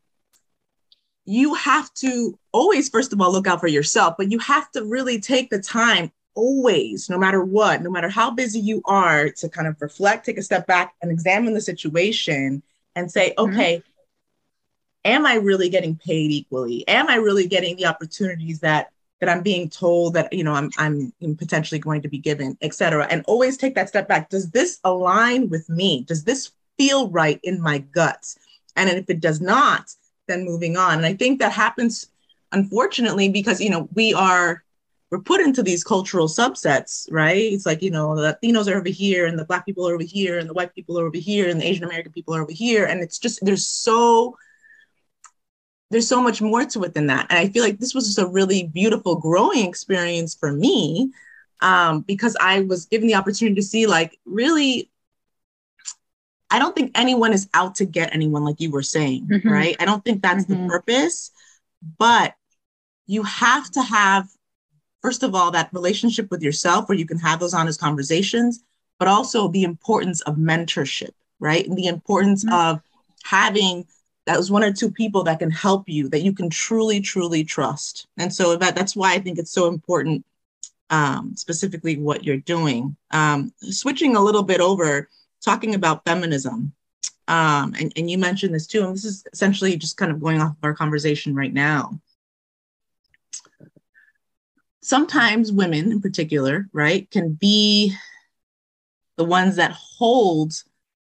you 1.25 1.53
have 1.53 1.93
to 1.95 2.37
always 2.51 2.89
first 2.89 3.13
of 3.13 3.21
all 3.21 3.31
look 3.31 3.47
out 3.47 3.59
for 3.59 3.67
yourself 3.67 4.15
but 4.17 4.31
you 4.31 4.39
have 4.39 4.69
to 4.71 4.83
really 4.83 5.19
take 5.19 5.49
the 5.49 5.59
time 5.59 6.11
always 6.35 7.09
no 7.09 7.17
matter 7.17 7.43
what 7.43 7.81
no 7.81 7.91
matter 7.91 8.09
how 8.09 8.31
busy 8.31 8.59
you 8.59 8.81
are 8.85 9.29
to 9.29 9.47
kind 9.47 9.67
of 9.67 9.79
reflect 9.81 10.25
take 10.25 10.37
a 10.37 10.41
step 10.41 10.65
back 10.65 10.93
and 11.01 11.11
examine 11.11 11.53
the 11.53 11.61
situation 11.61 12.63
and 12.95 13.11
say 13.11 13.33
mm-hmm. 13.37 13.51
okay 13.51 13.77
mm-hmm 13.77 13.92
am 15.05 15.25
I 15.25 15.35
really 15.35 15.69
getting 15.69 15.95
paid 15.95 16.31
equally? 16.31 16.87
Am 16.87 17.09
I 17.09 17.15
really 17.15 17.47
getting 17.47 17.75
the 17.75 17.85
opportunities 17.85 18.59
that 18.61 18.91
that 19.19 19.29
I'm 19.29 19.41
being 19.41 19.69
told 19.69 20.15
that 20.15 20.33
you 20.33 20.43
know 20.43 20.53
I'm 20.53 20.69
I'm 20.77 21.13
potentially 21.37 21.79
going 21.79 22.01
to 22.01 22.09
be 22.09 22.17
given, 22.17 22.57
et 22.61 22.73
cetera? 22.73 23.05
And 23.09 23.23
always 23.25 23.57
take 23.57 23.75
that 23.75 23.89
step 23.89 24.07
back. 24.07 24.29
Does 24.29 24.51
this 24.51 24.79
align 24.83 25.49
with 25.49 25.69
me? 25.69 26.03
Does 26.07 26.23
this 26.23 26.51
feel 26.77 27.09
right 27.09 27.39
in 27.43 27.61
my 27.61 27.79
guts? 27.79 28.37
And 28.75 28.89
if 28.89 29.09
it 29.09 29.19
does 29.19 29.39
not, 29.39 29.93
then 30.27 30.45
moving 30.45 30.77
on. 30.77 30.97
And 30.97 31.05
I 31.05 31.13
think 31.13 31.39
that 31.39 31.51
happens 31.51 32.09
unfortunately 32.51 33.29
because 33.29 33.59
you 33.59 33.69
know 33.69 33.87
we 33.93 34.13
are 34.13 34.63
we're 35.13 35.19
put 35.19 35.41
into 35.41 35.61
these 35.61 35.83
cultural 35.83 36.27
subsets, 36.27 37.07
right? 37.11 37.53
It's 37.53 37.67
like, 37.67 37.83
you 37.83 37.91
know, 37.91 38.15
the 38.15 38.35
Latinos 38.41 38.67
are 38.67 38.79
over 38.79 38.89
here 38.89 39.27
and 39.27 39.37
the 39.37 39.45
Black 39.45 39.63
people 39.63 39.87
are 39.87 39.93
over 39.93 40.03
here 40.03 40.39
and 40.39 40.49
the 40.49 40.55
white 40.55 40.73
people 40.73 40.99
are 40.99 41.05
over 41.05 41.17
here 41.19 41.49
and 41.49 41.61
the 41.61 41.67
Asian 41.67 41.83
American 41.83 42.11
people 42.11 42.35
are 42.35 42.41
over 42.41 42.51
here. 42.51 42.85
And 42.85 43.03
it's 43.03 43.19
just, 43.19 43.37
there's 43.45 43.63
so 43.63 44.35
there's 45.93 46.07
so 46.07 46.21
much 46.21 46.41
more 46.41 46.65
to 46.65 46.83
it 46.83 46.95
than 46.95 47.07
that. 47.07 47.27
And 47.29 47.37
I 47.37 47.49
feel 47.49 47.63
like 47.63 47.77
this 47.79 47.93
was 47.93 48.07
just 48.07 48.17
a 48.17 48.25
really 48.25 48.63
beautiful 48.63 49.15
growing 49.15 49.65
experience 49.65 50.33
for 50.33 50.51
me 50.51 51.11
um, 51.61 52.01
because 52.01 52.35
I 52.41 52.61
was 52.61 52.87
given 52.87 53.07
the 53.07 53.13
opportunity 53.13 53.55
to 53.55 53.61
see, 53.61 53.85
like, 53.85 54.17
really, 54.25 54.89
I 56.49 56.57
don't 56.57 56.75
think 56.75 56.91
anyone 56.95 57.31
is 57.31 57.47
out 57.53 57.75
to 57.75 57.85
get 57.85 58.13
anyone, 58.13 58.43
like 58.43 58.59
you 58.59 58.71
were 58.71 58.81
saying, 58.81 59.27
mm-hmm. 59.27 59.47
right? 59.47 59.75
I 59.79 59.85
don't 59.85 60.03
think 60.03 60.23
that's 60.23 60.45
mm-hmm. 60.45 60.63
the 60.63 60.67
purpose, 60.67 61.29
but 61.99 62.33
you 63.05 63.21
have 63.21 63.69
to 63.71 63.81
have, 63.83 64.27
first 65.03 65.21
of 65.21 65.35
all, 65.35 65.51
that 65.51 65.69
relationship 65.73 66.31
with 66.31 66.41
yourself 66.41 66.89
where 66.89 66.97
you 66.97 67.05
can 67.05 67.19
have 67.19 67.39
those 67.39 67.53
honest 67.53 67.79
conversations, 67.79 68.63
but 68.97 69.07
also 69.07 69.47
the 69.47 69.63
importance 69.63 70.21
of 70.21 70.37
mentorship, 70.37 71.11
right? 71.39 71.67
And 71.67 71.77
the 71.77 71.87
importance 71.87 72.43
mm-hmm. 72.43 72.53
of 72.55 72.81
having 73.23 73.85
that 74.25 74.37
was 74.37 74.49
one 74.49 74.63
or 74.63 74.71
two 74.71 74.89
people 74.89 75.23
that 75.23 75.39
can 75.39 75.51
help 75.51 75.89
you 75.89 76.07
that 76.09 76.21
you 76.21 76.33
can 76.33 76.49
truly 76.49 77.01
truly 77.01 77.43
trust. 77.43 78.07
And 78.17 78.33
so 78.33 78.55
that, 78.55 78.75
that's 78.75 78.95
why 78.95 79.13
i 79.13 79.19
think 79.19 79.37
it's 79.37 79.51
so 79.51 79.67
important 79.67 80.25
um, 80.89 81.35
specifically 81.35 81.97
what 81.97 82.23
you're 82.23 82.37
doing. 82.37 82.95
Um, 83.11 83.51
switching 83.57 84.15
a 84.15 84.21
little 84.21 84.43
bit 84.43 84.61
over 84.61 85.09
talking 85.43 85.75
about 85.75 86.05
feminism. 86.05 86.73
Um, 87.27 87.73
and, 87.79 87.91
and 87.95 88.11
you 88.11 88.17
mentioned 88.17 88.53
this 88.53 88.67
too 88.67 88.83
and 88.83 88.93
this 88.93 89.05
is 89.05 89.23
essentially 89.31 89.75
just 89.77 89.97
kind 89.97 90.11
of 90.11 90.21
going 90.21 90.41
off 90.41 90.51
of 90.51 90.63
our 90.63 90.73
conversation 90.73 91.33
right 91.33 91.53
now. 91.53 91.99
Sometimes 94.81 95.51
women 95.51 95.91
in 95.91 96.01
particular 96.01 96.67
right 96.73 97.09
can 97.09 97.33
be 97.33 97.95
the 99.15 99.23
ones 99.23 99.55
that 99.55 99.71
hold 99.71 100.53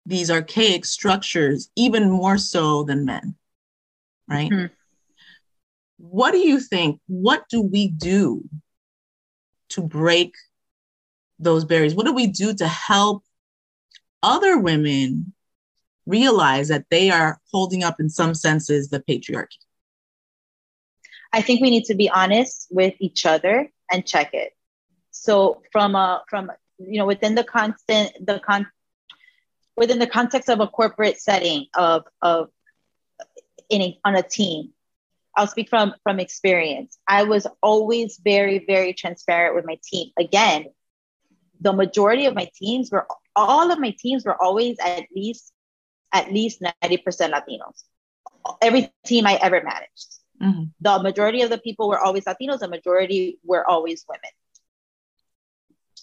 these 0.09 0.31
archaic 0.31 0.85
structures 0.85 1.69
even 1.75 2.09
more 2.09 2.37
so 2.37 2.83
than 2.83 3.05
men, 3.05 3.35
right? 4.27 4.49
Mm-hmm. 4.49 4.73
What 5.97 6.31
do 6.31 6.39
you 6.39 6.59
think? 6.59 6.99
What 7.05 7.43
do 7.49 7.61
we 7.61 7.89
do 7.89 8.43
to 9.69 9.81
break 9.81 10.33
those 11.37 11.63
barriers? 11.63 11.93
What 11.93 12.07
do 12.07 12.13
we 12.13 12.25
do 12.25 12.55
to 12.55 12.67
help 12.67 13.23
other 14.23 14.57
women 14.57 15.33
realize 16.07 16.69
that 16.69 16.85
they 16.89 17.11
are 17.11 17.39
holding 17.51 17.83
up, 17.83 17.99
in 17.99 18.09
some 18.09 18.33
senses, 18.33 18.89
the 18.89 19.01
patriarchy? 19.01 19.59
I 21.31 21.43
think 21.43 21.61
we 21.61 21.69
need 21.69 21.85
to 21.85 21.93
be 21.93 22.09
honest 22.09 22.67
with 22.71 22.95
each 22.99 23.27
other 23.27 23.71
and 23.91 24.07
check 24.07 24.33
it. 24.33 24.53
So 25.11 25.61
from 25.71 25.93
a 25.93 26.23
from 26.27 26.51
you 26.79 26.97
know 26.97 27.05
within 27.05 27.35
the 27.35 27.43
constant 27.43 28.11
the 28.25 28.39
con 28.39 28.65
within 29.79 29.97
the 29.97 30.07
context 30.07 30.49
of 30.49 30.59
a 30.59 30.67
corporate 30.67 31.19
setting 31.19 31.65
of 31.75 32.03
of 32.21 32.49
in 33.69 33.81
a, 33.81 33.99
on 34.05 34.15
a 34.15 34.23
team. 34.23 34.73
I'll 35.35 35.47
speak 35.47 35.69
from 35.69 35.95
from 36.03 36.19
experience. 36.19 36.99
I 37.07 37.23
was 37.23 37.47
always 37.63 38.19
very 38.23 38.65
very 38.67 38.93
transparent 38.93 39.55
with 39.55 39.65
my 39.65 39.79
team. 39.83 40.11
Again 40.19 40.67
the 41.61 41.73
majority 41.73 42.25
of 42.25 42.35
my 42.35 42.49
teams 42.55 42.89
were 42.91 43.05
all 43.35 43.71
of 43.71 43.79
my 43.79 43.95
teams 43.97 44.25
were 44.25 44.41
always 44.41 44.77
at 44.79 45.05
least 45.15 45.51
at 46.11 46.31
least 46.31 46.61
90% 46.61 47.03
latinos. 47.31 47.83
Every 48.61 48.91
team 49.05 49.27
i 49.27 49.35
ever 49.35 49.61
managed. 49.63 50.15
Mm-hmm. 50.41 50.63
the 50.79 51.03
majority 51.03 51.41
of 51.41 51.49
the 51.49 51.57
people 51.57 51.89
were 51.89 51.99
always 51.99 52.23
latinos. 52.23 52.59
The 52.59 52.69
majority 52.69 53.39
were 53.43 53.69
always 53.69 54.05
women. 54.07 54.31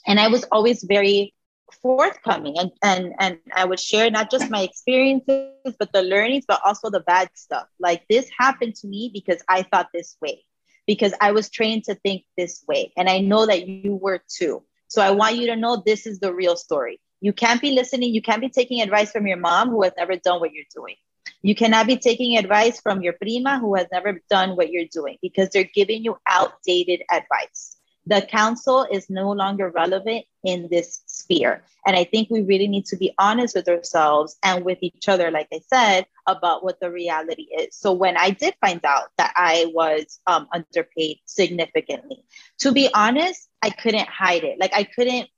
And 0.07 0.20
i 0.20 0.29
was 0.29 0.45
always 0.53 0.85
very 0.85 1.35
forthcoming. 1.83 2.57
And, 2.59 2.73
and 2.83 3.14
and 3.19 3.39
I 3.55 3.64
would 3.64 3.81
share 3.81 4.11
not 4.11 4.31
just 4.31 4.51
my 4.51 4.62
experiences 4.62 5.75
but 5.79 5.93
the 5.93 6.03
learnings 6.03 6.45
but 6.47 6.61
also 6.64 6.91
the 6.91 7.01
bad 7.01 7.31
stuff. 7.35 7.67
Like 7.79 8.05
this 8.09 8.29
happened 8.37 8.77
to 8.77 8.87
me 8.87 9.11
because 9.12 9.43
I 9.49 9.62
thought 9.62 9.89
this 9.93 10.17
way 10.21 10.45
because 10.87 11.12
I 11.21 11.33
was 11.33 11.51
trained 11.51 11.85
to 11.85 11.95
think 11.95 12.25
this 12.37 12.64
way. 12.69 12.93
And 12.97 13.09
I 13.09 13.19
know 13.19 13.47
that 13.47 13.67
you 13.67 13.97
were 13.97 14.23
too. 14.29 14.62
So 14.89 15.03
I 15.03 15.11
want 15.11 15.37
you 15.37 15.49
to 15.49 15.57
know 15.57 15.83
this 15.85 16.07
is 16.07 16.21
the 16.21 16.33
real 16.33 16.57
story. 16.57 17.01
You 17.21 17.33
can't 17.33 17.61
be 17.61 17.73
listening. 17.73 18.14
You 18.14 18.23
can't 18.23 18.41
be 18.41 18.49
taking 18.49 18.81
advice 18.83 19.11
from 19.11 19.27
your 19.27 19.39
mom 19.39 19.71
who 19.71 19.83
has 19.83 19.93
never 19.97 20.17
done 20.17 20.41
what 20.41 20.53
you're 20.53 20.64
doing. 20.75 20.95
You 21.43 21.55
cannot 21.55 21.87
be 21.87 21.97
taking 21.97 22.37
advice 22.37 22.81
from 22.81 23.03
your 23.03 23.14
prima 23.14 23.59
who 23.59 23.75
has 23.75 23.87
never 23.91 24.21
done 24.31 24.57
what 24.57 24.71
you're 24.71 24.89
doing 24.91 25.17
because 25.21 25.49
they're 25.51 25.71
giving 25.75 26.05
you 26.05 26.17
outdated 26.29 27.03
advice 27.11 27.76
the 28.07 28.22
counsel 28.22 28.86
is 28.90 29.11
no 29.11 29.32
longer 29.32 29.68
relevant 29.68 30.24
in 30.44 30.68
this 30.70 31.02
sphere. 31.07 31.64
And 31.84 31.96
I 31.96 32.04
think 32.04 32.30
we 32.30 32.42
really 32.42 32.68
need 32.68 32.86
to 32.86 32.96
be 32.96 33.12
honest 33.18 33.57
with 33.57 33.68
ourselves 33.68 34.36
and 34.44 34.64
with 34.64 34.78
each 34.80 35.09
other, 35.09 35.30
like 35.30 35.48
I 35.52 35.61
said, 35.68 36.07
about 36.26 36.64
what 36.64 36.78
the 36.80 36.90
reality 36.90 37.48
is. 37.59 37.74
So 37.74 37.92
when 37.92 38.16
I 38.16 38.30
did 38.30 38.54
find 38.61 38.84
out 38.84 39.09
that 39.18 39.32
I 39.36 39.70
was 39.74 40.20
um, 40.26 40.46
underpaid 40.52 41.18
significantly, 41.26 42.24
to 42.59 42.72
be 42.72 42.88
honest, 42.94 43.48
I 43.61 43.70
couldn't 43.70 44.09
hide 44.09 44.44
it. 44.44 44.59
Like 44.61 44.72
I 44.74 44.84
couldn't. 44.84 45.28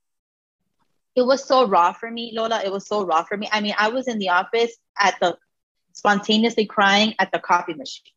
It 1.16 1.22
was 1.22 1.42
so 1.44 1.66
raw 1.66 1.92
for 1.92 2.10
me, 2.10 2.32
Lola. 2.34 2.62
It 2.62 2.70
was 2.70 2.86
so 2.86 3.04
raw 3.04 3.22
for 3.22 3.36
me. 3.36 3.48
I 3.50 3.60
mean, 3.60 3.74
I 3.78 3.88
was 3.88 4.08
in 4.08 4.18
the 4.18 4.28
office 4.28 4.76
at 5.00 5.18
the 5.20 5.36
spontaneously 5.92 6.66
crying 6.66 7.14
at 7.18 7.32
the 7.32 7.38
coffee 7.38 7.74
machine. 7.74 8.12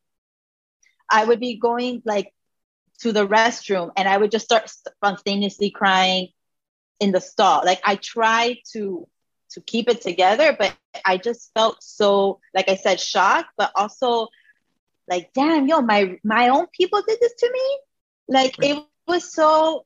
I 1.09 1.25
would 1.25 1.39
be 1.39 1.55
going 1.57 2.01
like 2.05 2.33
to 3.01 3.11
the 3.11 3.27
restroom 3.27 3.91
and 3.97 4.07
I 4.07 4.17
would 4.17 4.31
just 4.31 4.45
start 4.45 4.69
spontaneously 4.69 5.71
crying 5.71 6.29
in 6.99 7.11
the 7.11 7.21
stall. 7.21 7.63
Like 7.65 7.81
I 7.83 7.95
tried 7.95 8.57
to 8.73 9.07
to 9.51 9.61
keep 9.61 9.89
it 9.89 10.01
together, 10.01 10.55
but 10.57 10.73
I 11.03 11.17
just 11.17 11.51
felt 11.53 11.83
so, 11.83 12.39
like 12.53 12.69
I 12.69 12.75
said, 12.75 13.01
shocked, 13.01 13.49
but 13.57 13.71
also 13.75 14.29
like, 15.07 15.33
damn, 15.33 15.67
yo, 15.67 15.81
my 15.81 16.17
my 16.23 16.49
own 16.49 16.67
people 16.67 17.01
did 17.05 17.19
this 17.19 17.33
to 17.39 17.51
me. 17.51 17.79
Like 18.27 18.55
it 18.59 18.83
was 19.07 19.33
so 19.33 19.85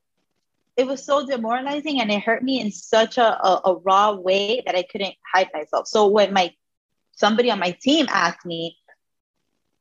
it 0.76 0.86
was 0.86 1.04
so 1.04 1.26
demoralizing 1.26 2.00
and 2.00 2.10
it 2.10 2.22
hurt 2.22 2.42
me 2.42 2.60
in 2.60 2.70
such 2.70 3.16
a, 3.16 3.26
a, 3.26 3.62
a 3.64 3.74
raw 3.76 4.12
way 4.12 4.62
that 4.66 4.76
I 4.76 4.82
couldn't 4.82 5.14
hide 5.34 5.48
myself. 5.54 5.88
So 5.88 6.06
when 6.08 6.32
my 6.32 6.52
somebody 7.12 7.50
on 7.50 7.58
my 7.58 7.70
team 7.70 8.06
asked 8.10 8.44
me, 8.44 8.76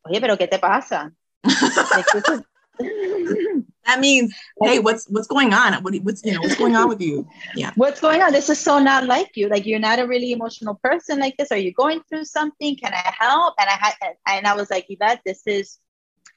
Oye, 0.08 0.20
pero 0.22 0.38
¿qué 0.38 0.50
te 0.50 0.58
pasa? 0.58 1.12
like, 1.44 2.06
this 2.14 2.30
is 2.30 2.42
that 3.86 4.00
means 4.00 4.34
hey 4.62 4.80
what's 4.80 5.08
what's 5.10 5.28
going 5.28 5.54
on? 5.54 5.74
What, 5.84 5.96
what's 5.98 6.24
you 6.24 6.34
know 6.34 6.42
what's 6.42 6.56
going 6.56 6.76
on 6.76 6.90
with 6.90 7.02
you? 7.02 7.28
Yeah. 7.56 7.72
What's 7.76 8.02
going 8.02 8.22
on? 8.22 8.32
This 8.32 8.50
is 8.50 8.60
so 8.60 8.80
not 8.80 9.06
like 9.06 9.32
you. 9.36 9.48
Like 9.48 9.66
you're 9.66 9.80
not 9.80 10.00
a 10.00 10.08
really 10.08 10.32
emotional 10.32 10.76
person 10.76 11.20
like 11.20 11.38
this. 11.38 11.52
Are 11.52 11.58
you 11.58 11.74
going 11.74 12.02
through 12.10 12.26
something? 12.26 12.76
Can 12.76 12.94
i 12.94 13.14
help? 13.18 13.56
And 13.60 13.70
i 13.70 13.74
had 13.74 14.16
and 14.28 14.48
i 14.48 14.56
was 14.56 14.70
like 14.70 14.86
yvette 14.90 15.22
this 15.26 15.42
is 15.46 15.78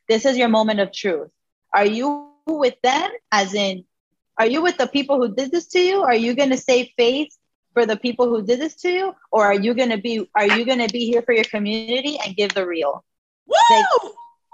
this 0.09 0.25
is 0.25 0.37
your 0.37 0.49
moment 0.49 0.81
of 0.81 0.93
truth. 0.93 1.31
Are 1.75 1.87
you 1.87 2.31
with 2.47 2.81
them? 2.83 3.11
As 3.33 3.55
in 3.55 3.85
are 4.39 4.47
you 4.47 4.63
with 4.63 4.79
the 4.79 4.87
people 4.87 5.17
who 5.17 5.35
did 5.35 5.51
this 5.51 5.67
to 5.69 5.81
you? 5.81 6.03
Are 6.03 6.15
you 6.15 6.35
going 6.35 6.51
to 6.51 6.57
save 6.57 6.89
face 6.97 7.37
for 7.75 7.87
the 7.87 7.97
people 7.97 8.29
who 8.29 8.43
did 8.43 8.61
this 8.61 8.77
to 8.77 8.91
you? 8.91 9.13
Or 9.33 9.45
are 9.45 9.55
you 9.55 9.75
going 9.75 9.91
to 9.91 9.99
be 9.99 10.29
are 10.35 10.47
you 10.47 10.65
going 10.65 10.87
to 10.87 10.93
be 10.93 11.07
here 11.07 11.23
for 11.23 11.33
your 11.33 11.45
community 11.45 12.19
and 12.25 12.37
give 12.37 12.55
the 12.55 12.67
real? 12.67 13.05
Woo! 13.47 13.55
Like, 13.71 13.85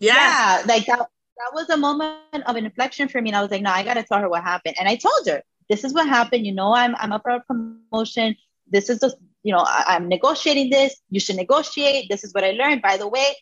yes. 0.00 0.16
yeah 0.16 0.62
like 0.66 0.86
that 0.86 1.08
that 1.36 1.52
was 1.52 1.68
a 1.70 1.76
moment 1.76 2.44
of 2.46 2.56
inflection 2.56 3.08
for 3.08 3.20
me. 3.20 3.30
And 3.30 3.36
I 3.36 3.42
was 3.42 3.50
like, 3.50 3.62
no, 3.62 3.70
I 3.70 3.82
got 3.82 3.94
to 3.94 4.02
tell 4.02 4.20
her 4.20 4.28
what 4.28 4.42
happened. 4.42 4.76
And 4.78 4.88
I 4.88 4.96
told 4.96 5.26
her, 5.26 5.42
this 5.68 5.84
is 5.84 5.92
what 5.92 6.08
happened. 6.08 6.46
You 6.46 6.54
know, 6.54 6.74
I'm 6.74 6.94
I'm 6.96 7.12
up 7.12 7.22
for 7.22 7.30
a 7.30 7.40
promotion. 7.40 8.36
This 8.70 8.90
is 8.90 9.00
the, 9.00 9.14
you 9.42 9.52
know, 9.52 9.64
I, 9.66 9.84
I'm 9.88 10.08
negotiating 10.08 10.70
this. 10.70 10.96
You 11.10 11.20
should 11.20 11.36
negotiate. 11.36 12.08
This 12.08 12.24
is 12.24 12.32
what 12.32 12.44
I 12.44 12.52
learned. 12.52 12.82
By 12.82 12.96
the 12.96 13.08
way, 13.08 13.34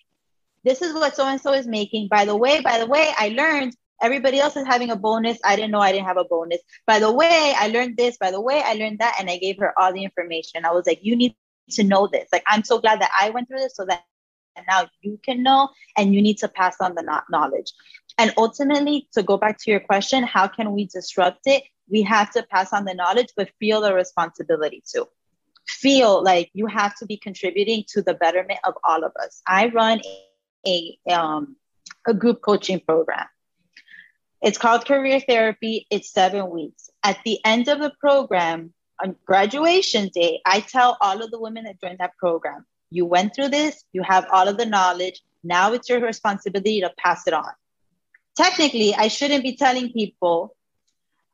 this 0.65 0.83
is 0.83 0.95
what 0.95 1.17
so 1.17 1.27
and 1.27 1.41
so 1.41 1.53
is 1.53 1.67
making. 1.67 2.09
By 2.09 2.25
the 2.25 2.37
way, 2.37 2.61
by 2.61 2.79
the 2.79 2.87
way, 2.87 3.13
I 3.19 3.29
learned 3.31 3.77
everybody 4.01 4.39
else 4.39 4.57
is 4.57 4.67
having 4.67 4.91
a 4.91 4.97
bonus. 4.97 5.39
I 5.45 5.57
didn't 5.57 5.71
know 5.71 5.81
I 5.81 5.93
didn't 5.93 6.07
have 6.07 6.17
a 6.17 6.25
bonus. 6.25 6.61
By 6.87 6.99
the 6.99 7.13
way, 7.13 7.55
I 7.57 7.69
learned 7.69 7.97
this. 7.97 8.17
By 8.19 8.31
the 8.31 8.41
way, 8.41 8.63
I 8.65 8.75
learned 8.75 9.01
that. 9.01 9.17
And 9.19 9.29
I 9.29 9.39
gave 9.39 9.59
her 9.59 9.73
all 9.79 9.93
the 9.93 10.05
information. 10.05 10.65
I 10.65 10.73
was 10.73 10.87
like, 10.87 11.01
you 11.03 11.17
need 11.17 11.35
to 11.71 11.85
know 11.85 12.07
this. 12.07 12.29
Like, 12.33 12.45
I'm 12.47 12.65
so 12.65 12.79
glad 12.79 13.01
that 13.01 13.11
I 13.19 13.31
went 13.31 13.49
through 13.49 13.61
this 13.61 13.77
so 13.77 13.85
that 13.87 14.05
now 14.69 14.89
you 15.01 15.19
can 15.25 15.43
know 15.43 15.71
and 15.97 16.15
you 16.15 16.23
need 16.23 16.39
to 16.39 16.49
pass 16.49 16.77
on 16.81 16.95
the 16.95 17.23
knowledge. 17.31 17.73
And 18.19 18.33
ultimately, 18.37 19.09
to 19.13 19.23
go 19.23 19.37
back 19.37 19.59
to 19.63 19.71
your 19.71 19.81
question, 19.81 20.23
how 20.23 20.47
can 20.49 20.73
we 20.73 20.87
disrupt 20.87 21.43
it? 21.47 21.65
We 21.89 22.03
have 22.03 22.31
to 22.33 22.43
pass 22.43 22.73
on 22.73 22.85
the 22.85 22.95
knowledge, 22.95 23.29
but 23.37 23.51
feel 23.59 23.81
the 23.81 23.95
responsibility 23.95 24.83
too. 24.87 25.09
Feel 25.67 26.23
like 26.23 26.51
you 26.53 26.67
have 26.67 26.97
to 26.99 27.07
be 27.07 27.17
contributing 27.17 27.85
to 27.89 28.03
the 28.03 28.15
betterment 28.15 28.61
of 28.65 28.75
all 28.85 29.05
of 29.05 29.13
us. 29.23 29.43
I 29.47 29.69
run 29.69 30.01
a, 30.67 30.99
a, 31.09 31.13
um, 31.13 31.57
a 32.07 32.15
group 32.15 32.43
coaching 32.43 32.81
program. 32.81 33.27
It's 34.43 34.59
called 34.59 34.87
Career 34.87 35.21
Therapy. 35.21 35.87
It's 35.91 36.13
seven 36.13 36.51
weeks. 36.51 36.91
At 37.05 37.19
the 37.25 37.39
end 37.45 37.69
of 37.69 37.79
the 37.79 37.93
program, 38.01 38.75
on 39.03 39.17
graduation 39.25 40.11
day, 40.15 40.41
I 40.45 40.61
tell 40.61 40.97
all 41.01 41.23
of 41.23 41.31
the 41.31 41.41
women 41.41 41.65
that 41.65 41.81
joined 41.81 41.99
that 41.99 42.17
program, 42.19 42.67
you 42.93 43.07
went 43.07 43.35
through 43.35 43.49
this, 43.49 43.85
you 43.93 44.03
have 44.03 44.27
all 44.33 44.49
of 44.49 44.59
the 44.59 44.67
knowledge. 44.67 45.23
Now 45.43 45.73
it's 45.73 45.89
your 45.89 46.01
responsibility 46.01 46.81
to 46.81 46.93
pass 46.99 47.27
it 47.27 47.35
on. 47.35 47.53
Technically, 48.37 48.95
I 48.95 49.09
shouldn't 49.09 49.43
be 49.43 49.57
telling 49.57 49.93
people 49.93 50.55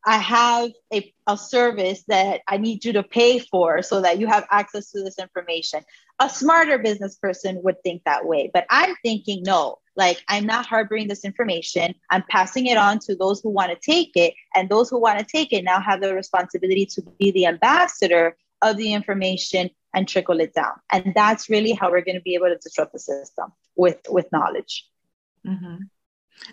I 0.07 0.17
have 0.19 0.71
a, 0.93 1.13
a 1.27 1.37
service 1.37 2.05
that 2.09 2.41
I 2.49 2.57
need 2.57 2.85
you 2.85 2.93
to 2.95 3.03
pay 3.03 3.41
for 3.41 3.83
so 3.83 4.01
that 4.01 4.19
you 4.19 4.27
have 4.27 4.47
access 4.51 4.91
to 4.93 5.03
this 5.03 5.19
information. 5.19 5.85
A 6.21 6.31
smarter 6.31 6.79
business 6.79 7.17
person 7.17 7.61
would 7.63 7.83
think 7.83 8.03
that 8.05 8.25
way, 8.25 8.51
but 8.53 8.65
I'm 8.71 8.95
thinking, 9.03 9.43
no, 9.45 9.79
like 9.97 10.23
I'm 10.29 10.47
not 10.47 10.67
harboring 10.67 11.09
this 11.09 11.25
information. 11.25 11.95
I'm 12.11 12.25
passing 12.31 12.67
it 12.67 12.79
on 12.79 13.01
to 13.01 13.17
those 13.17 13.41
who 13.41 13.51
want 13.51 13.71
to 13.71 13.79
take 13.79 14.13
it. 14.15 14.33
And 14.55 14.69
those 14.69 14.89
who 14.89 14.99
want 14.99 15.19
to 15.19 15.25
take 15.25 15.53
it 15.53 15.65
now 15.65 15.81
have 15.81 16.01
the 16.01 16.15
responsibility 16.15 16.87
to 16.87 17.03
be 17.19 17.33
the 17.33 17.47
ambassador 17.47 18.37
of 18.63 18.77
the 18.77 18.95
information 18.95 19.71
and 19.95 20.07
trickle 20.07 20.41
it 20.41 20.55
down. 20.55 20.75
And 20.93 21.13
that's 21.15 21.49
really 21.49 21.73
how 21.73 21.91
we're 21.91 22.05
going 22.05 22.17
to 22.17 22.23
be 22.23 22.35
able 22.35 22.49
to 22.49 22.57
disrupt 22.57 22.93
the 22.93 22.99
system 22.99 23.53
with, 23.75 23.99
with 24.09 24.31
knowledge. 24.33 24.87
Mm-hmm. 25.47 25.77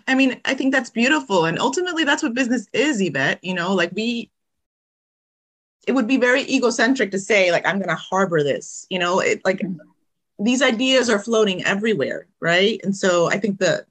I 0.08 0.14
mean, 0.14 0.40
I 0.44 0.54
think 0.54 0.72
that's 0.72 0.90
beautiful. 0.90 1.44
And 1.44 1.58
ultimately, 1.58 2.04
that's 2.04 2.22
what 2.22 2.34
business 2.34 2.66
is, 2.72 3.00
Yvette. 3.00 3.42
You 3.44 3.54
know, 3.54 3.74
like 3.74 3.92
we, 3.92 4.30
it 5.86 5.92
would 5.92 6.08
be 6.08 6.16
very 6.16 6.42
egocentric 6.42 7.12
to 7.12 7.18
say, 7.18 7.52
like, 7.52 7.66
I'm 7.66 7.78
going 7.78 7.88
to 7.88 7.94
harbor 7.94 8.42
this. 8.42 8.86
You 8.90 8.98
know, 8.98 9.20
it 9.20 9.42
like 9.44 9.58
mm-hmm. 9.58 10.44
these 10.44 10.62
ideas 10.62 11.08
are 11.08 11.18
floating 11.18 11.64
everywhere, 11.64 12.26
right? 12.40 12.80
And 12.82 12.96
so 12.96 13.28
I 13.30 13.38
think 13.38 13.58
the, 13.58 13.86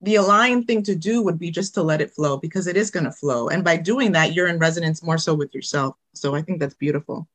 the 0.00 0.16
aligned 0.16 0.66
thing 0.66 0.82
to 0.82 0.96
do 0.96 1.22
would 1.22 1.38
be 1.38 1.52
just 1.52 1.74
to 1.74 1.82
let 1.82 2.00
it 2.00 2.10
flow 2.10 2.36
because 2.36 2.66
it 2.66 2.76
is 2.76 2.90
going 2.90 3.04
to 3.04 3.12
flow. 3.12 3.48
And 3.48 3.62
by 3.62 3.76
doing 3.76 4.12
that, 4.12 4.32
you're 4.32 4.48
in 4.48 4.58
resonance 4.58 5.00
more 5.00 5.18
so 5.18 5.32
with 5.34 5.54
yourself. 5.54 5.94
So 6.14 6.34
I 6.34 6.42
think 6.42 6.58
that's 6.58 6.74
beautiful. 6.74 7.28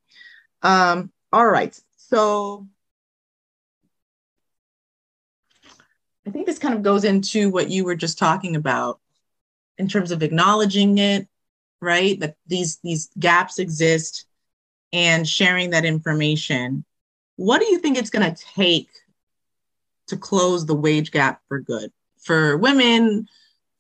Um, 0.62 1.12
all 1.32 1.48
right. 1.48 1.80
So 1.98 2.68
I 6.26 6.30
think 6.30 6.46
this 6.46 6.60
kind 6.60 6.74
of 6.74 6.84
goes 6.84 7.04
into 7.04 7.50
what 7.50 7.70
you 7.70 7.86
were 7.86 7.96
just 7.96 8.18
talking 8.18 8.56
about 8.56 9.00
in 9.78 9.88
terms 9.88 10.12
of 10.12 10.24
acknowledging 10.24 10.98
it, 10.98 11.28
right? 11.82 12.20
That 12.20 12.36
these 12.48 12.80
these 12.84 13.10
gaps 13.18 13.60
exist 13.60 14.26
and 14.92 15.28
sharing 15.28 15.72
that 15.72 15.86
information. 15.86 16.84
What 17.36 17.60
do 17.60 17.68
you 17.68 17.80
think 17.80 17.98
it's 17.98 18.10
going 18.10 18.34
to 18.34 18.44
take 18.56 18.90
to 20.08 20.18
close 20.18 20.66
the 20.66 20.76
wage 20.76 21.12
gap 21.12 21.42
for 21.48 21.60
good? 21.60 21.92
For 22.20 22.58
women, 22.58 23.28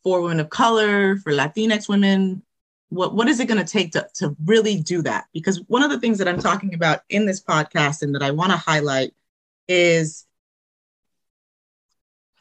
for 0.03 0.21
women 0.21 0.39
of 0.39 0.49
color, 0.49 1.17
for 1.17 1.33
Latinx 1.33 1.89
women, 1.89 2.43
what 2.89 3.13
what 3.13 3.27
is 3.27 3.39
it 3.39 3.47
going 3.47 3.63
to 3.63 3.71
take 3.71 3.91
to 3.91 4.07
to 4.15 4.35
really 4.45 4.79
do 4.81 5.01
that? 5.03 5.25
Because 5.33 5.61
one 5.67 5.83
of 5.83 5.91
the 5.91 5.99
things 5.99 6.17
that 6.17 6.27
i'm 6.27 6.39
talking 6.39 6.73
about 6.73 7.01
in 7.09 7.25
this 7.25 7.41
podcast 7.41 8.01
and 8.01 8.15
that 8.15 8.23
i 8.23 8.31
want 8.31 8.51
to 8.51 8.57
highlight 8.57 9.13
is 9.67 10.25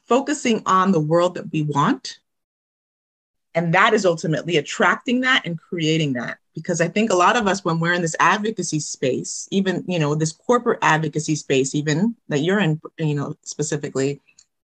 focusing 0.06 0.62
on 0.66 0.92
the 0.92 1.00
world 1.00 1.34
that 1.34 1.50
we 1.52 1.62
want 1.62 2.20
and 3.56 3.72
that 3.72 3.94
is 3.94 4.04
ultimately 4.04 4.58
attracting 4.58 5.22
that 5.22 5.46
and 5.46 5.58
creating 5.58 6.12
that. 6.12 6.38
Because 6.54 6.80
i 6.80 6.88
think 6.88 7.10
a 7.10 7.16
lot 7.16 7.36
of 7.36 7.46
us 7.46 7.64
when 7.64 7.80
we're 7.80 7.92
in 7.92 8.02
this 8.02 8.16
advocacy 8.18 8.80
space 8.80 9.48
even 9.50 9.84
you 9.86 9.98
know 9.98 10.14
this 10.14 10.32
corporate 10.32 10.78
advocacy 10.80 11.34
space 11.34 11.74
even 11.74 12.14
that 12.28 12.40
you're 12.40 12.60
in 12.60 12.80
you 12.98 13.14
know 13.14 13.36
specifically 13.42 14.22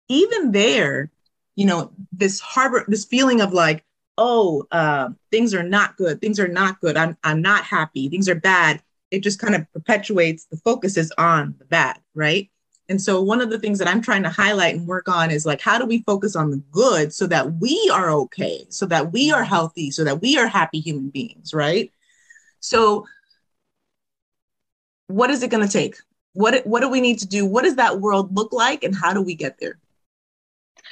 even 0.07 0.51
there 0.51 1.11
you 1.55 1.65
know 1.65 1.91
this 2.11 2.39
harbor 2.39 2.86
this 2.88 3.03
feeling 3.03 3.41
of 3.41 3.51
like 3.51 3.84
oh, 4.18 4.68
uh, 4.72 5.09
things 5.32 5.53
are 5.53 5.64
not 5.64 5.97
good, 5.97 6.22
things 6.22 6.39
are 6.39 6.47
not 6.47 6.80
good, 6.82 6.97
I'm, 6.97 7.18
I'm 7.24 7.41
not 7.41 7.64
happy, 7.64 8.09
things 8.09 8.30
are 8.30 8.36
bad, 8.36 8.82
it 9.11 9.22
just 9.22 9.39
kind 9.39 9.55
of 9.55 9.72
perpetuates 9.74 10.45
the 10.45 10.57
focus 10.57 10.97
is 10.97 11.14
on 11.18 11.55
the 11.59 11.66
bad, 11.66 11.99
right? 12.14 12.49
And 12.89 13.01
so 13.01 13.22
one 13.22 13.41
of 13.41 13.49
the 13.49 13.59
things 13.59 13.80
that 13.80 13.88
I'm 13.88 14.01
trying 14.01 14.24
to 14.24 14.30
highlight 14.30 14.76
and 14.76 14.88
work 14.88 15.07
on 15.07 15.32
is 15.32 15.45
like, 15.45 15.61
how 15.61 15.80
do 15.80 15.86
we 15.86 16.03
focus 16.03 16.36
on 16.36 16.51
the 16.51 16.61
good 16.72 17.14
so 17.14 17.28
that 17.28 17.53
we 17.53 17.89
are 17.93 18.09
okay, 18.11 18.66
so 18.70 18.86
that 18.88 19.14
we 19.14 19.32
are 19.32 19.43
healthy, 19.43 19.89
so 19.89 20.03
that 20.03 20.22
we 20.22 20.38
are 20.38 20.47
happy 20.47 20.80
human 20.80 21.09
beings, 21.09 21.53
right? 21.53 21.91
So 22.59 23.05
what 25.07 25.30
is 25.30 25.43
it 25.43 25.49
going 25.49 25.66
to 25.66 25.72
take? 25.72 25.95
What, 26.34 26.66
what 26.66 26.82
do 26.82 26.89
we 26.89 27.01
need 27.01 27.20
to 27.20 27.28
do? 27.28 27.45
What 27.45 27.64
does 27.64 27.76
that 27.76 28.01
world 28.01 28.36
look 28.36 28.51
like? 28.51 28.84
And 28.84 28.95
how 28.95 29.14
do 29.14 29.22
we 29.22 29.36
get 29.36 29.59
there? 29.59 29.80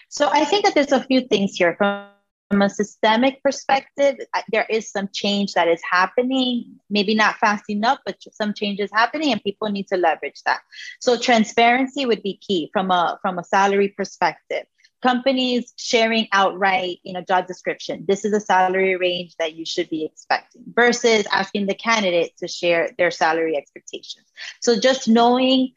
So 0.09 0.29
I 0.31 0.45
think 0.45 0.63
that 0.65 0.75
there's 0.75 0.91
a 0.91 1.03
few 1.03 1.21
things 1.21 1.55
here. 1.55 1.75
From 1.77 2.10
from 2.51 2.61
a 2.61 2.69
systemic 2.69 3.41
perspective, 3.41 4.17
there 4.51 4.65
is 4.69 4.91
some 4.91 5.07
change 5.13 5.53
that 5.53 5.69
is 5.69 5.81
happening, 5.89 6.79
maybe 6.89 7.15
not 7.15 7.37
fast 7.37 7.69
enough, 7.69 7.99
but 8.05 8.17
some 8.33 8.53
changes 8.53 8.89
happening 8.91 9.31
and 9.31 9.41
people 9.41 9.69
need 9.69 9.87
to 9.87 9.95
leverage 9.95 10.41
that. 10.45 10.59
So 10.99 11.17
transparency 11.17 12.05
would 12.05 12.21
be 12.21 12.37
key 12.45 12.69
from 12.73 12.91
a 12.91 13.17
from 13.21 13.39
a 13.39 13.43
salary 13.45 13.87
perspective. 13.87 14.65
Companies 15.01 15.73
sharing 15.77 16.27
outright, 16.33 16.99
you 17.03 17.13
know, 17.13 17.21
job 17.21 17.47
description. 17.47 18.05
This 18.05 18.25
is 18.25 18.33
a 18.33 18.41
salary 18.41 18.97
range 18.97 19.33
that 19.39 19.53
you 19.53 19.65
should 19.65 19.89
be 19.89 20.03
expecting 20.03 20.63
versus 20.75 21.25
asking 21.31 21.67
the 21.67 21.73
candidate 21.73 22.35
to 22.39 22.49
share 22.49 22.89
their 22.97 23.11
salary 23.11 23.55
expectations. 23.55 24.27
So 24.59 24.77
just 24.77 25.07
knowing 25.07 25.71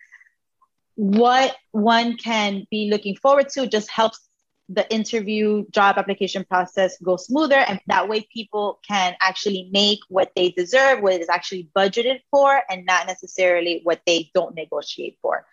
what 0.97 1.57
one 1.71 2.17
can 2.17 2.67
be 2.71 2.91
looking 2.91 3.17
forward 3.17 3.49
to 3.51 3.69
just 3.69 3.89
helps 3.89 4.29
the 4.69 4.91
interview 4.93 5.65
job 5.71 5.97
application 5.99 6.45
process 6.45 6.97
go 7.03 7.17
smoother 7.17 7.57
and 7.57 7.81
that 7.87 8.09
way 8.09 8.27
people 8.33 8.81
can 8.87 9.15
actually 9.21 9.69
make 9.73 9.99
what 10.09 10.33
they 10.35 10.51
deserve 10.51 11.03
what 11.03 11.21
is 11.21 11.29
actually 11.29 11.69
budgeted 11.77 12.21
for 12.31 12.63
and 12.71 12.87
not 12.87 13.07
necessarily 13.07 13.81
what 13.85 14.01
they 14.07 14.31
don't 14.35 14.55
negotiate 14.55 15.19
for. 15.21 15.45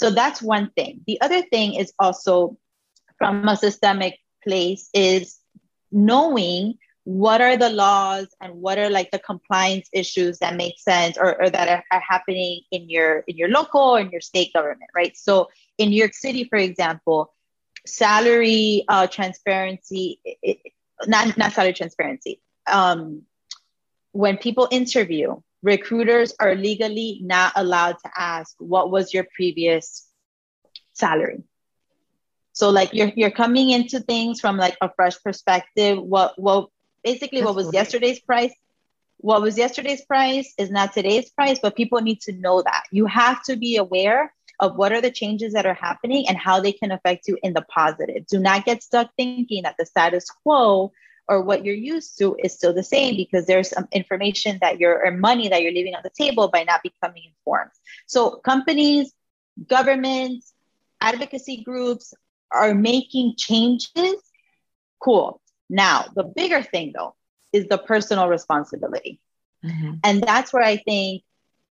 So 0.00 0.10
that's 0.10 0.40
one 0.40 0.70
thing. 0.76 1.02
The 1.06 1.20
other 1.20 1.42
thing 1.42 1.74
is 1.74 1.92
also 1.98 2.56
from 3.18 3.46
a 3.46 3.56
systemic 3.56 4.18
place 4.42 4.88
is 4.94 5.38
knowing 5.90 6.78
what 7.04 7.40
are 7.40 7.56
the 7.56 7.70
laws 7.70 8.28
and 8.40 8.54
what 8.54 8.78
are 8.78 8.90
like 8.90 9.10
the 9.10 9.18
compliance 9.18 9.88
issues 9.92 10.38
that 10.38 10.56
make 10.56 10.78
sense 10.78 11.16
or, 11.18 11.40
or 11.40 11.50
that 11.50 11.68
are, 11.68 11.84
are 11.90 12.02
happening 12.06 12.60
in 12.70 12.88
your 12.88 13.20
in 13.26 13.36
your 13.36 13.48
local 13.48 13.80
or 13.80 14.00
in 14.00 14.10
your 14.10 14.20
state 14.20 14.52
government 14.52 14.90
right? 14.94 15.16
So 15.16 15.48
in 15.78 15.88
new 15.88 15.96
york 15.96 16.12
city 16.12 16.44
for 16.44 16.58
example 16.58 17.32
salary 17.86 18.84
uh, 18.88 19.06
transparency, 19.06 20.20
it, 20.24 20.58
not, 21.06 21.36
not 21.36 21.52
salary 21.52 21.72
transparency. 21.72 22.40
Um, 22.66 23.22
when 24.12 24.36
people 24.36 24.68
interview, 24.70 25.36
recruiters 25.62 26.34
are 26.40 26.54
legally 26.54 27.20
not 27.22 27.52
allowed 27.56 27.96
to 28.04 28.10
ask, 28.16 28.54
what 28.58 28.90
was 28.90 29.12
your 29.14 29.26
previous 29.34 30.06
salary? 30.92 31.42
So 32.52 32.70
like 32.70 32.92
you're, 32.92 33.12
you're 33.14 33.30
coming 33.30 33.70
into 33.70 34.00
things 34.00 34.40
from 34.40 34.56
like 34.56 34.76
a 34.80 34.90
fresh 34.96 35.22
perspective. 35.22 36.02
What, 36.02 36.38
what 36.38 36.68
basically 37.04 37.42
what 37.42 37.54
was 37.54 37.72
yesterday's 37.72 38.18
price 38.18 38.52
what 39.18 39.42
was 39.42 39.58
yesterday's 39.58 40.04
price 40.04 40.54
is 40.58 40.70
not 40.70 40.92
today's 40.92 41.30
price, 41.30 41.58
but 41.60 41.76
people 41.76 42.00
need 42.00 42.20
to 42.22 42.32
know 42.32 42.62
that. 42.62 42.84
You 42.92 43.06
have 43.06 43.42
to 43.44 43.56
be 43.56 43.76
aware 43.76 44.32
of 44.60 44.76
what 44.76 44.92
are 44.92 45.00
the 45.00 45.10
changes 45.10 45.52
that 45.52 45.66
are 45.66 45.74
happening 45.74 46.26
and 46.28 46.36
how 46.36 46.60
they 46.60 46.72
can 46.72 46.90
affect 46.90 47.28
you 47.28 47.38
in 47.42 47.52
the 47.52 47.62
positive. 47.62 48.26
Do 48.26 48.38
not 48.38 48.64
get 48.64 48.82
stuck 48.82 49.10
thinking 49.16 49.62
that 49.62 49.76
the 49.78 49.86
status 49.86 50.28
quo 50.30 50.92
or 51.28 51.42
what 51.42 51.64
you're 51.64 51.74
used 51.74 52.18
to 52.18 52.36
is 52.42 52.54
still 52.54 52.72
the 52.72 52.82
same 52.82 53.14
because 53.16 53.46
there's 53.46 53.68
some 53.68 53.86
information 53.92 54.58
that 54.60 54.80
you're 54.80 55.06
or 55.06 55.10
money 55.10 55.48
that 55.48 55.62
you're 55.62 55.72
leaving 55.72 55.94
on 55.94 56.00
the 56.02 56.10
table 56.10 56.48
by 56.48 56.64
not 56.64 56.82
becoming 56.82 57.24
informed. 57.26 57.70
So 58.06 58.30
companies, 58.30 59.12
governments, 59.68 60.52
advocacy 61.00 61.62
groups 61.62 62.14
are 62.50 62.74
making 62.74 63.34
changes. 63.36 64.16
Cool. 65.00 65.40
Now, 65.68 66.06
the 66.14 66.24
bigger 66.24 66.62
thing 66.62 66.92
though 66.96 67.14
is 67.52 67.66
the 67.68 67.78
personal 67.78 68.28
responsibility. 68.28 69.20
Mm-hmm. 69.64 69.94
And 70.02 70.22
that's 70.22 70.52
where 70.52 70.62
I 70.62 70.78
think 70.78 71.22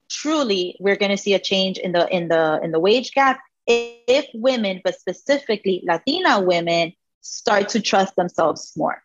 truly 0.09 0.77
we're 0.79 0.95
going 0.95 1.11
to 1.11 1.17
see 1.17 1.33
a 1.33 1.39
change 1.39 1.77
in 1.77 1.91
the 1.91 2.07
in 2.15 2.27
the 2.27 2.59
in 2.63 2.71
the 2.71 2.79
wage 2.79 3.11
gap 3.11 3.39
if 3.65 4.25
women 4.33 4.81
but 4.83 4.99
specifically 4.99 5.83
latina 5.85 6.39
women 6.41 6.93
start 7.21 7.69
to 7.69 7.81
trust 7.81 8.15
themselves 8.15 8.73
more 8.75 9.03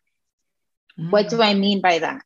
mm. 0.98 1.10
what 1.10 1.28
do 1.28 1.42
i 1.42 1.54
mean 1.54 1.80
by 1.80 1.98
that 1.98 2.22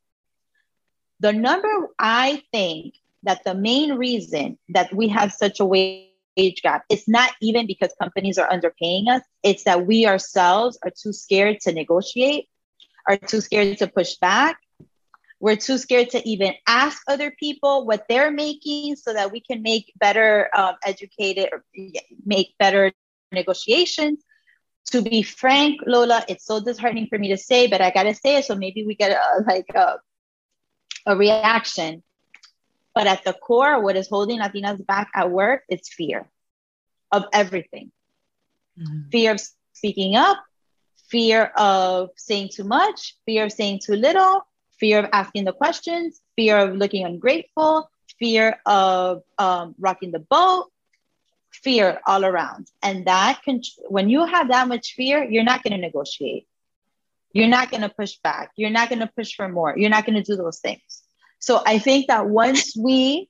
the 1.21 1.33
number 1.33 1.69
i 1.99 2.43
think 2.53 2.95
that 3.23 3.43
the 3.45 3.55
main 3.55 3.95
reason 3.95 4.59
that 4.69 4.93
we 4.95 5.09
have 5.09 5.33
such 5.33 5.61
a 5.61 5.65
wage 5.65 6.63
gap 6.63 6.85
is 6.91 7.09
not 7.09 7.31
even 7.41 7.67
because 7.67 7.95
companies 8.01 8.37
are 8.39 8.49
underpaying 8.49 9.09
us 9.09 9.23
it's 9.43 9.65
that 9.65 9.87
we 9.87 10.07
ourselves 10.07 10.79
are 10.85 10.91
too 10.91 11.13
scared 11.13 11.59
to 11.61 11.73
negotiate 11.73 12.49
are 13.09 13.17
too 13.17 13.41
scared 13.41 13.79
to 13.79 13.87
push 13.87 14.17
back 14.17 14.59
we're 15.39 15.57
too 15.57 15.79
scared 15.79 16.11
to 16.11 16.29
even 16.29 16.55
ask 16.67 17.03
other 17.09 17.31
people 17.31 17.85
what 17.85 18.07
they're 18.09 18.31
making 18.31 18.97
so 18.97 19.13
that 19.13 19.31
we 19.33 19.41
can 19.41 19.63
make 19.63 19.93
better 19.97 20.49
um, 20.55 20.77
educated 20.85 21.51
or 21.53 21.65
make 22.25 22.55
better 22.59 22.93
negotiations. 23.33 24.23
To 24.93 25.03
be 25.03 25.23
frank, 25.23 25.81
Lola, 25.87 26.25
it's 26.29 26.47
so 26.47 26.61
disheartening 26.61 27.09
for 27.09 27.19
me 27.19 27.29
to 27.29 27.37
say, 27.37 27.67
but 27.67 27.81
I 27.81 27.91
gotta 27.91 28.15
say 28.15 28.37
it 28.37 28.45
so 28.45 28.55
maybe 28.55 28.87
we 28.87 28.95
get 28.95 29.11
a, 29.11 29.43
like 29.47 29.67
a, 29.75 29.97
a 31.07 31.17
reaction. 31.17 32.03
But 32.95 33.07
at 33.07 33.25
the 33.25 33.35
core, 33.35 33.83
what 33.83 33.97
is 33.97 34.09
holding 34.09 34.39
Latinas 34.39 34.85
back 34.87 35.11
at 35.15 35.31
work 35.31 35.65
is 35.69 35.87
fear 35.89 36.31
of 37.13 37.25
everything. 37.33 37.93
Mm-hmm. 38.79 39.11
Fear 39.11 39.33
of 39.33 39.41
speaking 39.75 40.17
up, 40.17 40.39
fear 41.09 41.53
of 41.57 42.11
saying 42.17 42.51
too 42.55 42.65
much, 42.65 43.17
fear 43.27 43.45
of 43.45 43.53
saying 43.53 43.81
too 43.85 43.97
little, 43.97 44.47
fear 44.79 45.01
of 45.01 45.11
asking 45.13 45.45
the 45.45 45.53
questions, 45.53 46.21
fear 46.37 46.59
of 46.59 46.77
looking 46.77 47.05
ungrateful, 47.05 47.91
fear 48.19 48.59
of 48.67 49.23
um, 49.39 49.75
rocking 49.79 50.13
the 50.13 50.19
boat, 50.19 50.71
fear 51.51 52.01
all 52.07 52.25
around. 52.25 52.69
And 52.83 53.07
that 53.07 53.43
can, 53.45 53.63
when 53.89 54.09
you 54.09 54.25
have 54.25 54.49
that 54.49 54.69
much 54.69 54.95
fear, 54.95 55.25
you're 55.25 55.45
not 55.45 55.63
going 55.63 55.73
to 55.73 55.79
negotiate. 55.79 56.47
You're 57.33 57.49
not 57.49 57.71
going 57.71 57.83
to 57.83 57.89
push 57.89 58.17
back. 58.17 58.53
You're 58.57 58.71
not 58.71 58.89
going 58.89 59.01
to 59.01 59.11
push 59.15 59.35
for 59.35 59.49
more. 59.49 59.75
You're 59.77 59.91
not 59.91 60.07
going 60.07 60.17
to 60.17 60.23
do 60.23 60.37
those 60.37 60.59
things. 60.59 61.03
So 61.39 61.63
I 61.65 61.79
think 61.79 62.07
that 62.09 62.27
once 62.27 62.75
we 62.77 63.29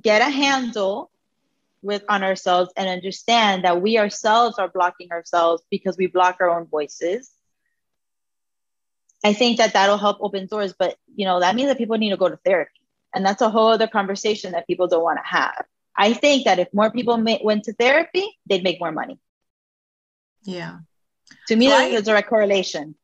get 0.00 0.22
a 0.22 0.30
handle 0.30 1.10
with 1.82 2.04
on 2.08 2.22
ourselves 2.22 2.70
and 2.76 2.88
understand 2.88 3.64
that 3.64 3.80
we 3.80 3.98
ourselves 3.98 4.58
are 4.58 4.68
blocking 4.68 5.10
ourselves 5.12 5.62
because 5.70 5.96
we 5.96 6.06
block 6.06 6.36
our 6.40 6.50
own 6.50 6.66
voices 6.66 7.30
I 9.24 9.32
think 9.32 9.58
that 9.58 9.72
that'll 9.72 9.98
help 9.98 10.18
open 10.20 10.46
doors. 10.46 10.74
But 10.78 10.96
you 11.14 11.24
know, 11.24 11.40
that 11.40 11.54
means 11.54 11.68
that 11.68 11.78
people 11.78 11.98
need 11.98 12.10
to 12.10 12.16
go 12.16 12.28
to 12.28 12.38
therapy, 12.44 12.80
and 13.14 13.24
that's 13.24 13.42
a 13.42 13.50
whole 13.50 13.68
other 13.68 13.88
conversation 13.88 14.52
that 14.52 14.66
people 14.66 14.88
don't 14.88 15.02
want 15.02 15.18
to 15.18 15.28
have. 15.28 15.64
I 15.96 16.14
think 16.14 16.44
that 16.44 16.58
if 16.58 16.68
more 16.72 16.90
people 16.90 17.16
may, 17.18 17.40
went 17.42 17.64
to 17.64 17.72
therapy, 17.74 18.24
they'd 18.48 18.62
make 18.62 18.80
more 18.80 18.92
money. 18.92 19.18
Yeah. 20.42 20.78
To 21.48 21.56
me, 21.56 21.68
so 21.68 21.76
there's 21.76 22.00
a 22.00 22.04
direct 22.04 22.28
correlation. 22.28 22.94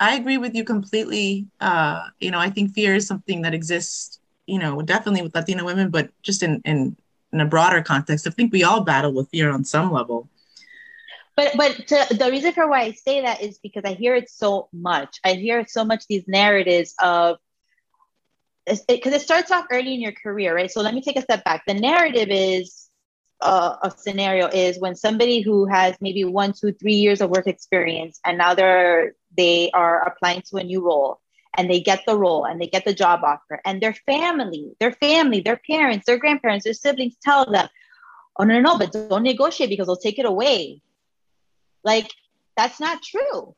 I 0.00 0.14
agree 0.14 0.38
with 0.38 0.54
you 0.54 0.64
completely. 0.64 1.46
Uh, 1.60 2.08
you 2.20 2.30
know, 2.30 2.38
I 2.38 2.50
think 2.50 2.72
fear 2.72 2.94
is 2.94 3.06
something 3.06 3.42
that 3.42 3.54
exists, 3.54 4.20
you 4.46 4.58
know, 4.58 4.82
definitely 4.82 5.22
with 5.22 5.34
Latina 5.34 5.64
women, 5.64 5.90
but 5.90 6.10
just 6.22 6.42
in, 6.42 6.60
in, 6.64 6.96
in 7.32 7.40
a 7.40 7.46
broader 7.46 7.82
context, 7.82 8.26
I 8.26 8.30
think 8.30 8.52
we 8.52 8.64
all 8.64 8.82
battle 8.82 9.12
with 9.12 9.30
fear 9.30 9.50
on 9.50 9.64
some 9.64 9.92
level. 9.92 10.28
But 11.36 11.52
but 11.56 11.88
to, 11.88 12.06
the 12.14 12.30
reason 12.30 12.52
for 12.52 12.68
why 12.68 12.82
I 12.82 12.92
say 12.92 13.22
that 13.22 13.42
is 13.42 13.58
because 13.58 13.84
I 13.84 13.94
hear 13.94 14.14
it 14.14 14.30
so 14.30 14.68
much. 14.72 15.18
I 15.24 15.34
hear 15.34 15.66
so 15.66 15.84
much 15.84 16.06
these 16.06 16.28
narratives 16.28 16.94
of 17.02 17.38
because 18.66 18.84
it, 18.88 19.16
it, 19.16 19.20
starts 19.20 19.50
off 19.50 19.66
early 19.70 19.94
in 19.94 20.00
your 20.00 20.12
career, 20.12 20.54
right? 20.54 20.70
So 20.70 20.80
let 20.80 20.94
me 20.94 21.02
take 21.02 21.16
a 21.16 21.22
step 21.22 21.44
back. 21.44 21.64
The 21.66 21.74
narrative 21.74 22.28
is 22.30 22.88
uh, 23.40 23.76
a 23.82 23.90
scenario 23.90 24.46
is 24.46 24.78
when 24.78 24.94
somebody 24.94 25.40
who 25.40 25.66
has 25.66 25.96
maybe 26.00 26.24
one, 26.24 26.52
two, 26.52 26.72
three 26.72 26.94
years 26.94 27.20
of 27.20 27.30
work 27.30 27.46
experience, 27.46 28.20
and 28.24 28.38
now 28.38 28.54
they're 28.54 29.14
they 29.36 29.70
are 29.72 30.06
applying 30.06 30.42
to 30.42 30.56
a 30.56 30.64
new 30.64 30.84
role, 30.84 31.20
and 31.56 31.68
they 31.68 31.80
get 31.80 32.04
the 32.06 32.16
role 32.16 32.44
and 32.44 32.60
they 32.60 32.68
get 32.68 32.84
the 32.84 32.94
job 32.94 33.20
offer, 33.24 33.60
and 33.64 33.80
their 33.80 33.94
family, 34.06 34.74
their 34.80 34.92
family, 34.92 35.40
their 35.40 35.60
parents, 35.68 36.06
their 36.06 36.18
grandparents, 36.18 36.64
their 36.64 36.74
siblings 36.74 37.16
tell 37.22 37.44
them, 37.50 37.68
"Oh 38.38 38.44
no, 38.44 38.54
no, 38.54 38.72
no 38.72 38.78
but 38.78 38.92
don't 38.92 39.24
negotiate 39.24 39.68
because 39.68 39.88
they'll 39.88 39.96
take 39.96 40.18
it 40.18 40.26
away." 40.26 40.80
Like, 41.84 42.10
that's 42.56 42.80
not 42.80 43.02
true. 43.02 43.54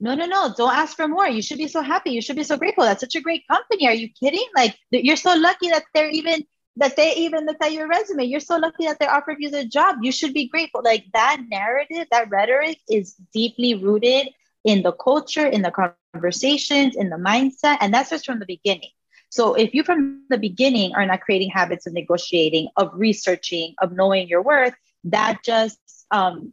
No, 0.00 0.14
no, 0.14 0.26
no. 0.26 0.52
Don't 0.56 0.74
ask 0.74 0.96
for 0.96 1.08
more. 1.08 1.28
You 1.28 1.42
should 1.42 1.58
be 1.58 1.68
so 1.68 1.82
happy. 1.82 2.10
You 2.10 2.20
should 2.20 2.36
be 2.36 2.44
so 2.44 2.56
grateful. 2.56 2.84
That's 2.84 3.00
such 3.00 3.14
a 3.14 3.20
great 3.20 3.46
company. 3.48 3.86
Are 3.86 3.94
you 3.94 4.08
kidding? 4.08 4.46
Like, 4.56 4.76
you're 4.90 5.16
so 5.16 5.34
lucky 5.34 5.68
that 5.70 5.84
they're 5.94 6.10
even 6.10 6.44
that 6.76 6.96
they 6.96 7.14
even 7.14 7.46
looked 7.46 7.62
at 7.62 7.72
your 7.72 7.86
resume. 7.86 8.24
You're 8.24 8.40
so 8.40 8.56
lucky 8.56 8.86
that 8.86 8.98
they 8.98 9.06
offered 9.06 9.36
you 9.38 9.50
the 9.50 9.64
job. 9.64 9.98
You 10.02 10.10
should 10.10 10.34
be 10.34 10.48
grateful. 10.48 10.82
Like 10.84 11.04
that 11.12 11.42
narrative, 11.48 12.06
that 12.10 12.30
rhetoric 12.30 12.78
is 12.88 13.14
deeply 13.32 13.74
rooted 13.74 14.30
in 14.64 14.82
the 14.82 14.92
culture, 14.92 15.46
in 15.46 15.62
the 15.62 15.70
conversations, 15.70 16.96
in 16.96 17.10
the 17.10 17.16
mindset, 17.16 17.78
and 17.80 17.94
that's 17.94 18.10
just 18.10 18.26
from 18.26 18.40
the 18.40 18.46
beginning. 18.46 18.90
So 19.30 19.54
if 19.54 19.74
you 19.74 19.84
from 19.84 20.26
the 20.28 20.38
beginning 20.38 20.94
are 20.94 21.06
not 21.06 21.20
creating 21.20 21.50
habits 21.50 21.86
of 21.86 21.92
negotiating, 21.92 22.68
of 22.76 22.90
researching, 22.94 23.74
of 23.80 23.92
knowing 23.92 24.26
your 24.28 24.42
worth, 24.42 24.74
that 25.04 25.38
just 25.44 25.78
um, 26.10 26.52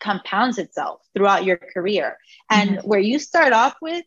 compounds 0.00 0.58
itself 0.58 1.00
throughout 1.14 1.44
your 1.44 1.56
career. 1.56 2.18
And 2.50 2.70
mm-hmm. 2.70 2.88
where 2.88 3.00
you 3.00 3.18
start 3.18 3.52
off 3.52 3.76
with 3.80 4.04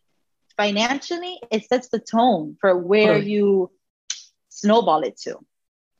financially, 0.57 1.39
it 1.51 1.65
sets 1.65 1.89
the 1.89 1.99
tone 1.99 2.57
for 2.59 2.77
where 2.77 3.17
you 3.17 3.71
snowball 4.49 5.01
it 5.01 5.17
to. 5.21 5.39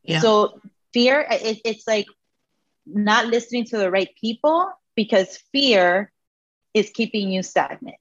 Yeah. 0.03 0.19
So 0.19 0.59
fear, 0.93 1.25
it, 1.29 1.61
it's 1.63 1.87
like 1.87 2.07
not 2.85 3.27
listening 3.27 3.65
to 3.65 3.77
the 3.77 3.89
right 3.89 4.09
people 4.19 4.71
because 4.95 5.37
fear 5.51 6.11
is 6.73 6.89
keeping 6.89 7.31
you 7.31 7.43
stagnant. 7.43 7.97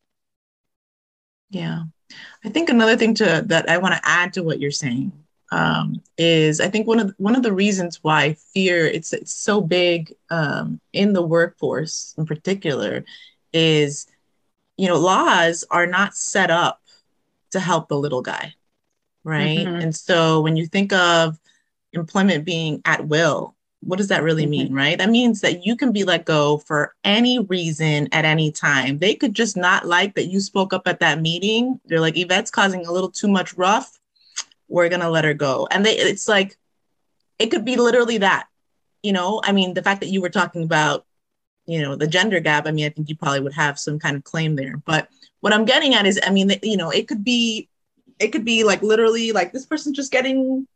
Yeah. 1.50 1.84
I 2.44 2.48
think 2.48 2.68
another 2.68 2.96
thing 2.96 3.14
to 3.14 3.44
that 3.46 3.68
I 3.68 3.78
want 3.78 3.94
to 3.94 4.00
add 4.04 4.34
to 4.34 4.42
what 4.42 4.60
you're 4.60 4.70
saying 4.70 5.12
um, 5.52 6.02
is 6.16 6.60
I 6.60 6.68
think 6.68 6.86
one 6.86 6.98
of 6.98 7.14
one 7.18 7.36
of 7.36 7.42
the 7.42 7.52
reasons 7.52 8.02
why 8.02 8.34
fear 8.54 8.86
it's 8.86 9.12
it's 9.12 9.34
so 9.34 9.60
big 9.60 10.14
um, 10.30 10.80
in 10.94 11.12
the 11.12 11.22
workforce 11.22 12.14
in 12.16 12.24
particular 12.24 13.04
is 13.52 14.06
you 14.78 14.88
know 14.88 14.98
laws 14.98 15.62
are 15.70 15.86
not 15.86 16.16
set 16.16 16.50
up 16.50 16.80
to 17.50 17.60
help 17.60 17.88
the 17.88 17.98
little 17.98 18.22
guy, 18.22 18.54
right? 19.24 19.58
Mm-hmm. 19.58 19.80
And 19.82 19.94
so 19.94 20.40
when 20.40 20.56
you 20.56 20.66
think 20.66 20.90
of 20.94 21.38
employment 21.92 22.46
being 22.46 22.80
at 22.86 23.06
will, 23.06 23.54
what 23.80 23.98
does 23.98 24.08
that 24.08 24.22
really 24.22 24.46
mean, 24.46 24.68
mm-hmm. 24.68 24.76
right? 24.76 24.96
That 24.96 25.10
means 25.10 25.42
that 25.42 25.66
you 25.66 25.76
can 25.76 25.92
be 25.92 26.04
let 26.04 26.24
go 26.24 26.58
for 26.58 26.94
any 27.04 27.40
reason 27.40 28.08
at 28.12 28.24
any 28.24 28.50
time. 28.50 29.00
They 29.00 29.14
could 29.14 29.34
just 29.34 29.54
not 29.54 29.84
like 29.84 30.14
that 30.14 30.28
you 30.28 30.40
spoke 30.40 30.72
up 30.72 30.88
at 30.88 31.00
that 31.00 31.20
meeting. 31.20 31.78
They're 31.84 32.00
like, 32.00 32.16
Yvette's 32.16 32.50
causing 32.50 32.86
a 32.86 32.92
little 32.92 33.10
too 33.10 33.28
much 33.28 33.52
rough 33.52 33.98
we're 34.72 34.88
gonna 34.88 35.10
let 35.10 35.24
her 35.24 35.34
go. 35.34 35.68
And 35.70 35.84
they 35.84 35.96
it's 35.96 36.28
like 36.28 36.56
it 37.38 37.50
could 37.50 37.64
be 37.64 37.76
literally 37.76 38.18
that 38.18 38.46
you 39.02 39.12
know? 39.12 39.40
I 39.44 39.52
mean 39.52 39.74
the 39.74 39.82
fact 39.82 40.00
that 40.00 40.10
you 40.10 40.20
were 40.20 40.30
talking 40.30 40.62
about 40.62 41.04
you 41.66 41.80
know 41.80 41.94
the 41.94 42.08
gender 42.08 42.40
gap 42.40 42.66
i 42.66 42.72
mean 42.72 42.86
i 42.86 42.88
think 42.88 43.08
you 43.08 43.16
probably 43.16 43.40
would 43.40 43.52
have 43.52 43.78
some 43.78 43.98
kind 43.98 44.16
of 44.16 44.24
claim 44.24 44.56
there. 44.56 44.82
But 44.84 45.08
what 45.40 45.52
i'm 45.52 45.64
getting 45.64 45.94
at 45.94 46.06
is 46.06 46.18
i 46.26 46.30
mean 46.30 46.50
you 46.62 46.76
know 46.76 46.90
it 46.90 47.06
could 47.06 47.22
be 47.22 47.68
it 48.18 48.28
could 48.28 48.44
be 48.44 48.64
like 48.64 48.82
literally 48.82 49.32
like 49.32 49.52
this 49.52 49.66
person's 49.66 49.96
just 49.96 50.12
getting 50.12 50.66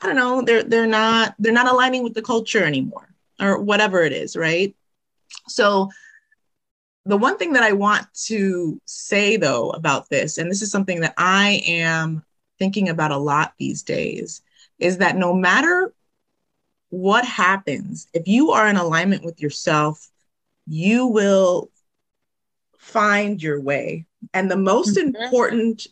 i 0.00 0.06
don't 0.06 0.16
know 0.16 0.42
they're 0.42 0.62
they're 0.62 0.86
not 0.86 1.34
they're 1.38 1.52
not 1.52 1.70
aligning 1.70 2.02
with 2.02 2.14
the 2.14 2.22
culture 2.22 2.64
anymore 2.64 3.08
or 3.40 3.60
whatever 3.60 4.02
it 4.02 4.12
is 4.12 4.36
right? 4.36 4.74
So 5.48 5.90
the 7.04 7.16
one 7.16 7.36
thing 7.36 7.52
that 7.52 7.62
i 7.62 7.72
want 7.72 8.06
to 8.14 8.80
say 8.86 9.36
though 9.36 9.70
about 9.70 10.08
this 10.08 10.38
and 10.38 10.50
this 10.50 10.62
is 10.62 10.70
something 10.70 11.00
that 11.00 11.14
i 11.18 11.62
am 11.66 12.24
thinking 12.58 12.88
about 12.88 13.10
a 13.10 13.16
lot 13.16 13.54
these 13.58 13.82
days 13.82 14.42
is 14.78 14.98
that 14.98 15.16
no 15.16 15.34
matter 15.34 15.92
what 16.90 17.24
happens, 17.24 18.06
if 18.12 18.28
you 18.28 18.52
are 18.52 18.68
in 18.68 18.76
alignment 18.76 19.24
with 19.24 19.40
yourself, 19.40 20.08
you 20.66 21.06
will 21.06 21.70
find 22.78 23.42
your 23.42 23.60
way. 23.60 24.06
And 24.32 24.50
the 24.50 24.56
most 24.56 24.96
mm-hmm. 24.96 25.16
important 25.16 25.86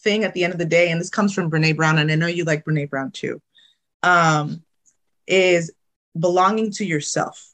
thing 0.00 0.24
at 0.24 0.34
the 0.34 0.44
end 0.44 0.52
of 0.52 0.58
the 0.58 0.64
day, 0.64 0.90
and 0.90 1.00
this 1.00 1.10
comes 1.10 1.34
from 1.34 1.50
Brene 1.50 1.76
Brown, 1.76 1.98
and 1.98 2.10
I 2.10 2.14
know 2.14 2.26
you 2.26 2.44
like 2.44 2.64
Brene 2.64 2.88
Brown 2.88 3.10
too, 3.10 3.40
um, 4.02 4.62
is 5.26 5.72
belonging 6.18 6.70
to 6.72 6.84
yourself, 6.84 7.52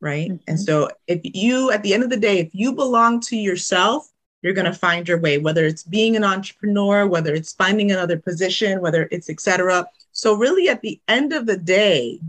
right? 0.00 0.30
Mm-hmm. 0.30 0.44
And 0.48 0.60
so 0.60 0.90
if 1.06 1.20
you, 1.24 1.70
at 1.70 1.82
the 1.82 1.94
end 1.94 2.02
of 2.02 2.10
the 2.10 2.16
day, 2.16 2.38
if 2.38 2.54
you 2.54 2.74
belong 2.74 3.20
to 3.22 3.36
yourself, 3.36 4.08
you're 4.46 4.54
going 4.54 4.72
to 4.72 4.72
find 4.72 5.08
your 5.08 5.18
way, 5.18 5.38
whether 5.38 5.64
it's 5.64 5.82
being 5.82 6.14
an 6.14 6.22
entrepreneur, 6.22 7.04
whether 7.04 7.34
it's 7.34 7.52
finding 7.52 7.90
another 7.90 8.16
position, 8.16 8.80
whether 8.80 9.08
it's 9.10 9.28
etc. 9.28 9.86
So, 10.12 10.34
really, 10.34 10.68
at 10.68 10.82
the 10.82 11.00
end 11.08 11.32
of 11.32 11.46
the 11.46 11.56
day, 11.56 12.20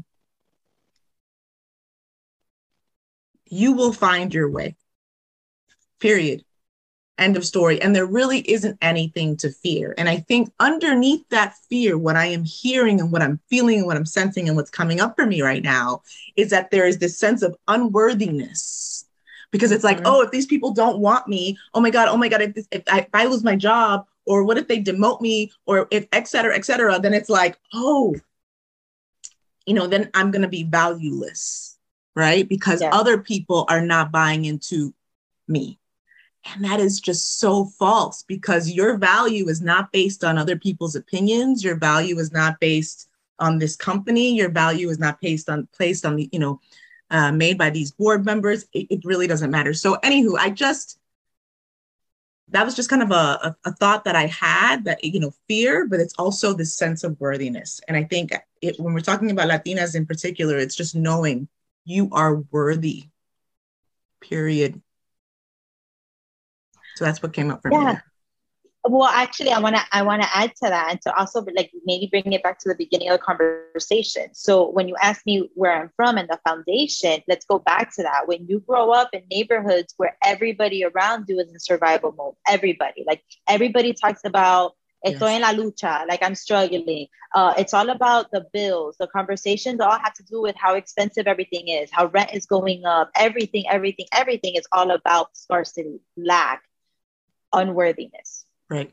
you 3.46 3.74
will 3.74 3.94
find 3.94 4.34
your 4.34 4.50
way. 4.50 4.76
Period. 6.00 6.44
End 7.20 7.38
of 7.38 7.46
story. 7.46 7.80
And 7.82 7.96
there 7.96 8.06
really 8.06 8.40
isn't 8.50 8.80
anything 8.82 9.38
to 9.38 9.52
fear. 9.52 9.94
And 9.98 10.10
I 10.10 10.18
think 10.18 10.52
underneath 10.60 11.24
that 11.30 11.56
fear, 11.70 12.00
what 12.00 12.16
I 12.16 12.26
am 12.26 12.44
hearing 12.44 13.00
and 13.00 13.12
what 13.12 13.22
I'm 13.22 13.40
feeling 13.48 13.78
and 13.78 13.86
what 13.86 13.98
I'm 13.98 14.06
sensing 14.08 14.48
and 14.48 14.58
what's 14.58 14.72
coming 14.72 15.00
up 15.00 15.16
for 15.16 15.28
me 15.28 15.44
right 15.44 15.64
now 15.64 16.02
is 16.36 16.50
that 16.50 16.72
there 16.72 16.88
is 16.88 16.98
this 16.98 17.18
sense 17.18 17.44
of 17.44 17.56
unworthiness. 17.68 18.97
Because 19.52 19.72
it's 19.72 19.84
like, 19.84 19.98
mm-hmm. 19.98 20.08
oh, 20.08 20.22
if 20.22 20.32
these 20.32 20.46
people 20.46 20.72
don't 20.72 21.00
want 21.00 21.28
me, 21.28 21.58
oh 21.74 21.80
my 21.80 21.90
God, 21.90 22.10
oh 22.10 22.18
my 22.18 22.28
God, 22.28 22.42
if, 22.42 22.54
this, 22.54 22.68
if, 22.72 22.84
I, 22.88 23.00
if 23.02 23.10
I 23.14 23.26
lose 23.26 23.44
my 23.44 23.56
job, 23.56 24.06
or 24.26 24.44
what 24.44 24.58
if 24.58 24.68
they 24.68 24.82
demote 24.82 25.22
me, 25.22 25.52
or 25.66 25.88
if 25.90 26.06
et 26.12 26.28
cetera, 26.28 26.56
et 26.56 26.66
cetera, 26.66 27.00
then 27.00 27.14
it's 27.14 27.30
like, 27.30 27.58
oh, 27.74 28.16
you 29.66 29.74
know, 29.74 29.88
then 29.88 30.10
I'm 30.14 30.32
going 30.32 30.42
to 30.42 30.50
be 30.50 30.64
valueless, 30.64 31.78
right? 32.16 32.48
Because 32.48 32.82
yeah. 32.82 32.90
other 32.92 33.18
people 33.18 33.66
are 33.70 33.82
not 33.82 34.12
buying 34.12 34.46
into 34.46 34.94
me. 35.48 35.80
And 36.54 36.64
that 36.64 36.80
is 36.80 37.00
just 37.00 37.40
so 37.40 37.66
false 37.66 38.24
because 38.24 38.72
your 38.72 38.98
value 38.98 39.48
is 39.50 39.62
not 39.62 39.92
based 39.92 40.24
on 40.24 40.38
other 40.38 40.58
people's 40.58 40.96
opinions. 40.96 41.64
Your 41.64 41.76
value 41.76 42.18
is 42.20 42.32
not 42.32 42.60
based 42.60 43.10
on 43.40 43.60
this 43.60 43.76
company. 43.76 44.34
Your 44.34 44.50
value 44.50 44.90
is 44.90 45.00
not 45.00 45.20
based 45.20 45.50
on 45.50 45.68
placed 45.76 46.06
on 46.06 46.16
the, 46.16 46.30
you 46.32 46.40
know, 46.40 46.60
uh, 47.10 47.32
made 47.32 47.58
by 47.58 47.70
these 47.70 47.92
board 47.92 48.26
members. 48.26 48.66
It, 48.74 48.88
it, 48.90 49.06
really 49.06 49.28
doesn't 49.28 49.52
matter. 49.52 49.74
So, 49.74 49.96
anywho, 50.04 50.38
I 50.38 50.50
just 50.50 51.00
that 52.50 52.66
was 52.66 52.76
just 52.76 52.90
kind 52.90 53.04
of 53.04 53.12
a, 53.12 53.14
a, 53.14 53.56
a, 53.66 53.74
thought 53.74 54.06
that 54.06 54.16
I 54.16 54.28
had 54.28 54.86
that 54.86 55.04
you 55.04 55.20
know 55.20 55.34
fear, 55.48 55.86
but 55.86 56.00
it's 56.00 56.14
also 56.18 56.54
this 56.54 56.76
sense 56.76 57.04
of 57.04 57.20
worthiness. 57.20 57.82
And 57.88 57.98
I 57.98 58.04
think 58.04 58.32
it, 58.62 58.80
when 58.80 58.94
we're 58.94 59.02
talking 59.02 59.32
about 59.32 59.50
Latinas 59.50 59.96
in 59.96 60.06
particular, 60.06 60.58
it's 60.58 60.76
just 60.76 60.96
knowing 60.96 61.48
you 61.86 62.10
are 62.12 62.36
worthy. 62.52 63.06
Period. 64.22 64.82
So 66.96 67.06
that's 67.06 67.22
what 67.22 67.34
came 67.34 67.52
up 67.52 67.62
for 67.62 67.72
yeah. 67.72 67.94
me. 67.94 68.00
Well, 68.90 69.10
actually, 69.10 69.52
I 69.52 69.60
want 69.60 69.76
to 69.76 69.82
I 69.92 70.02
want 70.02 70.22
to 70.22 70.30
add 70.36 70.56
to 70.64 70.70
that 70.70 70.92
and 70.92 71.02
to 71.02 71.14
also 71.18 71.46
like 71.56 71.72
maybe 71.86 72.08
bring 72.08 72.32
it 72.32 72.42
back 72.42 72.58
to 72.60 72.70
the 72.70 72.76
beginning 72.76 73.10
of 73.10 73.20
the 73.20 73.24
conversation. 73.24 74.34
So 74.34 74.70
when 74.70 74.88
you 74.88 74.96
ask 75.02 75.26
me 75.26 75.50
where 75.56 75.74
I'm 75.74 75.92
from 75.96 76.18
and 76.18 76.30
the 76.30 76.40
foundation, 76.48 77.22
let's 77.28 77.46
go 77.46 77.60
back 77.60 77.94
to 77.96 78.04
that. 78.04 78.28
When 78.28 78.48
you 78.48 78.60
grow 78.62 78.92
up 78.92 79.10
in 79.14 79.24
neighborhoods 79.30 79.94
where 79.98 80.18
everybody 80.24 80.86
around 80.86 81.26
you 81.28 81.40
is 81.40 81.50
in 81.52 81.60
survival 81.60 82.14
mode, 82.18 82.36
everybody 82.48 83.04
like 83.06 83.24
everybody 83.48 83.94
talks 83.94 84.22
about 84.24 84.74
Estoy 85.06 85.30
yes. 85.30 85.36
en 85.36 85.42
la 85.42 85.52
lucha, 85.54 86.08
like 86.08 86.24
I'm 86.24 86.34
struggling. 86.34 87.08
Uh, 87.36 87.54
it's 87.58 87.74
all 87.74 87.90
about 87.90 88.32
the 88.32 88.48
bills. 88.52 88.96
The 89.00 89.08
conversations 89.08 89.80
all 89.80 89.98
have 89.98 90.14
to 90.16 90.24
do 90.24 90.42
with 90.42 90.56
how 90.58 90.74
expensive 90.74 91.28
everything 91.28 91.68
is, 91.68 91.92
how 91.92 92.08
rent 92.08 92.34
is 92.34 92.48
going 92.48 92.84
up, 92.84 93.12
everything, 93.16 93.66
everything, 93.70 94.08
everything 94.12 94.56
is 94.56 94.66
all 94.72 94.90
about 94.90 95.38
scarcity, 95.38 96.00
lack, 96.18 96.64
unworthiness. 97.54 98.47
Right. 98.70 98.92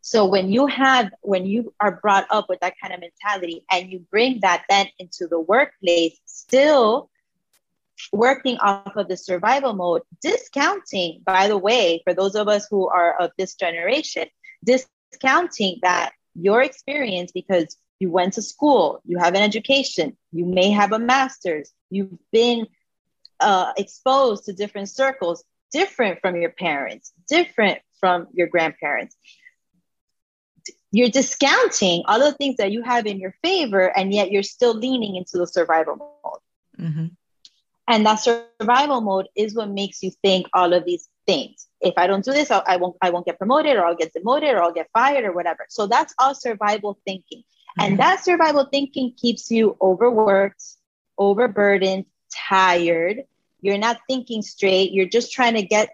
So 0.00 0.26
when 0.26 0.50
you 0.50 0.66
have 0.66 1.10
when 1.22 1.46
you 1.46 1.72
are 1.80 1.98
brought 2.02 2.26
up 2.30 2.50
with 2.50 2.60
that 2.60 2.74
kind 2.80 2.92
of 2.92 3.00
mentality 3.00 3.64
and 3.70 3.90
you 3.90 4.00
bring 4.10 4.40
that 4.40 4.64
then 4.68 4.86
into 4.98 5.26
the 5.28 5.40
workplace, 5.40 6.20
still 6.26 7.08
working 8.12 8.58
off 8.58 8.96
of 8.96 9.08
the 9.08 9.16
survival 9.16 9.72
mode, 9.72 10.02
discounting, 10.20 11.22
by 11.24 11.48
the 11.48 11.56
way, 11.56 12.02
for 12.04 12.12
those 12.12 12.34
of 12.34 12.48
us 12.48 12.66
who 12.70 12.86
are 12.88 13.18
of 13.18 13.30
this 13.38 13.54
generation, 13.54 14.26
discounting 14.64 15.78
that 15.82 16.12
your 16.34 16.62
experience 16.62 17.32
because 17.32 17.76
you 18.00 18.10
went 18.10 18.34
to 18.34 18.42
school, 18.42 19.00
you 19.06 19.18
have 19.18 19.34
an 19.34 19.42
education, 19.42 20.16
you 20.32 20.44
may 20.44 20.70
have 20.70 20.92
a 20.92 20.98
master's, 20.98 21.72
you've 21.90 22.18
been 22.32 22.66
uh, 23.40 23.72
exposed 23.76 24.44
to 24.44 24.52
different 24.52 24.90
circles, 24.90 25.44
different 25.72 26.20
from 26.20 26.36
your 26.36 26.50
parents, 26.50 27.12
different 27.28 27.78
from 28.00 28.28
your 28.32 28.46
grandparents. 28.46 29.16
You're 30.90 31.08
discounting 31.08 32.04
all 32.06 32.20
the 32.20 32.32
things 32.32 32.56
that 32.58 32.70
you 32.70 32.82
have 32.82 33.06
in 33.06 33.18
your 33.18 33.34
favor, 33.42 33.84
and 33.96 34.14
yet 34.14 34.30
you're 34.30 34.44
still 34.44 34.74
leaning 34.74 35.16
into 35.16 35.38
the 35.38 35.46
survival 35.46 35.96
mode. 35.96 36.40
Mm-hmm. 36.78 37.06
And 37.88 38.06
that 38.06 38.16
survival 38.16 39.00
mode 39.00 39.28
is 39.36 39.54
what 39.54 39.68
makes 39.68 40.02
you 40.02 40.10
think 40.22 40.46
all 40.54 40.72
of 40.72 40.84
these 40.84 41.08
things. 41.26 41.66
If 41.80 41.94
I 41.96 42.06
don't 42.06 42.24
do 42.24 42.32
this, 42.32 42.50
I'll, 42.50 42.62
I 42.66 42.76
won't, 42.76 42.96
I 43.02 43.10
won't 43.10 43.26
get 43.26 43.38
promoted, 43.38 43.76
or 43.76 43.84
I'll 43.84 43.96
get 43.96 44.12
demoted, 44.12 44.50
or 44.50 44.62
I'll 44.62 44.72
get 44.72 44.88
fired, 44.92 45.24
or 45.24 45.32
whatever. 45.32 45.66
So 45.68 45.86
that's 45.86 46.14
all 46.18 46.34
survival 46.34 46.98
thinking, 47.04 47.40
mm-hmm. 47.40 47.82
and 47.82 47.98
that 47.98 48.24
survival 48.24 48.68
thinking 48.70 49.14
keeps 49.16 49.50
you 49.50 49.76
overworked, 49.82 50.62
overburdened, 51.18 52.06
tired. 52.32 53.24
You're 53.60 53.78
not 53.78 53.98
thinking 54.08 54.42
straight. 54.42 54.92
You're 54.92 55.06
just 55.08 55.32
trying 55.32 55.54
to 55.54 55.62
get 55.62 55.90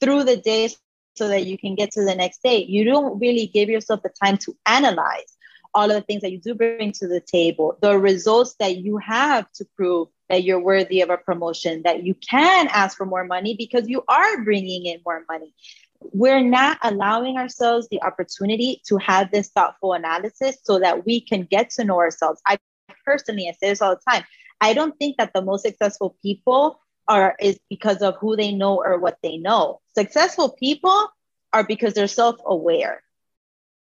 through 0.00 0.24
the 0.24 0.36
day 0.36 0.68
so 1.14 1.28
that 1.28 1.46
you 1.46 1.56
can 1.56 1.74
get 1.74 1.92
to 1.92 2.04
the 2.04 2.14
next 2.14 2.42
day. 2.42 2.64
You 2.64 2.84
don't 2.84 3.18
really 3.18 3.46
give 3.46 3.68
yourself 3.68 4.02
the 4.02 4.10
time 4.22 4.36
to 4.38 4.56
analyze 4.66 5.36
all 5.74 5.90
of 5.90 5.96
the 5.96 6.02
things 6.02 6.22
that 6.22 6.30
you 6.30 6.38
do 6.38 6.54
bring 6.54 6.92
to 6.92 7.08
the 7.08 7.20
table, 7.20 7.76
the 7.80 7.98
results 7.98 8.54
that 8.60 8.76
you 8.78 8.96
have 8.98 9.50
to 9.52 9.64
prove 9.76 10.08
that 10.28 10.44
you're 10.44 10.60
worthy 10.60 11.00
of 11.00 11.10
a 11.10 11.16
promotion, 11.16 11.82
that 11.82 12.04
you 12.04 12.14
can 12.14 12.68
ask 12.68 12.96
for 12.96 13.04
more 13.04 13.24
money 13.24 13.54
because 13.56 13.88
you 13.88 14.02
are 14.08 14.42
bringing 14.44 14.86
in 14.86 15.00
more 15.04 15.24
money. 15.28 15.52
We're 16.00 16.42
not 16.42 16.78
allowing 16.82 17.38
ourselves 17.38 17.88
the 17.90 18.02
opportunity 18.02 18.82
to 18.86 18.98
have 18.98 19.30
this 19.30 19.48
thoughtful 19.48 19.94
analysis 19.94 20.58
so 20.62 20.78
that 20.78 21.04
we 21.04 21.20
can 21.20 21.42
get 21.42 21.70
to 21.70 21.84
know 21.84 21.98
ourselves. 21.98 22.40
I 22.46 22.56
personally, 23.04 23.48
I 23.48 23.52
say 23.52 23.70
this 23.70 23.82
all 23.82 23.96
the 23.96 24.12
time, 24.12 24.24
I 24.60 24.74
don't 24.74 24.96
think 24.98 25.16
that 25.18 25.32
the 25.34 25.42
most 25.42 25.62
successful 25.62 26.16
people 26.22 26.80
are 27.08 27.36
is 27.40 27.58
because 27.68 28.02
of 28.02 28.16
who 28.16 28.36
they 28.36 28.52
know 28.52 28.76
or 28.76 28.98
what 28.98 29.18
they 29.22 29.36
know. 29.36 29.80
Successful 29.94 30.50
people 30.50 31.08
are 31.52 31.64
because 31.64 31.94
they're 31.94 32.08
self-aware. 32.08 33.02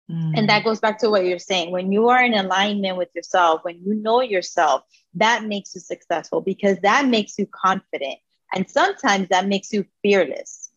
Mm. 0.09 0.33
And 0.37 0.49
that 0.49 0.63
goes 0.63 0.79
back 0.79 0.99
to 0.99 1.09
what 1.09 1.25
you're 1.25 1.39
saying. 1.39 1.71
When 1.71 1.91
you 1.91 2.09
are 2.09 2.21
in 2.21 2.33
alignment 2.33 2.97
with 2.97 3.09
yourself, 3.15 3.61
when 3.63 3.81
you 3.83 3.93
know 3.93 4.21
yourself, 4.21 4.83
that 5.15 5.45
makes 5.45 5.73
you 5.75 5.81
successful 5.81 6.41
because 6.41 6.77
that 6.79 7.07
makes 7.07 7.37
you 7.37 7.47
confident. 7.47 8.19
And 8.53 8.69
sometimes 8.69 9.29
that 9.29 9.47
makes 9.47 9.71
you 9.71 9.85
fearless. 10.01 10.69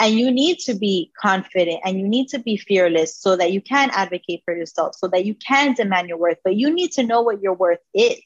And 0.00 0.14
you 0.14 0.30
need 0.30 0.60
to 0.60 0.74
be 0.74 1.10
confident 1.20 1.80
and 1.84 1.98
you 1.98 2.08
need 2.08 2.28
to 2.28 2.38
be 2.38 2.56
fearless 2.56 3.16
so 3.16 3.36
that 3.36 3.52
you 3.52 3.60
can 3.60 3.90
advocate 3.92 4.42
for 4.44 4.54
yourself, 4.54 4.94
so 4.94 5.08
that 5.08 5.24
you 5.24 5.34
can 5.34 5.74
demand 5.74 6.08
your 6.08 6.18
worth. 6.18 6.38
But 6.44 6.54
you 6.54 6.72
need 6.72 6.92
to 6.92 7.02
know 7.02 7.22
what 7.22 7.42
your 7.42 7.54
worth 7.54 7.80
is. 7.92 8.22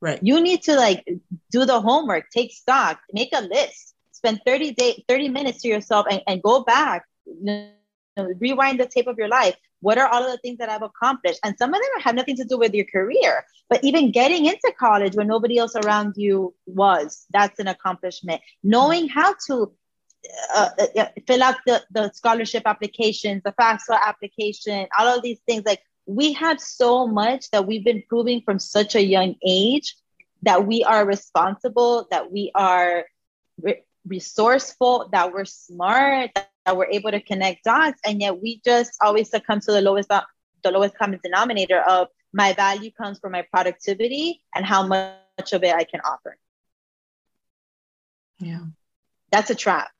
Right. 0.00 0.20
You 0.22 0.40
need 0.40 0.62
to 0.62 0.76
like 0.76 1.04
do 1.50 1.64
the 1.64 1.80
homework, 1.80 2.30
take 2.30 2.52
stock, 2.52 3.00
make 3.12 3.30
a 3.34 3.42
list, 3.42 3.94
spend 4.12 4.40
30 4.46 4.72
day, 4.72 5.04
30 5.08 5.28
minutes 5.28 5.62
to 5.62 5.68
yourself 5.68 6.06
and, 6.10 6.22
and 6.26 6.42
go 6.42 6.62
back, 6.62 7.04
you 7.26 7.44
know, 7.44 7.70
rewind 8.38 8.80
the 8.80 8.86
tape 8.86 9.06
of 9.06 9.18
your 9.18 9.28
life. 9.28 9.56
What 9.80 9.98
are 9.98 10.08
all 10.08 10.24
of 10.24 10.32
the 10.32 10.38
things 10.38 10.58
that 10.58 10.68
I've 10.68 10.82
accomplished? 10.82 11.38
And 11.44 11.56
some 11.56 11.72
of 11.72 11.80
them 11.80 12.02
have 12.02 12.14
nothing 12.14 12.36
to 12.36 12.44
do 12.44 12.58
with 12.58 12.74
your 12.74 12.86
career, 12.86 13.44
but 13.68 13.82
even 13.84 14.10
getting 14.10 14.46
into 14.46 14.72
college 14.78 15.14
when 15.14 15.28
nobody 15.28 15.58
else 15.58 15.76
around 15.76 16.14
you 16.16 16.54
was, 16.66 17.26
that's 17.30 17.58
an 17.60 17.68
accomplishment. 17.68 18.40
Knowing 18.62 19.08
how 19.08 19.34
to 19.46 19.72
uh, 20.54 20.70
uh, 20.96 21.06
fill 21.26 21.42
out 21.42 21.56
the, 21.66 21.82
the 21.92 22.10
scholarship 22.12 22.64
applications, 22.66 23.42
the 23.44 23.52
FAFSA 23.52 24.00
application, 24.04 24.88
all 24.98 25.06
of 25.06 25.22
these 25.22 25.38
things, 25.46 25.62
like 25.64 25.80
we 26.08 26.32
have 26.32 26.58
so 26.58 27.06
much 27.06 27.50
that 27.50 27.66
we've 27.66 27.84
been 27.84 28.02
proving 28.08 28.40
from 28.40 28.58
such 28.58 28.94
a 28.94 29.04
young 29.04 29.34
age 29.46 29.94
that 30.42 30.66
we 30.66 30.82
are 30.82 31.04
responsible, 31.04 32.08
that 32.10 32.32
we 32.32 32.50
are 32.54 33.04
re- 33.60 33.82
resourceful, 34.06 35.10
that 35.12 35.34
we're 35.34 35.44
smart, 35.44 36.30
that, 36.34 36.50
that, 36.64 36.78
we're 36.78 36.86
able 36.86 37.10
to 37.10 37.20
connect 37.20 37.64
dots, 37.64 38.00
and 38.06 38.22
yet 38.22 38.40
we 38.40 38.58
just 38.64 38.92
always 39.02 39.28
succumb 39.28 39.60
to 39.60 39.72
the 39.72 39.82
lowest 39.82 40.08
the 40.08 40.70
lowest 40.70 40.96
common 40.96 41.20
denominator 41.22 41.80
of 41.80 42.08
my 42.32 42.54
value 42.54 42.90
comes 42.90 43.18
from 43.18 43.32
my 43.32 43.42
productivity 43.42 44.40
and 44.54 44.64
how 44.64 44.86
much 44.86 45.52
of 45.52 45.62
it 45.62 45.74
I 45.74 45.84
can 45.84 46.00
offer. 46.00 46.38
Yeah, 48.38 48.64
that's 49.30 49.50
a 49.50 49.54
trap. 49.54 49.90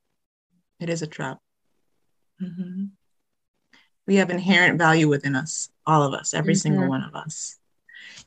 It 0.81 0.89
is 0.89 1.03
a 1.03 1.07
trap. 1.07 1.39
Mm-hmm 2.43 2.85
we 4.09 4.17
have 4.17 4.31
inherent 4.31 4.79
value 4.79 5.07
within 5.07 5.37
us, 5.37 5.69
all 5.87 6.03
of 6.03 6.15
us, 6.15 6.33
every 6.33 6.55
mm-hmm. 6.55 6.61
single 6.61 6.89
one 6.89 7.05
of 7.05 7.15
us. 7.15 7.59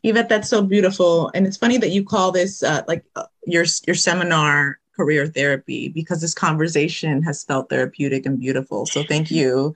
Yvette, 0.03 0.29
that's 0.29 0.47
so 0.47 0.61
beautiful. 0.61 1.31
And 1.33 1.45
it's 1.45 1.57
funny 1.57 1.77
that 1.79 1.89
you 1.89 2.05
call 2.05 2.31
this 2.31 2.63
uh, 2.63 2.83
like 2.87 3.03
uh, 3.15 3.25
your, 3.45 3.65
your 3.87 3.95
seminar 3.95 4.79
career 4.95 5.25
therapy 5.25 5.89
because 5.89 6.21
this 6.21 6.35
conversation 6.35 7.23
has 7.23 7.43
felt 7.43 7.69
therapeutic 7.69 8.25
and 8.27 8.39
beautiful. 8.39 8.85
So 8.85 9.03
thank 9.03 9.31
you. 9.31 9.73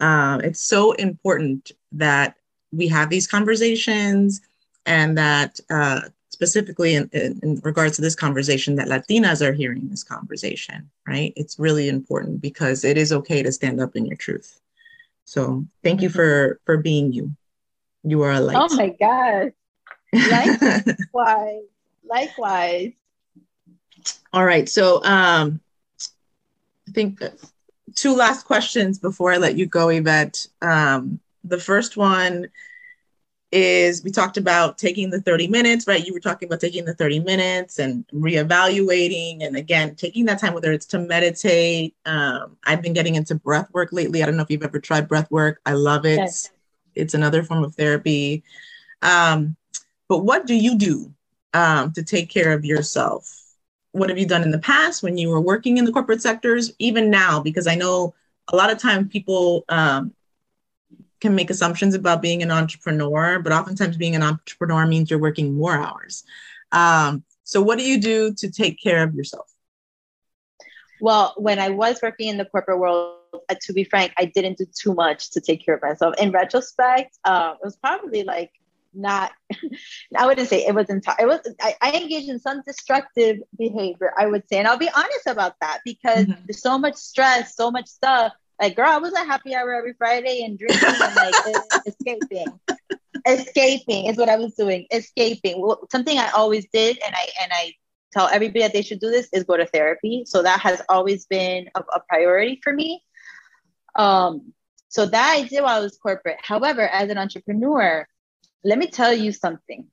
Um, 0.00 0.40
it's 0.40 0.60
so 0.60 0.92
important 0.92 1.72
that 1.92 2.36
we 2.72 2.88
have 2.88 3.08
these 3.08 3.28
conversations 3.28 4.40
and 4.84 5.16
that 5.16 5.60
uh, 5.70 6.00
specifically 6.30 6.94
in, 6.96 7.08
in, 7.12 7.40
in, 7.42 7.60
regards 7.62 7.96
to 7.96 8.02
this 8.02 8.16
conversation 8.16 8.74
that 8.76 8.88
latinas 8.88 9.40
are 9.46 9.52
hearing 9.52 9.88
this 9.88 10.04
conversation 10.04 10.90
right 11.08 11.32
it's 11.34 11.58
really 11.58 11.88
important 11.88 12.42
because 12.42 12.84
it 12.84 12.98
is 12.98 13.10
okay 13.10 13.42
to 13.42 13.50
stand 13.50 13.80
up 13.80 13.96
in 13.96 14.04
your 14.04 14.18
truth 14.18 14.60
so 15.26 15.66
thank 15.82 16.00
you 16.00 16.08
mm-hmm. 16.08 16.16
for 16.16 16.60
for 16.64 16.78
being 16.78 17.12
you. 17.12 17.32
You 18.04 18.22
are 18.22 18.32
a 18.32 18.40
light. 18.40 18.56
Oh 18.58 18.74
my 18.76 18.94
God. 18.98 19.52
Likewise. 21.12 21.62
Likewise. 22.08 22.92
All 24.32 24.44
right. 24.44 24.68
So 24.68 25.04
um 25.04 25.60
I 26.88 26.92
think 26.92 27.20
two 27.96 28.14
last 28.14 28.44
questions 28.44 28.98
before 29.00 29.32
I 29.32 29.38
let 29.38 29.56
you 29.56 29.66
go, 29.66 29.88
Yvette. 29.88 30.46
Um, 30.62 31.18
the 31.42 31.58
first 31.58 31.96
one 31.96 32.48
is 33.56 34.04
we 34.04 34.10
talked 34.10 34.36
about 34.36 34.76
taking 34.76 35.08
the 35.08 35.20
30 35.20 35.48
minutes, 35.48 35.86
right? 35.86 36.04
You 36.04 36.12
were 36.12 36.20
talking 36.20 36.46
about 36.46 36.60
taking 36.60 36.84
the 36.84 36.92
30 36.92 37.20
minutes 37.20 37.78
and 37.78 38.06
reevaluating. 38.08 39.42
And 39.42 39.56
again, 39.56 39.94
taking 39.94 40.26
that 40.26 40.38
time, 40.38 40.52
whether 40.52 40.72
it's 40.72 40.84
to 40.86 40.98
meditate. 40.98 41.96
Um, 42.04 42.58
I've 42.64 42.82
been 42.82 42.92
getting 42.92 43.14
into 43.14 43.34
breath 43.34 43.72
work 43.72 43.92
lately. 43.92 44.22
I 44.22 44.26
don't 44.26 44.36
know 44.36 44.42
if 44.42 44.50
you've 44.50 44.62
ever 44.62 44.78
tried 44.78 45.08
breath 45.08 45.30
work. 45.30 45.62
I 45.64 45.72
love 45.72 46.04
it. 46.04 46.18
Yes. 46.18 46.50
It's 46.94 47.14
another 47.14 47.42
form 47.42 47.64
of 47.64 47.74
therapy. 47.74 48.44
Um, 49.00 49.56
but 50.06 50.18
what 50.18 50.46
do 50.46 50.54
you 50.54 50.76
do 50.76 51.14
um, 51.54 51.92
to 51.92 52.02
take 52.02 52.28
care 52.28 52.52
of 52.52 52.62
yourself? 52.62 53.42
What 53.92 54.10
have 54.10 54.18
you 54.18 54.26
done 54.26 54.42
in 54.42 54.50
the 54.50 54.58
past 54.58 55.02
when 55.02 55.16
you 55.16 55.30
were 55.30 55.40
working 55.40 55.78
in 55.78 55.86
the 55.86 55.92
corporate 55.92 56.20
sectors, 56.20 56.72
even 56.78 57.08
now? 57.08 57.40
Because 57.40 57.66
I 57.66 57.74
know 57.74 58.14
a 58.48 58.56
lot 58.56 58.70
of 58.70 58.78
times 58.78 59.10
people 59.10 59.64
um, 59.70 60.12
can 61.20 61.34
make 61.34 61.50
assumptions 61.50 61.94
about 61.94 62.22
being 62.22 62.42
an 62.42 62.50
entrepreneur, 62.50 63.38
but 63.38 63.52
oftentimes 63.52 63.96
being 63.96 64.14
an 64.14 64.22
entrepreneur 64.22 64.86
means 64.86 65.10
you're 65.10 65.18
working 65.18 65.56
more 65.56 65.74
hours. 65.74 66.24
Um, 66.72 67.24
so, 67.44 67.62
what 67.62 67.78
do 67.78 67.84
you 67.84 68.00
do 68.00 68.34
to 68.34 68.50
take 68.50 68.80
care 68.82 69.02
of 69.02 69.14
yourself? 69.14 69.50
Well, 71.00 71.34
when 71.36 71.58
I 71.58 71.70
was 71.70 72.00
working 72.02 72.28
in 72.28 72.38
the 72.38 72.44
corporate 72.44 72.78
world, 72.78 73.18
uh, 73.48 73.54
to 73.62 73.72
be 73.72 73.84
frank, 73.84 74.12
I 74.16 74.24
didn't 74.26 74.58
do 74.58 74.66
too 74.74 74.94
much 74.94 75.30
to 75.32 75.40
take 75.40 75.64
care 75.64 75.74
of 75.74 75.82
myself. 75.82 76.14
In 76.18 76.32
retrospect, 76.32 77.18
uh, 77.24 77.54
it 77.60 77.64
was 77.64 77.76
probably 77.76 78.24
like 78.24 78.52
not. 78.94 79.32
I 80.16 80.26
wouldn't 80.26 80.48
say 80.48 80.66
it 80.66 80.74
was 80.74 80.88
entire. 80.88 81.16
It 81.20 81.26
was. 81.26 81.40
I, 81.60 81.74
I, 81.80 81.92
engaged 81.92 82.28
in 82.28 82.38
some 82.38 82.62
destructive 82.66 83.38
behavior. 83.58 84.12
I 84.16 84.26
would 84.26 84.48
say, 84.48 84.58
and 84.58 84.66
I'll 84.66 84.78
be 84.78 84.90
honest 84.94 85.26
about 85.26 85.54
that 85.60 85.80
because 85.84 86.26
mm-hmm. 86.26 86.40
there's 86.46 86.62
so 86.62 86.78
much 86.78 86.96
stress, 86.96 87.54
so 87.54 87.70
much 87.70 87.86
stuff 87.86 88.32
like, 88.60 88.76
girl, 88.76 88.88
I 88.88 88.98
was 88.98 89.12
a 89.12 89.24
happy 89.24 89.54
hour 89.54 89.72
every 89.72 89.94
Friday 89.94 90.44
and 90.44 90.58
drinking 90.58 90.88
and 90.88 91.16
like 91.16 91.34
escaping. 91.86 92.60
escaping 93.26 94.06
is 94.06 94.16
what 94.16 94.28
I 94.28 94.36
was 94.36 94.54
doing. 94.54 94.86
Escaping. 94.90 95.60
Well, 95.60 95.86
something 95.90 96.18
I 96.18 96.30
always 96.30 96.66
did, 96.72 96.98
and 97.04 97.14
I 97.14 97.28
and 97.42 97.52
I 97.52 97.74
tell 98.12 98.28
everybody 98.28 98.60
that 98.60 98.72
they 98.72 98.82
should 98.82 99.00
do 99.00 99.10
this 99.10 99.28
is 99.32 99.44
go 99.44 99.56
to 99.56 99.66
therapy. 99.66 100.24
So 100.26 100.42
that 100.42 100.60
has 100.60 100.80
always 100.88 101.26
been 101.26 101.68
a, 101.74 101.80
a 101.80 102.00
priority 102.08 102.60
for 102.62 102.72
me. 102.72 103.02
Um, 103.94 104.52
so 104.88 105.04
that 105.04 105.36
I 105.36 105.42
did 105.42 105.62
while 105.62 105.78
I 105.78 105.80
was 105.80 105.98
corporate. 105.98 106.38
However, 106.42 106.82
as 106.82 107.10
an 107.10 107.18
entrepreneur, 107.18 108.06
let 108.64 108.78
me 108.78 108.86
tell 108.86 109.12
you 109.12 109.32
something. 109.32 109.86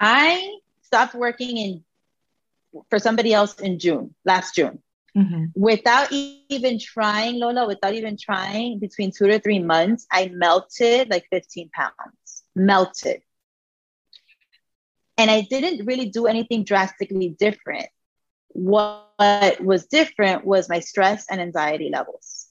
I 0.00 0.58
stopped 0.82 1.14
working 1.14 1.56
in 1.56 1.84
for 2.90 2.98
somebody 2.98 3.32
else 3.32 3.54
in 3.60 3.78
June, 3.78 4.14
last 4.24 4.54
June. 4.54 4.82
Mm-hmm. 5.16 5.44
Without 5.54 6.08
even 6.12 6.78
trying, 6.78 7.38
Lola, 7.38 7.66
without 7.66 7.94
even 7.94 8.16
trying, 8.16 8.80
between 8.80 9.12
two 9.12 9.28
to 9.28 9.38
three 9.38 9.60
months, 9.60 10.06
I 10.10 10.30
melted 10.34 11.08
like 11.08 11.26
15 11.30 11.70
pounds. 11.72 12.42
Melted. 12.56 13.22
And 15.16 15.30
I 15.30 15.42
didn't 15.42 15.86
really 15.86 16.06
do 16.06 16.26
anything 16.26 16.64
drastically 16.64 17.28
different. 17.38 17.86
What 18.48 19.60
was 19.60 19.86
different 19.86 20.44
was 20.44 20.68
my 20.68 20.80
stress 20.80 21.26
and 21.30 21.40
anxiety 21.40 21.90
levels. 21.90 22.48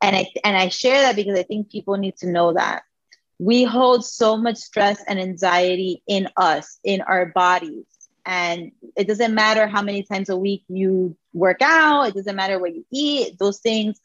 And 0.00 0.14
I 0.14 0.28
and 0.44 0.56
I 0.56 0.68
share 0.68 1.02
that 1.02 1.16
because 1.16 1.38
I 1.38 1.42
think 1.42 1.70
people 1.70 1.96
need 1.96 2.16
to 2.18 2.30
know 2.30 2.52
that 2.52 2.82
we 3.38 3.64
hold 3.64 4.04
so 4.04 4.36
much 4.36 4.56
stress 4.56 5.02
and 5.06 5.18
anxiety 5.18 6.02
in 6.06 6.28
us, 6.36 6.78
in 6.84 7.00
our 7.00 7.26
bodies 7.26 7.86
and 8.26 8.72
it 8.96 9.06
doesn't 9.06 9.34
matter 9.34 9.66
how 9.66 9.82
many 9.82 10.02
times 10.02 10.28
a 10.28 10.36
week 10.36 10.64
you 10.68 11.16
work 11.32 11.62
out, 11.62 12.08
it 12.08 12.14
doesn't 12.14 12.36
matter 12.36 12.58
what 12.58 12.74
you 12.74 12.84
eat, 12.90 13.38
those 13.38 13.60
things 13.60 14.00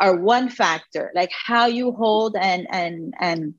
are 0.00 0.16
one 0.16 0.48
factor. 0.48 1.12
Like 1.14 1.30
how 1.30 1.66
you 1.66 1.92
hold 1.92 2.34
and 2.34 2.66
and 2.70 3.14
and 3.20 3.54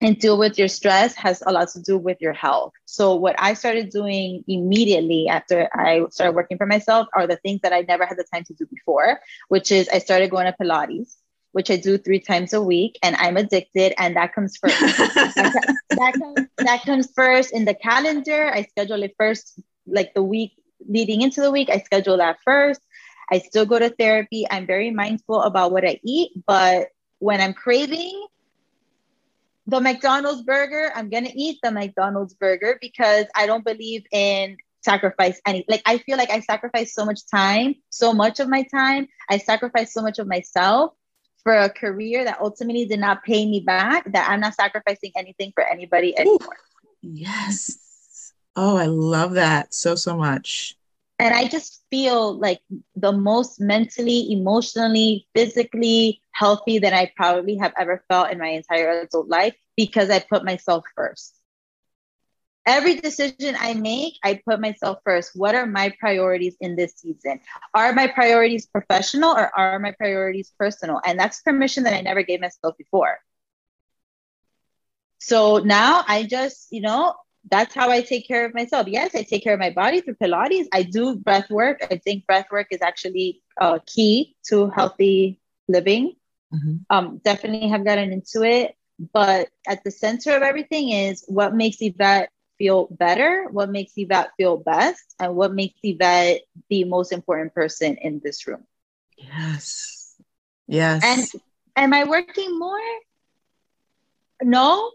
and 0.00 0.16
deal 0.20 0.38
with 0.38 0.58
your 0.58 0.68
stress 0.68 1.16
has 1.16 1.42
a 1.44 1.50
lot 1.50 1.68
to 1.70 1.82
do 1.82 1.98
with 1.98 2.18
your 2.20 2.32
health. 2.32 2.72
So 2.84 3.16
what 3.16 3.34
I 3.36 3.54
started 3.54 3.90
doing 3.90 4.44
immediately 4.46 5.26
after 5.28 5.68
I 5.74 6.04
started 6.10 6.36
working 6.36 6.56
for 6.56 6.66
myself 6.66 7.08
are 7.12 7.26
the 7.26 7.36
things 7.36 7.62
that 7.62 7.72
I 7.72 7.80
never 7.80 8.06
had 8.06 8.16
the 8.16 8.24
time 8.32 8.44
to 8.44 8.54
do 8.54 8.64
before, 8.66 9.18
which 9.48 9.72
is 9.72 9.88
I 9.88 9.98
started 9.98 10.30
going 10.30 10.46
to 10.46 10.54
Pilates 10.56 11.16
which 11.52 11.70
I 11.70 11.76
do 11.76 11.98
three 11.98 12.20
times 12.20 12.52
a 12.52 12.62
week, 12.62 12.98
and 13.02 13.16
I'm 13.16 13.36
addicted, 13.36 13.94
and 13.98 14.16
that 14.16 14.34
comes 14.34 14.56
first. 14.56 14.78
that, 14.80 15.74
that, 15.90 16.12
comes, 16.14 16.48
that 16.58 16.82
comes 16.82 17.10
first 17.14 17.52
in 17.52 17.64
the 17.64 17.74
calendar. 17.74 18.50
I 18.52 18.62
schedule 18.64 19.02
it 19.02 19.14
first, 19.18 19.58
like 19.86 20.14
the 20.14 20.22
week 20.22 20.52
leading 20.86 21.22
into 21.22 21.40
the 21.40 21.50
week. 21.50 21.70
I 21.70 21.78
schedule 21.80 22.18
that 22.18 22.38
first. 22.44 22.80
I 23.30 23.38
still 23.38 23.66
go 23.66 23.78
to 23.78 23.90
therapy. 23.90 24.46
I'm 24.50 24.66
very 24.66 24.90
mindful 24.90 25.42
about 25.42 25.72
what 25.72 25.84
I 25.84 26.00
eat, 26.02 26.32
but 26.46 26.88
when 27.18 27.40
I'm 27.40 27.54
craving 27.54 28.26
the 29.66 29.80
McDonald's 29.80 30.42
burger, 30.42 30.90
I'm 30.94 31.10
gonna 31.10 31.30
eat 31.34 31.58
the 31.62 31.70
McDonald's 31.70 32.34
burger 32.34 32.78
because 32.80 33.26
I 33.34 33.46
don't 33.46 33.64
believe 33.64 34.04
in 34.12 34.56
sacrifice 34.80 35.40
any 35.44 35.64
like 35.68 35.82
I 35.84 35.98
feel 35.98 36.16
like 36.16 36.30
I 36.30 36.40
sacrifice 36.40 36.94
so 36.94 37.04
much 37.04 37.20
time, 37.30 37.74
so 37.90 38.14
much 38.14 38.40
of 38.40 38.48
my 38.48 38.62
time. 38.62 39.08
I 39.28 39.38
sacrifice 39.38 39.92
so 39.92 40.02
much 40.02 40.18
of 40.18 40.26
myself 40.26 40.92
for 41.48 41.56
a 41.56 41.70
career 41.70 42.24
that 42.24 42.38
ultimately 42.42 42.84
did 42.84 43.00
not 43.00 43.24
pay 43.24 43.46
me 43.46 43.60
back 43.60 44.04
that 44.12 44.28
I'm 44.28 44.40
not 44.40 44.52
sacrificing 44.52 45.12
anything 45.16 45.50
for 45.54 45.64
anybody 45.64 46.14
anymore. 46.18 46.38
Ooh, 46.42 46.98
yes. 47.00 48.34
Oh, 48.54 48.76
I 48.76 48.84
love 48.84 49.32
that 49.32 49.72
so, 49.72 49.94
so 49.94 50.14
much. 50.14 50.76
And 51.18 51.34
I 51.34 51.48
just 51.48 51.84
feel 51.90 52.38
like 52.38 52.60
the 52.96 53.12
most 53.12 53.62
mentally, 53.62 54.30
emotionally, 54.30 55.26
physically 55.34 56.20
healthy 56.32 56.80
that 56.80 56.92
I 56.92 57.10
probably 57.16 57.56
have 57.56 57.72
ever 57.78 58.04
felt 58.08 58.30
in 58.30 58.38
my 58.38 58.48
entire 58.48 59.00
adult 59.00 59.28
life 59.28 59.54
because 59.74 60.10
I 60.10 60.18
put 60.18 60.44
myself 60.44 60.84
first 60.94 61.37
every 62.68 62.94
decision 62.96 63.56
I 63.58 63.72
make, 63.74 64.14
I 64.22 64.40
put 64.46 64.60
myself 64.60 64.98
first. 65.02 65.32
What 65.34 65.54
are 65.54 65.66
my 65.66 65.92
priorities 65.98 66.54
in 66.60 66.76
this 66.76 66.92
season? 66.96 67.40
Are 67.74 67.92
my 67.94 68.06
priorities 68.06 68.66
professional 68.66 69.30
or 69.30 69.50
are 69.56 69.78
my 69.78 69.92
priorities 69.92 70.52
personal? 70.58 71.00
And 71.04 71.18
that's 71.18 71.40
permission 71.40 71.84
that 71.84 71.94
I 71.94 72.02
never 72.02 72.22
gave 72.22 72.40
myself 72.40 72.76
before. 72.76 73.18
So 75.18 75.58
now 75.58 76.04
I 76.06 76.24
just, 76.24 76.68
you 76.70 76.82
know, 76.82 77.14
that's 77.50 77.74
how 77.74 77.90
I 77.90 78.02
take 78.02 78.28
care 78.28 78.44
of 78.44 78.54
myself. 78.54 78.86
Yes, 78.86 79.14
I 79.14 79.22
take 79.22 79.42
care 79.42 79.54
of 79.54 79.60
my 79.60 79.70
body 79.70 80.02
through 80.02 80.16
Pilates. 80.22 80.66
I 80.72 80.82
do 80.82 81.16
breath 81.16 81.48
work. 81.50 81.78
I 81.90 81.96
think 81.96 82.26
breath 82.26 82.46
work 82.52 82.68
is 82.70 82.82
actually 82.82 83.42
uh, 83.58 83.78
key 83.86 84.36
to 84.48 84.68
healthy 84.68 85.40
living. 85.68 86.14
Mm-hmm. 86.52 86.76
Um, 86.90 87.20
definitely 87.24 87.68
have 87.68 87.84
gotten 87.84 88.12
into 88.12 88.42
it. 88.42 88.74
But 89.12 89.48
at 89.66 89.84
the 89.84 89.90
center 89.90 90.36
of 90.36 90.42
everything 90.42 90.90
is 90.90 91.24
what 91.28 91.54
makes 91.54 91.78
Yvette 91.80 92.30
feel 92.58 92.88
better, 92.90 93.46
what 93.50 93.70
makes 93.70 93.92
Yvette 93.96 94.32
feel 94.36 94.56
best, 94.56 95.14
and 95.18 95.34
what 95.34 95.54
makes 95.54 95.78
Yvette 95.82 96.42
the 96.68 96.84
most 96.84 97.12
important 97.12 97.54
person 97.54 97.96
in 97.96 98.20
this 98.22 98.46
room. 98.46 98.66
Yes. 99.16 100.16
Yes. 100.66 101.02
And 101.04 101.42
am 101.76 101.94
I 101.94 102.04
working 102.04 102.58
more? 102.58 102.78
No, 104.42 104.92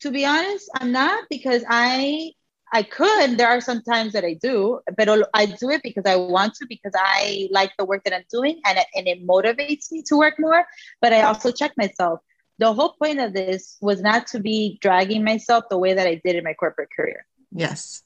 to 0.00 0.10
be 0.10 0.24
honest, 0.24 0.70
I'm 0.80 0.92
not 0.92 1.24
because 1.30 1.64
I 1.68 2.32
I 2.72 2.82
could. 2.82 3.38
There 3.38 3.48
are 3.48 3.60
some 3.60 3.82
times 3.82 4.14
that 4.14 4.24
I 4.24 4.34
do, 4.34 4.80
but 4.96 5.08
I 5.32 5.46
do 5.46 5.70
it 5.70 5.82
because 5.82 6.04
I 6.06 6.16
want 6.16 6.54
to, 6.54 6.66
because 6.68 6.92
I 6.96 7.48
like 7.52 7.72
the 7.78 7.84
work 7.84 8.02
that 8.04 8.12
I'm 8.12 8.24
doing 8.32 8.60
and 8.66 8.78
it, 8.78 8.86
and 8.96 9.06
it 9.06 9.24
motivates 9.24 9.92
me 9.92 10.02
to 10.08 10.16
work 10.16 10.34
more. 10.40 10.66
But 11.00 11.12
I 11.12 11.22
also 11.22 11.52
check 11.52 11.72
myself 11.76 12.20
the 12.58 12.72
whole 12.72 12.94
point 13.00 13.20
of 13.20 13.32
this 13.32 13.76
was 13.80 14.00
not 14.00 14.28
to 14.28 14.40
be 14.40 14.78
dragging 14.80 15.24
myself 15.24 15.64
the 15.68 15.78
way 15.78 15.94
that 15.94 16.06
I 16.06 16.20
did 16.24 16.36
in 16.36 16.44
my 16.44 16.54
corporate 16.54 16.90
career. 16.94 17.26
Yes. 17.52 18.02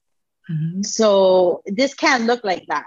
Mm-hmm. 0.51 0.83
So 0.83 1.63
this 1.67 1.95
can't 1.95 2.25
look 2.25 2.45
like 2.45 2.67
that. 2.69 2.87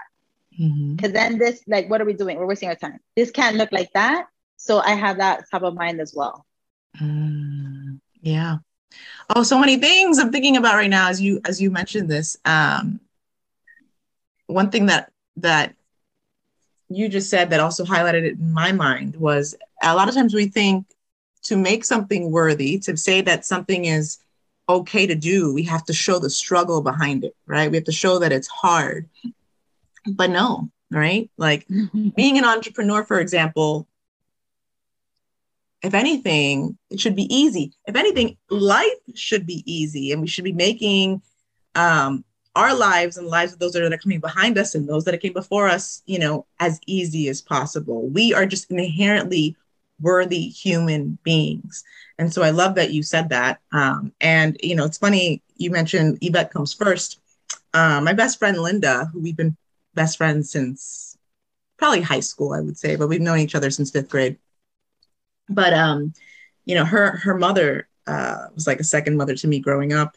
Because 0.50 0.70
mm-hmm. 0.70 1.12
then 1.12 1.38
this, 1.38 1.62
like, 1.66 1.88
what 1.88 2.00
are 2.00 2.04
we 2.04 2.12
doing? 2.12 2.36
We're 2.36 2.46
wasting 2.46 2.68
our 2.68 2.74
time. 2.74 2.98
This 3.16 3.30
can't 3.30 3.56
look 3.56 3.72
like 3.72 3.92
that. 3.94 4.26
So 4.56 4.78
I 4.78 4.90
have 4.90 5.18
that 5.18 5.44
top 5.50 5.62
of 5.62 5.74
mind 5.74 6.00
as 6.00 6.12
well. 6.14 6.44
Mm, 7.00 8.00
yeah. 8.20 8.58
Oh, 9.34 9.42
so 9.42 9.58
many 9.58 9.76
things 9.76 10.18
I'm 10.18 10.30
thinking 10.30 10.56
about 10.56 10.74
right 10.74 10.90
now 10.90 11.08
as 11.08 11.20
you 11.20 11.40
as 11.44 11.60
you 11.60 11.70
mentioned 11.70 12.10
this. 12.10 12.36
Um, 12.44 13.00
one 14.46 14.70
thing 14.70 14.86
that 14.86 15.10
that 15.38 15.74
you 16.90 17.08
just 17.08 17.30
said 17.30 17.50
that 17.50 17.60
also 17.60 17.84
highlighted 17.84 18.24
it 18.24 18.38
in 18.38 18.52
my 18.52 18.72
mind 18.72 19.16
was 19.16 19.54
a 19.82 19.94
lot 19.96 20.08
of 20.08 20.14
times 20.14 20.34
we 20.34 20.46
think 20.46 20.86
to 21.44 21.56
make 21.56 21.84
something 21.84 22.30
worthy, 22.30 22.78
to 22.80 22.96
say 22.96 23.20
that 23.22 23.44
something 23.44 23.84
is 23.84 24.18
okay 24.68 25.06
to 25.06 25.14
do, 25.14 25.52
we 25.52 25.64
have 25.64 25.84
to 25.84 25.92
show 25.92 26.18
the 26.18 26.30
struggle 26.30 26.82
behind 26.82 27.24
it, 27.24 27.34
right? 27.46 27.70
We 27.70 27.76
have 27.76 27.84
to 27.84 27.92
show 27.92 28.18
that 28.20 28.32
it's 28.32 28.48
hard. 28.48 29.08
But 30.06 30.30
no, 30.30 30.70
right? 30.90 31.30
Like 31.36 31.66
being 32.16 32.38
an 32.38 32.44
entrepreneur, 32.44 33.04
for 33.04 33.20
example, 33.20 33.88
if 35.82 35.94
anything, 35.94 36.78
it 36.90 37.00
should 37.00 37.16
be 37.16 37.32
easy. 37.34 37.72
If 37.86 37.96
anything, 37.96 38.36
life 38.50 38.86
should 39.14 39.46
be 39.46 39.64
easy 39.66 40.12
and 40.12 40.20
we 40.20 40.28
should 40.28 40.44
be 40.44 40.52
making 40.52 41.22
um, 41.74 42.24
our 42.54 42.74
lives 42.74 43.16
and 43.16 43.26
lives 43.26 43.52
of 43.52 43.58
those 43.58 43.72
that 43.72 43.92
are 43.92 43.98
coming 43.98 44.20
behind 44.20 44.58
us 44.58 44.74
and 44.74 44.88
those 44.88 45.04
that 45.04 45.20
came 45.20 45.32
before 45.32 45.68
us, 45.68 46.02
you 46.06 46.18
know, 46.18 46.46
as 46.60 46.78
easy 46.86 47.28
as 47.28 47.42
possible. 47.42 48.08
We 48.08 48.32
are 48.32 48.46
just 48.46 48.70
inherently 48.70 49.56
worthy 50.02 50.48
human 50.48 51.18
beings. 51.22 51.84
And 52.18 52.32
so 52.32 52.42
I 52.42 52.50
love 52.50 52.74
that 52.74 52.92
you 52.92 53.02
said 53.02 53.30
that. 53.30 53.60
Um, 53.72 54.12
and, 54.20 54.56
you 54.62 54.76
know, 54.76 54.84
it's 54.84 54.98
funny, 54.98 55.42
you 55.56 55.70
mentioned 55.70 56.18
Yvette 56.20 56.52
comes 56.52 56.74
first. 56.74 57.20
Uh, 57.72 58.00
my 58.02 58.12
best 58.12 58.38
friend, 58.38 58.58
Linda, 58.58 59.08
who 59.12 59.20
we've 59.20 59.36
been 59.36 59.56
best 59.94 60.18
friends 60.18 60.50
since 60.50 61.16
probably 61.78 62.02
high 62.02 62.20
school, 62.20 62.52
I 62.52 62.60
would 62.60 62.78
say, 62.78 62.96
but 62.96 63.08
we've 63.08 63.20
known 63.20 63.38
each 63.38 63.54
other 63.54 63.70
since 63.70 63.90
fifth 63.90 64.10
grade. 64.10 64.38
But, 65.48 65.72
um, 65.72 66.12
you 66.64 66.74
know, 66.74 66.84
her, 66.84 67.16
her 67.18 67.34
mother 67.34 67.88
uh, 68.06 68.48
was 68.54 68.66
like 68.66 68.80
a 68.80 68.84
second 68.84 69.16
mother 69.16 69.34
to 69.34 69.48
me 69.48 69.58
growing 69.58 69.92
up. 69.92 70.16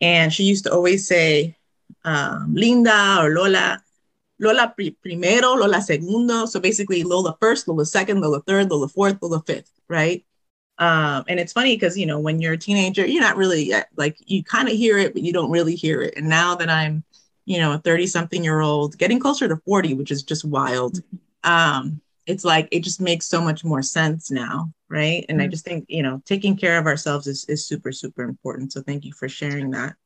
And 0.00 0.32
she 0.32 0.44
used 0.44 0.64
to 0.64 0.72
always 0.72 1.06
say, 1.06 1.56
um, 2.04 2.54
Linda 2.54 3.18
or 3.20 3.30
Lola, 3.30 3.82
Lola 4.40 4.74
primero, 5.02 5.54
Lola 5.54 5.82
segundo. 5.82 6.46
So 6.46 6.58
basically, 6.60 7.02
Lola 7.02 7.36
first, 7.40 7.68
Lola 7.68 7.84
second, 7.84 8.20
Lola 8.20 8.40
third, 8.40 8.70
Lola 8.70 8.88
fourth, 8.88 9.18
Lola 9.20 9.42
fifth, 9.46 9.70
right? 9.88 10.24
Um, 10.78 11.24
and 11.28 11.38
it's 11.38 11.52
funny 11.52 11.76
because 11.76 11.96
you 11.98 12.06
know 12.06 12.18
when 12.18 12.40
you're 12.40 12.54
a 12.54 12.58
teenager, 12.58 13.06
you're 13.06 13.20
not 13.20 13.36
really 13.36 13.72
like 13.96 14.16
you 14.26 14.42
kind 14.42 14.68
of 14.68 14.74
hear 14.74 14.96
it, 14.98 15.12
but 15.12 15.22
you 15.22 15.32
don't 15.32 15.50
really 15.50 15.74
hear 15.74 16.00
it. 16.00 16.14
And 16.16 16.28
now 16.28 16.54
that 16.54 16.70
I'm, 16.70 17.04
you 17.44 17.58
know, 17.58 17.72
a 17.72 17.78
30 17.78 18.06
something 18.06 18.42
year 18.42 18.60
old, 18.60 18.96
getting 18.96 19.20
closer 19.20 19.46
to 19.46 19.56
40, 19.56 19.94
which 19.94 20.10
is 20.10 20.22
just 20.22 20.44
wild. 20.44 21.02
Um, 21.44 22.00
it's 22.26 22.44
like 22.44 22.68
it 22.70 22.82
just 22.82 23.00
makes 23.00 23.26
so 23.26 23.42
much 23.42 23.62
more 23.62 23.82
sense 23.82 24.30
now, 24.30 24.72
right? 24.88 25.26
And 25.28 25.38
mm-hmm. 25.38 25.46
I 25.46 25.48
just 25.48 25.66
think 25.66 25.84
you 25.88 26.02
know 26.02 26.22
taking 26.24 26.56
care 26.56 26.78
of 26.78 26.86
ourselves 26.86 27.26
is 27.26 27.44
is 27.44 27.66
super 27.66 27.92
super 27.92 28.22
important. 28.22 28.72
So 28.72 28.80
thank 28.80 29.04
you 29.04 29.12
for 29.12 29.28
sharing 29.28 29.70
that. 29.72 29.96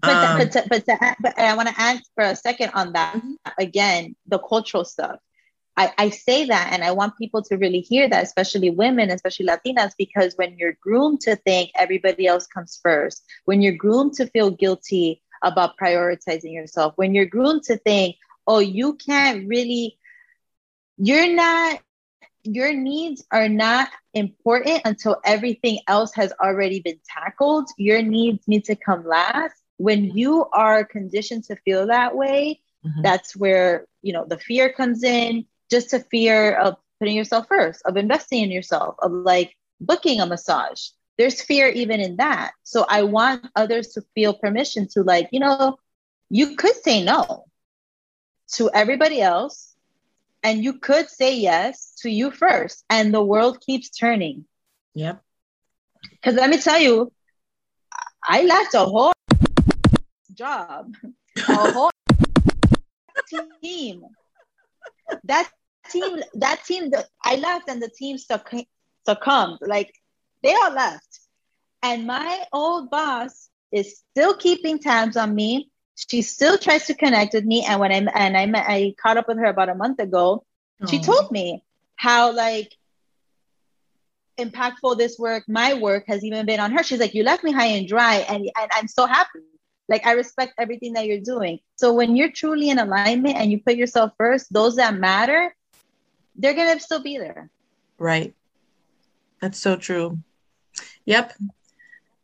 But 0.00 0.10
um, 0.10 0.38
but, 0.38 0.52
to, 0.52 0.64
but, 0.68 0.86
to, 0.86 1.16
but 1.20 1.38
I 1.38 1.56
want 1.56 1.68
to 1.68 1.80
add 1.80 2.00
for 2.14 2.24
a 2.24 2.36
second 2.36 2.70
on 2.74 2.92
that 2.92 3.14
mm-hmm. 3.14 3.34
again, 3.58 4.16
the 4.26 4.38
cultural 4.38 4.84
stuff. 4.84 5.18
I, 5.76 5.92
I 5.98 6.10
say 6.10 6.46
that 6.46 6.70
and 6.72 6.84
I 6.84 6.92
want 6.92 7.18
people 7.18 7.42
to 7.42 7.56
really 7.56 7.80
hear 7.80 8.08
that, 8.08 8.22
especially 8.22 8.70
women, 8.70 9.10
especially 9.10 9.46
Latinas, 9.46 9.92
because 9.98 10.34
when 10.36 10.56
you're 10.56 10.76
groomed 10.80 11.22
to 11.22 11.36
think 11.36 11.70
everybody 11.74 12.26
else 12.26 12.46
comes 12.46 12.78
first, 12.80 13.24
when 13.44 13.60
you're 13.60 13.76
groomed 13.76 14.14
to 14.14 14.26
feel 14.28 14.50
guilty 14.50 15.20
about 15.42 15.76
prioritizing 15.76 16.52
yourself, 16.52 16.92
when 16.96 17.14
you're 17.14 17.26
groomed 17.26 17.64
to 17.64 17.76
think, 17.76 18.16
oh, 18.46 18.60
you 18.60 18.94
can't 18.94 19.48
really, 19.48 19.98
you're 20.96 21.34
not, 21.34 21.80
your 22.44 22.72
needs 22.72 23.24
are 23.32 23.48
not 23.48 23.88
important 24.12 24.82
until 24.84 25.20
everything 25.24 25.80
else 25.88 26.14
has 26.14 26.32
already 26.40 26.80
been 26.80 27.00
tackled. 27.08 27.68
Your 27.78 28.00
needs 28.00 28.46
need 28.46 28.66
to 28.66 28.76
come 28.76 29.04
last 29.04 29.56
when 29.76 30.04
you 30.04 30.46
are 30.52 30.84
conditioned 30.84 31.44
to 31.44 31.56
feel 31.56 31.86
that 31.86 32.16
way 32.16 32.60
mm-hmm. 32.84 33.02
that's 33.02 33.36
where 33.36 33.86
you 34.02 34.12
know 34.12 34.24
the 34.26 34.38
fear 34.38 34.72
comes 34.72 35.02
in 35.02 35.44
just 35.70 35.92
a 35.92 36.00
fear 36.00 36.54
of 36.56 36.76
putting 36.98 37.16
yourself 37.16 37.46
first 37.48 37.82
of 37.84 37.96
investing 37.96 38.42
in 38.42 38.50
yourself 38.50 38.94
of 39.00 39.12
like 39.12 39.54
booking 39.80 40.20
a 40.20 40.26
massage. 40.26 40.88
There's 41.18 41.42
fear 41.42 41.68
even 41.68 42.00
in 42.00 42.16
that. 42.16 42.52
So 42.62 42.86
i 42.88 43.02
want 43.02 43.46
others 43.54 43.88
to 43.94 44.02
feel 44.14 44.34
permission 44.34 44.88
to 44.92 45.02
like 45.02 45.28
you 45.32 45.40
know 45.40 45.78
you 46.30 46.56
could 46.56 46.76
say 46.76 47.04
no 47.04 47.44
to 48.54 48.70
everybody 48.72 49.20
else 49.20 49.74
and 50.42 50.62
you 50.62 50.78
could 50.78 51.08
say 51.08 51.36
yes 51.36 51.94
to 52.02 52.10
you 52.10 52.30
first 52.30 52.84
and 52.90 53.12
the 53.12 53.22
world 53.22 53.60
keeps 53.60 53.90
turning. 53.90 54.44
Yep. 54.94 55.22
Because 56.10 56.34
let 56.34 56.50
me 56.50 56.58
tell 56.58 56.78
you 56.78 57.12
i 58.26 58.42
left 58.42 58.74
a 58.74 58.84
whole 58.84 59.12
job. 60.34 60.94
A 61.48 61.72
whole 61.72 61.90
team. 63.62 64.04
That 65.24 65.50
team, 65.90 66.22
that 66.34 66.64
team 66.64 66.90
that 66.90 67.08
I 67.22 67.36
left 67.36 67.68
and 67.68 67.82
the 67.82 67.88
team 67.88 68.16
succ- 68.16 68.66
succumbed. 69.06 69.58
Like 69.62 69.92
they 70.42 70.54
all 70.54 70.72
left. 70.72 71.20
And 71.82 72.06
my 72.06 72.44
old 72.52 72.90
boss 72.90 73.50
is 73.72 74.02
still 74.10 74.36
keeping 74.36 74.78
tabs 74.78 75.16
on 75.16 75.34
me. 75.34 75.70
She 75.96 76.22
still 76.22 76.58
tries 76.58 76.86
to 76.86 76.94
connect 76.94 77.34
with 77.34 77.44
me. 77.44 77.64
And 77.64 77.80
when 77.80 77.92
I 77.92 78.10
and 78.14 78.36
I 78.36 78.46
met, 78.46 78.64
I 78.66 78.94
caught 79.00 79.16
up 79.16 79.28
with 79.28 79.38
her 79.38 79.46
about 79.46 79.68
a 79.68 79.74
month 79.74 80.00
ago. 80.00 80.44
She 80.88 80.98
told 80.98 81.30
me 81.30 81.62
how 81.96 82.34
like 82.34 82.72
impactful 84.38 84.98
this 84.98 85.18
work, 85.18 85.44
my 85.48 85.74
work 85.74 86.04
has 86.08 86.24
even 86.24 86.46
been 86.46 86.60
on 86.60 86.72
her. 86.72 86.82
She's 86.82 87.00
like, 87.00 87.14
you 87.14 87.22
left 87.22 87.44
me 87.44 87.52
high 87.52 87.66
and 87.66 87.88
dry, 87.88 88.16
and, 88.16 88.42
and 88.42 88.70
I'm 88.72 88.88
so 88.88 89.06
happy. 89.06 89.40
Like 89.88 90.06
I 90.06 90.12
respect 90.12 90.54
everything 90.58 90.94
that 90.94 91.06
you're 91.06 91.20
doing. 91.20 91.58
So 91.76 91.92
when 91.92 92.16
you're 92.16 92.32
truly 92.32 92.70
in 92.70 92.78
alignment 92.78 93.36
and 93.36 93.50
you 93.50 93.60
put 93.60 93.76
yourself 93.76 94.12
first, 94.16 94.52
those 94.52 94.76
that 94.76 94.94
matter, 94.94 95.54
they're 96.36 96.54
gonna 96.54 96.80
still 96.80 97.02
be 97.02 97.18
there. 97.18 97.50
Right. 97.98 98.34
That's 99.40 99.58
so 99.58 99.76
true. 99.76 100.18
Yep. 101.04 101.34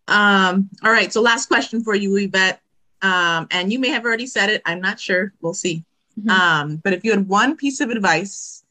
Um, 0.09 0.71
all 0.83 0.91
right. 0.91 1.13
So 1.13 1.21
last 1.21 1.47
question 1.47 1.85
for 1.85 1.95
you, 1.95 2.17
Yvette. 2.17 2.61
Um, 3.03 3.47
and 3.51 3.73
you 3.73 3.79
may 3.79 3.89
have 3.89 4.05
already 4.05 4.27
said 4.27 4.51
it. 4.51 4.63
I'm 4.65 4.81
not 4.81 4.99
sure. 4.99 5.33
We'll 5.41 5.55
see. 5.55 5.85
Mm-hmm. 6.19 6.31
Um, 6.31 6.77
but 6.77 6.93
if 6.93 7.05
you 7.05 7.13
had 7.13 7.29
one 7.29 7.57
piece 7.57 7.81
of 7.81 7.91
advice 7.91 8.65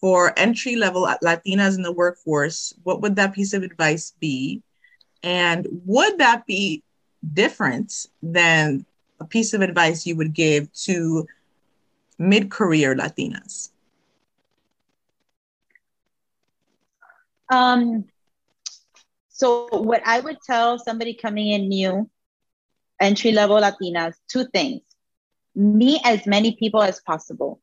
for 0.00 0.38
entry 0.38 0.76
level 0.76 1.08
Latinas 1.22 1.76
in 1.76 1.82
the 1.82 1.92
workforce, 1.92 2.74
what 2.82 3.00
would 3.00 3.16
that 3.16 3.34
piece 3.34 3.52
of 3.52 3.62
advice 3.62 4.12
be? 4.20 4.62
And 5.22 5.66
would 5.86 6.18
that 6.18 6.46
be 6.46 6.82
different 7.32 8.06
than 8.22 8.84
a 9.20 9.24
piece 9.24 9.54
of 9.54 9.60
advice 9.60 10.06
you 10.06 10.16
would 10.16 10.34
give 10.34 10.72
to 10.72 11.26
mid 12.18 12.50
career 12.50 12.94
Latinas? 12.94 13.70
Um, 17.50 18.04
so, 19.28 19.68
what 19.70 20.02
I 20.04 20.20
would 20.20 20.38
tell 20.46 20.78
somebody 20.78 21.14
coming 21.14 21.48
in 21.48 21.68
new, 21.68 22.10
entry 23.00 23.32
level 23.32 23.60
Latinas, 23.60 24.14
two 24.28 24.46
things 24.52 24.82
meet 25.54 26.00
as 26.04 26.26
many 26.26 26.56
people 26.56 26.82
as 26.82 27.00
possible 27.00 27.60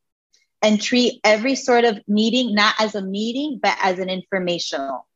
and 0.61 0.81
treat 0.81 1.19
every 1.23 1.55
sort 1.55 1.83
of 1.83 1.99
meeting 2.07 2.53
not 2.53 2.75
as 2.79 2.95
a 2.95 3.01
meeting, 3.01 3.59
but 3.61 3.77
as 3.81 3.99
an 3.99 4.09
informational 4.09 5.07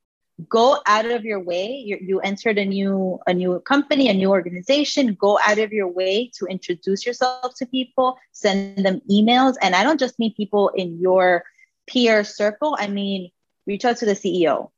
go 0.49 0.79
out 0.85 1.05
of 1.05 1.23
your 1.23 1.39
way. 1.39 1.83
You, 1.85 1.97
you 2.01 2.19
entered 2.19 2.57
a 2.57 2.65
new 2.65 3.19
a 3.27 3.33
new 3.33 3.59
company 3.61 4.09
a 4.09 4.13
new 4.13 4.29
organization. 4.29 5.13
Go 5.15 5.39
out 5.45 5.59
of 5.59 5.71
your 5.71 5.87
way 5.87 6.31
to 6.37 6.45
introduce 6.45 7.05
yourself 7.05 7.55
to 7.57 7.65
people. 7.65 8.17
Send 8.31 8.85
them 8.85 9.01
emails. 9.09 9.55
And 9.61 9.75
i 9.75 9.83
don't 9.83 9.99
just 9.99 10.19
mean 10.19 10.33
people 10.35 10.69
in 10.69 10.99
your 10.99 11.43
peer 11.87 12.23
circle. 12.23 12.75
I 12.79 12.87
mean 12.87 13.31
reach 13.65 13.85
out 13.85 13.97
to 13.97 14.05
the 14.05 14.13
ceo 14.13 14.69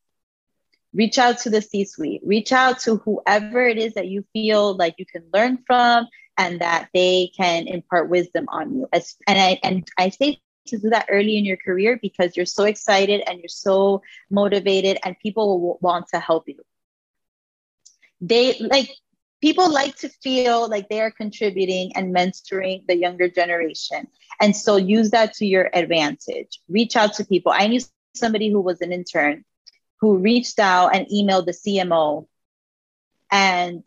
reach 0.93 1.17
out 1.17 1.37
to 1.39 1.49
the 1.49 1.61
c 1.61 1.83
suite 1.83 2.21
reach 2.23 2.53
out 2.53 2.79
to 2.79 2.95
whoever 2.95 3.67
it 3.67 3.77
is 3.77 3.93
that 3.95 4.07
you 4.07 4.23
feel 4.31 4.73
like 4.77 4.95
you 4.97 5.05
can 5.05 5.21
learn 5.33 5.57
from 5.67 6.07
and 6.37 6.61
that 6.61 6.87
they 6.93 7.29
can 7.35 7.67
impart 7.67 8.09
wisdom 8.09 8.45
on 8.47 8.73
you. 8.73 8.89
And 8.93 9.39
i 9.39 9.59
and 9.63 9.85
i 9.97 10.09
say 10.09 10.39
to 10.67 10.77
do 10.77 10.89
that 10.89 11.07
early 11.09 11.37
in 11.37 11.45
your 11.45 11.57
career 11.57 11.99
because 12.01 12.35
you're 12.37 12.45
so 12.45 12.63
excited 12.63 13.21
and 13.27 13.39
you're 13.39 13.47
so 13.49 14.01
motivated 14.29 14.97
and 15.03 15.17
people 15.19 15.59
will 15.59 15.77
want 15.81 16.07
to 16.09 16.19
help 16.19 16.47
you. 16.47 16.63
They 18.21 18.57
like 18.59 18.89
people 19.41 19.71
like 19.71 19.95
to 19.97 20.09
feel 20.09 20.69
like 20.69 20.89
they 20.89 21.01
are 21.01 21.11
contributing 21.11 21.91
and 21.95 22.15
mentoring 22.15 22.85
the 22.87 22.97
younger 22.97 23.29
generation. 23.29 24.07
And 24.39 24.55
so 24.55 24.77
use 24.77 25.11
that 25.11 25.33
to 25.35 25.45
your 25.45 25.69
advantage. 25.73 26.59
Reach 26.69 26.95
out 26.95 27.13
to 27.15 27.25
people. 27.25 27.51
I 27.55 27.67
knew 27.67 27.79
somebody 27.79 28.49
who 28.49 28.61
was 28.61 28.81
an 28.81 28.91
intern 28.91 29.45
who 29.99 30.17
reached 30.17 30.59
out 30.59 30.95
and 30.95 31.07
emailed 31.07 31.45
the 31.45 31.51
CMO 31.51 32.27
and 33.31 33.83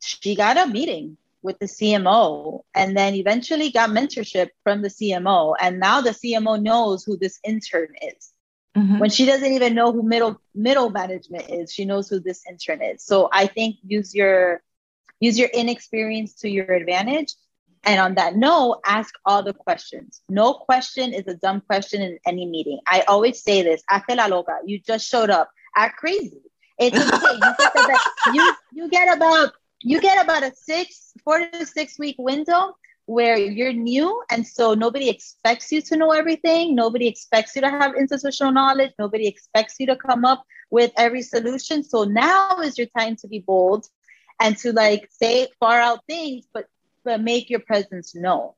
she 0.00 0.34
got 0.34 0.56
a 0.56 0.66
meeting 0.70 1.16
with 1.46 1.58
the 1.60 1.66
CMO 1.66 2.60
and 2.74 2.96
then 2.96 3.14
eventually 3.14 3.70
got 3.70 3.90
mentorship 3.90 4.48
from 4.64 4.82
the 4.82 4.88
CMO. 4.88 5.54
And 5.58 5.78
now 5.78 6.00
the 6.00 6.10
CMO 6.10 6.60
knows 6.60 7.04
who 7.04 7.16
this 7.16 7.38
intern 7.44 7.94
is. 8.02 8.32
Mm-hmm. 8.76 8.98
When 8.98 9.08
she 9.08 9.24
doesn't 9.24 9.52
even 9.52 9.74
know 9.74 9.92
who 9.92 10.02
middle 10.02 10.38
middle 10.54 10.90
management 10.90 11.48
is, 11.48 11.72
she 11.72 11.86
knows 11.86 12.10
who 12.10 12.20
this 12.20 12.42
intern 12.46 12.82
is. 12.82 13.02
So 13.04 13.30
I 13.32 13.46
think 13.46 13.76
use 13.86 14.14
your 14.14 14.60
use 15.20 15.38
your 15.38 15.48
inexperience 15.48 16.34
to 16.40 16.50
your 16.50 16.70
advantage. 16.72 17.32
And 17.84 18.00
on 18.00 18.16
that 18.16 18.34
note, 18.34 18.80
ask 18.84 19.14
all 19.24 19.44
the 19.44 19.54
questions. 19.54 20.20
No 20.28 20.52
question 20.52 21.14
is 21.14 21.26
a 21.28 21.34
dumb 21.34 21.60
question 21.60 22.02
in 22.02 22.18
any 22.26 22.44
meeting. 22.44 22.80
I 22.86 23.02
always 23.02 23.40
say 23.40 23.62
this, 23.62 23.82
hace 23.88 24.16
la 24.16 24.26
loca, 24.26 24.58
you 24.66 24.80
just 24.80 25.08
showed 25.08 25.30
up. 25.30 25.48
Act 25.76 25.96
crazy. 25.96 26.42
It's 26.78 26.98
okay. 26.98 27.94
you, 28.34 28.42
you, 28.42 28.54
you 28.72 28.88
get 28.90 29.16
about 29.16 29.52
you 29.86 30.00
get 30.00 30.24
about 30.24 30.42
a 30.42 30.52
six, 30.54 31.12
four 31.24 31.38
to 31.48 31.66
six 31.66 31.98
week 31.98 32.16
window 32.18 32.76
where 33.06 33.36
you're 33.38 33.72
new 33.72 34.22
and 34.30 34.46
so 34.46 34.74
nobody 34.74 35.08
expects 35.08 35.70
you 35.70 35.80
to 35.80 35.96
know 35.96 36.10
everything 36.10 36.74
nobody 36.74 37.06
expects 37.06 37.54
you 37.54 37.62
to 37.62 37.70
have 37.70 37.94
institutional 37.96 38.52
knowledge 38.52 38.90
nobody 38.98 39.28
expects 39.28 39.76
you 39.78 39.86
to 39.86 39.96
come 39.96 40.24
up 40.24 40.42
with 40.70 40.90
every 40.96 41.22
solution 41.22 41.84
so 41.84 42.02
now 42.02 42.58
is 42.64 42.76
your 42.76 42.88
time 42.98 43.14
to 43.14 43.28
be 43.28 43.38
bold 43.38 43.86
and 44.40 44.56
to 44.58 44.72
like 44.72 45.08
say 45.10 45.46
far 45.60 45.78
out 45.80 46.00
things 46.08 46.46
but 46.52 46.66
but 47.06 47.22
make 47.22 47.48
your 47.48 47.60
presence 47.60 48.14
known. 48.14 48.50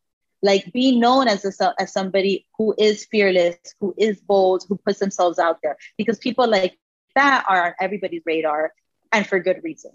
Like 0.42 0.72
be 0.72 0.98
known 0.98 1.28
as 1.28 1.44
a, 1.44 1.74
as 1.78 1.92
somebody 1.92 2.46
who 2.56 2.74
is 2.78 3.04
fearless, 3.04 3.56
who 3.80 3.94
is 3.98 4.20
bold, 4.20 4.64
who 4.68 4.76
puts 4.76 4.98
themselves 4.98 5.38
out 5.38 5.58
there. 5.62 5.76
Because 5.96 6.18
people 6.18 6.48
like 6.48 6.78
that 7.14 7.44
are 7.48 7.66
on 7.66 7.72
everybody's 7.80 8.22
radar, 8.24 8.72
and 9.12 9.26
for 9.26 9.38
good 9.38 9.60
reason. 9.62 9.92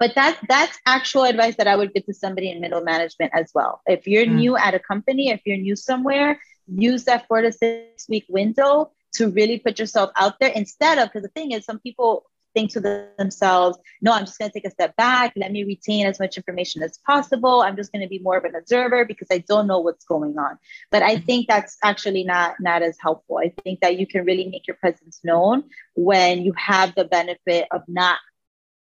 But 0.00 0.14
that 0.16 0.40
that's 0.48 0.76
actual 0.86 1.24
advice 1.24 1.56
that 1.56 1.68
I 1.68 1.76
would 1.76 1.92
give 1.94 2.06
to 2.06 2.14
somebody 2.14 2.50
in 2.50 2.60
middle 2.60 2.80
management 2.80 3.32
as 3.34 3.52
well. 3.54 3.82
If 3.86 4.08
you're 4.08 4.26
mm. 4.26 4.34
new 4.34 4.56
at 4.56 4.74
a 4.74 4.80
company, 4.80 5.28
if 5.28 5.42
you're 5.44 5.58
new 5.58 5.76
somewhere, 5.76 6.40
use 6.66 7.04
that 7.04 7.28
four 7.28 7.42
to 7.42 7.52
six 7.52 8.08
week 8.08 8.24
window 8.28 8.90
to 9.14 9.30
really 9.30 9.58
put 9.58 9.78
yourself 9.78 10.10
out 10.16 10.34
there 10.40 10.50
instead 10.50 10.98
of 10.98 11.08
because 11.08 11.22
the 11.22 11.28
thing 11.28 11.52
is 11.52 11.64
some 11.64 11.80
people 11.80 12.24
think 12.52 12.72
to 12.72 12.80
themselves 12.80 13.78
no 14.02 14.12
i'm 14.12 14.24
just 14.24 14.38
going 14.38 14.50
to 14.50 14.52
take 14.52 14.66
a 14.66 14.70
step 14.70 14.96
back 14.96 15.32
let 15.36 15.52
me 15.52 15.62
retain 15.62 16.06
as 16.06 16.18
much 16.18 16.36
information 16.36 16.82
as 16.82 16.98
possible 17.06 17.60
i'm 17.60 17.76
just 17.76 17.92
going 17.92 18.02
to 18.02 18.08
be 18.08 18.18
more 18.18 18.36
of 18.36 18.44
an 18.44 18.56
observer 18.56 19.04
because 19.04 19.28
i 19.30 19.38
don't 19.38 19.68
know 19.68 19.78
what's 19.78 20.04
going 20.04 20.36
on 20.36 20.58
but 20.90 21.00
i 21.02 21.16
think 21.16 21.46
that's 21.46 21.76
actually 21.84 22.24
not 22.24 22.54
not 22.58 22.82
as 22.82 22.96
helpful 23.00 23.38
i 23.38 23.52
think 23.62 23.78
that 23.80 23.98
you 23.98 24.06
can 24.06 24.24
really 24.24 24.48
make 24.48 24.66
your 24.66 24.76
presence 24.76 25.20
known 25.22 25.62
when 25.94 26.42
you 26.42 26.52
have 26.56 26.92
the 26.96 27.04
benefit 27.04 27.68
of 27.70 27.82
not 27.86 28.18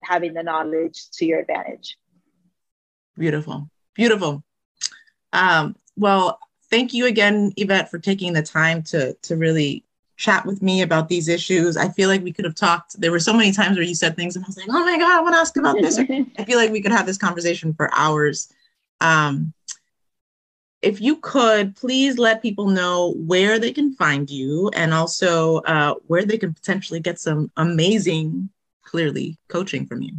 having 0.02 0.34
the 0.34 0.44
knowledge 0.44 1.10
to 1.12 1.26
your 1.26 1.40
advantage 1.40 1.98
beautiful 3.18 3.70
beautiful 3.96 4.44
um, 5.34 5.76
well 5.96 6.40
thank 6.70 6.94
you 6.94 7.06
again, 7.06 7.52
Yvette, 7.58 7.90
for 7.90 8.00
taking 8.00 8.34
the 8.34 8.44
time 8.44 8.84
to 8.84 9.14
to 9.16 9.36
really 9.36 9.84
chat 10.18 10.46
with 10.46 10.62
me 10.62 10.82
about 10.82 11.08
these 11.08 11.28
issues. 11.28 11.78
I 11.78 11.90
feel 11.90 12.10
like 12.10 12.24
we 12.24 12.34
could 12.34 12.46
have 12.46 12.56
talked. 12.56 13.00
There 13.00 13.12
were 13.12 13.20
so 13.20 13.34
many 13.34 13.52
times 13.52 13.78
where 13.78 13.86
you 13.86 13.96
said 13.96 14.16
things, 14.16 14.36
and 14.36 14.46
I 14.46 14.48
was 14.48 14.58
like, 14.58 14.68
"Oh 14.70 14.86
my 14.86 14.98
god, 14.98 15.18
I 15.18 15.22
want 15.22 15.36
to 15.36 15.40
ask 15.40 15.58
about 15.58 15.76
this." 15.82 15.98
I 16.38 16.44
feel 16.44 16.58
like 16.58 16.72
we 16.72 16.82
could 16.82 16.92
have 16.92 17.06
this 17.06 17.18
conversation 17.18 17.74
for 17.74 17.90
hours. 17.94 18.52
Um, 19.02 19.54
if 20.82 21.02
you 21.02 21.18
could 21.18 21.76
please 21.76 22.18
let 22.18 22.42
people 22.42 22.68
know 22.68 23.14
where 23.18 23.60
they 23.60 23.72
can 23.72 23.94
find 23.94 24.30
you 24.30 24.70
and 24.74 24.94
also 24.94 25.58
uh, 25.58 25.96
where 26.08 26.24
they 26.24 26.38
can 26.38 26.54
potentially 26.54 27.02
get 27.02 27.20
some 27.20 27.52
amazing, 27.58 28.50
clearly 28.90 29.38
coaching 29.50 29.86
from 29.86 30.02
you. 30.02 30.14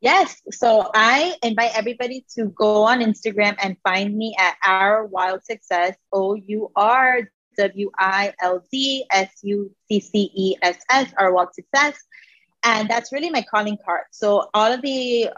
Yes. 0.00 0.40
So 0.52 0.90
I 0.94 1.34
invite 1.42 1.72
everybody 1.74 2.24
to 2.36 2.46
go 2.46 2.84
on 2.84 3.00
Instagram 3.00 3.56
and 3.60 3.76
find 3.82 4.16
me 4.16 4.36
at 4.38 4.56
Our 4.64 5.06
Wild 5.06 5.44
Success, 5.44 5.96
O 6.12 6.34
U 6.34 6.70
R 6.76 7.22
W 7.56 7.90
I 7.98 8.32
L 8.40 8.62
D 8.70 9.04
S 9.10 9.30
U 9.42 9.74
C 9.88 10.00
C 10.00 10.30
E 10.34 10.56
S 10.62 10.78
S, 10.90 11.12
Our 11.18 11.32
Wild 11.32 11.54
Success. 11.54 11.98
And 12.62 12.88
that's 12.88 13.12
really 13.12 13.30
my 13.30 13.44
calling 13.50 13.78
card. 13.84 14.04
So 14.12 14.50
all 14.54 14.72
of 14.72 14.82
the, 14.82 15.30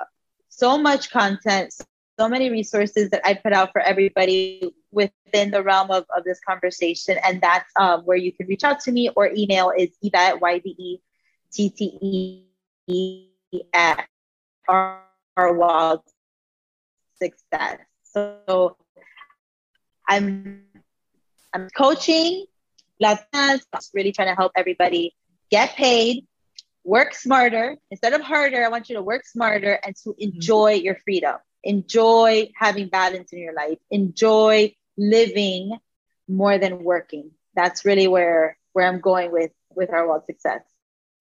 so 0.49 0.77
much 0.77 1.11
content, 1.11 1.73
so 2.19 2.29
many 2.29 2.51
resources 2.51 3.09
that 3.11 3.23
I 3.25 3.35
put 3.35 3.55
out 3.55 3.73
for 3.73 3.81
everybody 3.81 4.75
within 4.91 5.51
the 5.51 5.63
realm 5.63 5.91
of, 5.91 6.05
of 6.15 6.25
this 6.25 6.41
conversation. 6.47 7.17
And 7.25 7.41
that's 7.41 7.71
um, 7.79 8.03
where 8.03 8.19
you 8.19 8.33
can 8.33 8.47
reach 8.47 8.65
out 8.65 8.81
to 8.81 8.93
me 8.93 9.11
or 9.17 9.31
email 9.35 9.73
is 9.77 9.91
Yvette, 10.03 10.41
Y-V-E-T-T-E 10.41 11.01
at 13.75 14.07
our, 14.69 15.03
our 15.37 15.53
wild 15.55 16.03
success. 17.21 17.79
So 18.03 18.77
I'm 20.09 20.65
I'm 21.53 21.69
coaching 21.71 22.47
Latinas, 23.03 23.63
really 23.95 24.13
trying 24.13 24.29
to 24.29 24.35
help 24.35 24.53
everybody 24.55 25.15
get 25.51 25.75
paid, 25.75 26.27
work 26.85 27.15
smarter 27.15 27.77
instead 27.91 28.13
of 28.13 28.21
harder. 28.21 28.65
I 28.65 28.69
want 28.69 28.89
you 28.89 28.97
to 28.97 29.03
work 29.03 29.25
smarter 29.27 29.79
and 29.83 29.97
to 30.05 30.11
mm-hmm. 30.11 30.23
enjoy 30.23 30.73
your 30.75 30.97
freedom, 31.05 31.37
enjoy 31.65 32.51
having 32.57 32.89
balance 32.89 33.33
in 33.33 33.39
your 33.39 33.55
life, 33.55 33.79
enjoy 33.91 34.75
living 34.97 35.77
more 36.29 36.59
than 36.59 36.85
working. 36.85 37.31
That's 37.55 37.85
really 37.85 38.07
where 38.07 38.57
where 38.73 38.87
I'm 38.87 39.01
going 39.01 39.33
with 39.33 39.51
with 39.75 39.91
our 39.93 40.07
wild 40.07 40.27
success. 40.27 40.63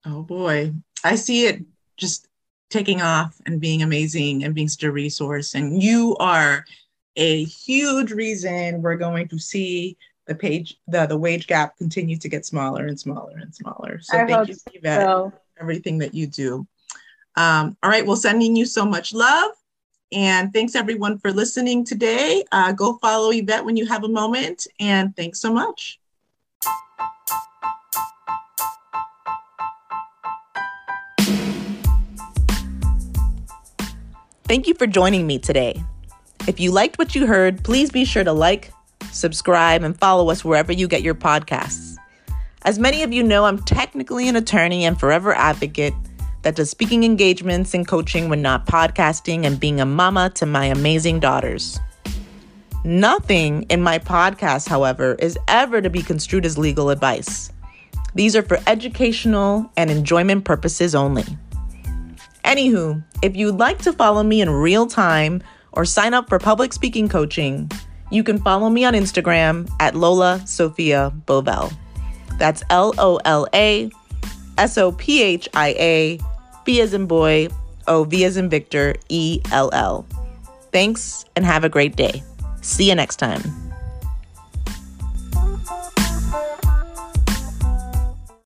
Oh 0.04 0.22
boy, 0.22 0.72
I 1.04 1.16
see 1.16 1.46
it 1.46 1.62
just 1.96 2.28
taking 2.70 3.02
off 3.02 3.40
and 3.46 3.60
being 3.60 3.82
amazing 3.82 4.44
and 4.44 4.54
being 4.54 4.68
such 4.68 4.84
a 4.84 4.92
resource. 4.92 5.54
And 5.54 5.82
you 5.82 6.16
are 6.18 6.64
a 7.16 7.44
huge 7.44 8.12
reason 8.12 8.80
we're 8.80 8.96
going 8.96 9.28
to 9.28 9.38
see 9.38 9.96
the 10.26 10.34
page 10.34 10.76
the, 10.86 11.06
the 11.06 11.18
wage 11.18 11.46
gap 11.46 11.76
continue 11.76 12.16
to 12.16 12.28
get 12.28 12.46
smaller 12.46 12.86
and 12.86 12.98
smaller 12.98 13.36
and 13.38 13.54
smaller. 13.54 13.98
So 14.00 14.18
I 14.18 14.26
thank 14.26 14.48
you, 14.48 14.56
Yvette, 14.72 15.02
so. 15.02 15.32
everything 15.60 15.98
that 15.98 16.14
you 16.14 16.26
do. 16.26 16.66
Um, 17.36 17.76
all 17.82 17.90
right, 17.90 18.06
well, 18.06 18.16
sending 18.16 18.56
you 18.56 18.64
so 18.64 18.84
much 18.84 19.12
love. 19.12 19.50
And 20.12 20.52
thanks 20.52 20.74
everyone 20.74 21.18
for 21.18 21.32
listening 21.32 21.84
today. 21.84 22.44
Uh, 22.50 22.72
go 22.72 22.98
follow 22.98 23.30
Yvette 23.30 23.64
when 23.64 23.76
you 23.76 23.86
have 23.86 24.02
a 24.02 24.08
moment. 24.08 24.66
And 24.80 25.14
thanks 25.14 25.40
so 25.40 25.52
much. 25.52 25.99
Thank 34.50 34.66
you 34.66 34.74
for 34.74 34.88
joining 34.88 35.28
me 35.28 35.38
today. 35.38 35.80
If 36.48 36.58
you 36.58 36.72
liked 36.72 36.98
what 36.98 37.14
you 37.14 37.24
heard, 37.24 37.62
please 37.62 37.92
be 37.92 38.04
sure 38.04 38.24
to 38.24 38.32
like, 38.32 38.72
subscribe, 39.12 39.84
and 39.84 39.96
follow 39.96 40.28
us 40.28 40.44
wherever 40.44 40.72
you 40.72 40.88
get 40.88 41.02
your 41.02 41.14
podcasts. 41.14 41.94
As 42.62 42.76
many 42.76 43.04
of 43.04 43.12
you 43.12 43.22
know, 43.22 43.44
I'm 43.44 43.60
technically 43.60 44.26
an 44.26 44.34
attorney 44.34 44.84
and 44.84 44.98
forever 44.98 45.32
advocate 45.32 45.94
that 46.42 46.56
does 46.56 46.68
speaking 46.68 47.04
engagements 47.04 47.74
and 47.74 47.86
coaching 47.86 48.28
when 48.28 48.42
not 48.42 48.66
podcasting 48.66 49.46
and 49.46 49.60
being 49.60 49.80
a 49.80 49.86
mama 49.86 50.30
to 50.30 50.46
my 50.46 50.64
amazing 50.64 51.20
daughters. 51.20 51.78
Nothing 52.82 53.62
in 53.70 53.80
my 53.80 54.00
podcast, 54.00 54.66
however, 54.66 55.14
is 55.20 55.38
ever 55.46 55.80
to 55.80 55.90
be 55.90 56.02
construed 56.02 56.44
as 56.44 56.58
legal 56.58 56.90
advice. 56.90 57.52
These 58.16 58.34
are 58.34 58.42
for 58.42 58.58
educational 58.66 59.70
and 59.76 59.92
enjoyment 59.92 60.44
purposes 60.44 60.96
only. 60.96 61.38
Anywho, 62.50 63.00
if 63.22 63.36
you'd 63.36 63.58
like 63.58 63.78
to 63.78 63.92
follow 63.92 64.24
me 64.24 64.40
in 64.40 64.50
real 64.50 64.84
time 64.84 65.40
or 65.70 65.84
sign 65.84 66.12
up 66.12 66.28
for 66.28 66.40
public 66.40 66.72
speaking 66.72 67.08
coaching, 67.08 67.70
you 68.10 68.24
can 68.24 68.40
follow 68.40 68.68
me 68.68 68.84
on 68.84 68.92
Instagram 68.92 69.70
at 69.78 69.94
Lola 69.94 70.42
Sophia 70.46 71.12
Bovell. 71.26 71.72
That's 72.40 72.64
L 72.68 72.92
O 72.98 73.20
L 73.24 73.46
A 73.54 73.88
S 74.58 74.76
O 74.78 74.90
P 74.90 75.22
H 75.22 75.48
I 75.54 75.68
A 75.78 76.20
B 76.64 76.80
as 76.80 76.92
in 76.92 77.06
boy, 77.06 77.50
O 77.86 78.02
V 78.02 78.24
as 78.24 78.36
in 78.36 78.48
Victor, 78.48 78.96
E 79.08 79.40
L 79.52 79.70
L. 79.72 80.04
Thanks 80.72 81.24
and 81.36 81.44
have 81.44 81.62
a 81.62 81.68
great 81.68 81.94
day. 81.94 82.20
See 82.62 82.88
you 82.88 82.96
next 82.96 83.18
time. 83.18 83.69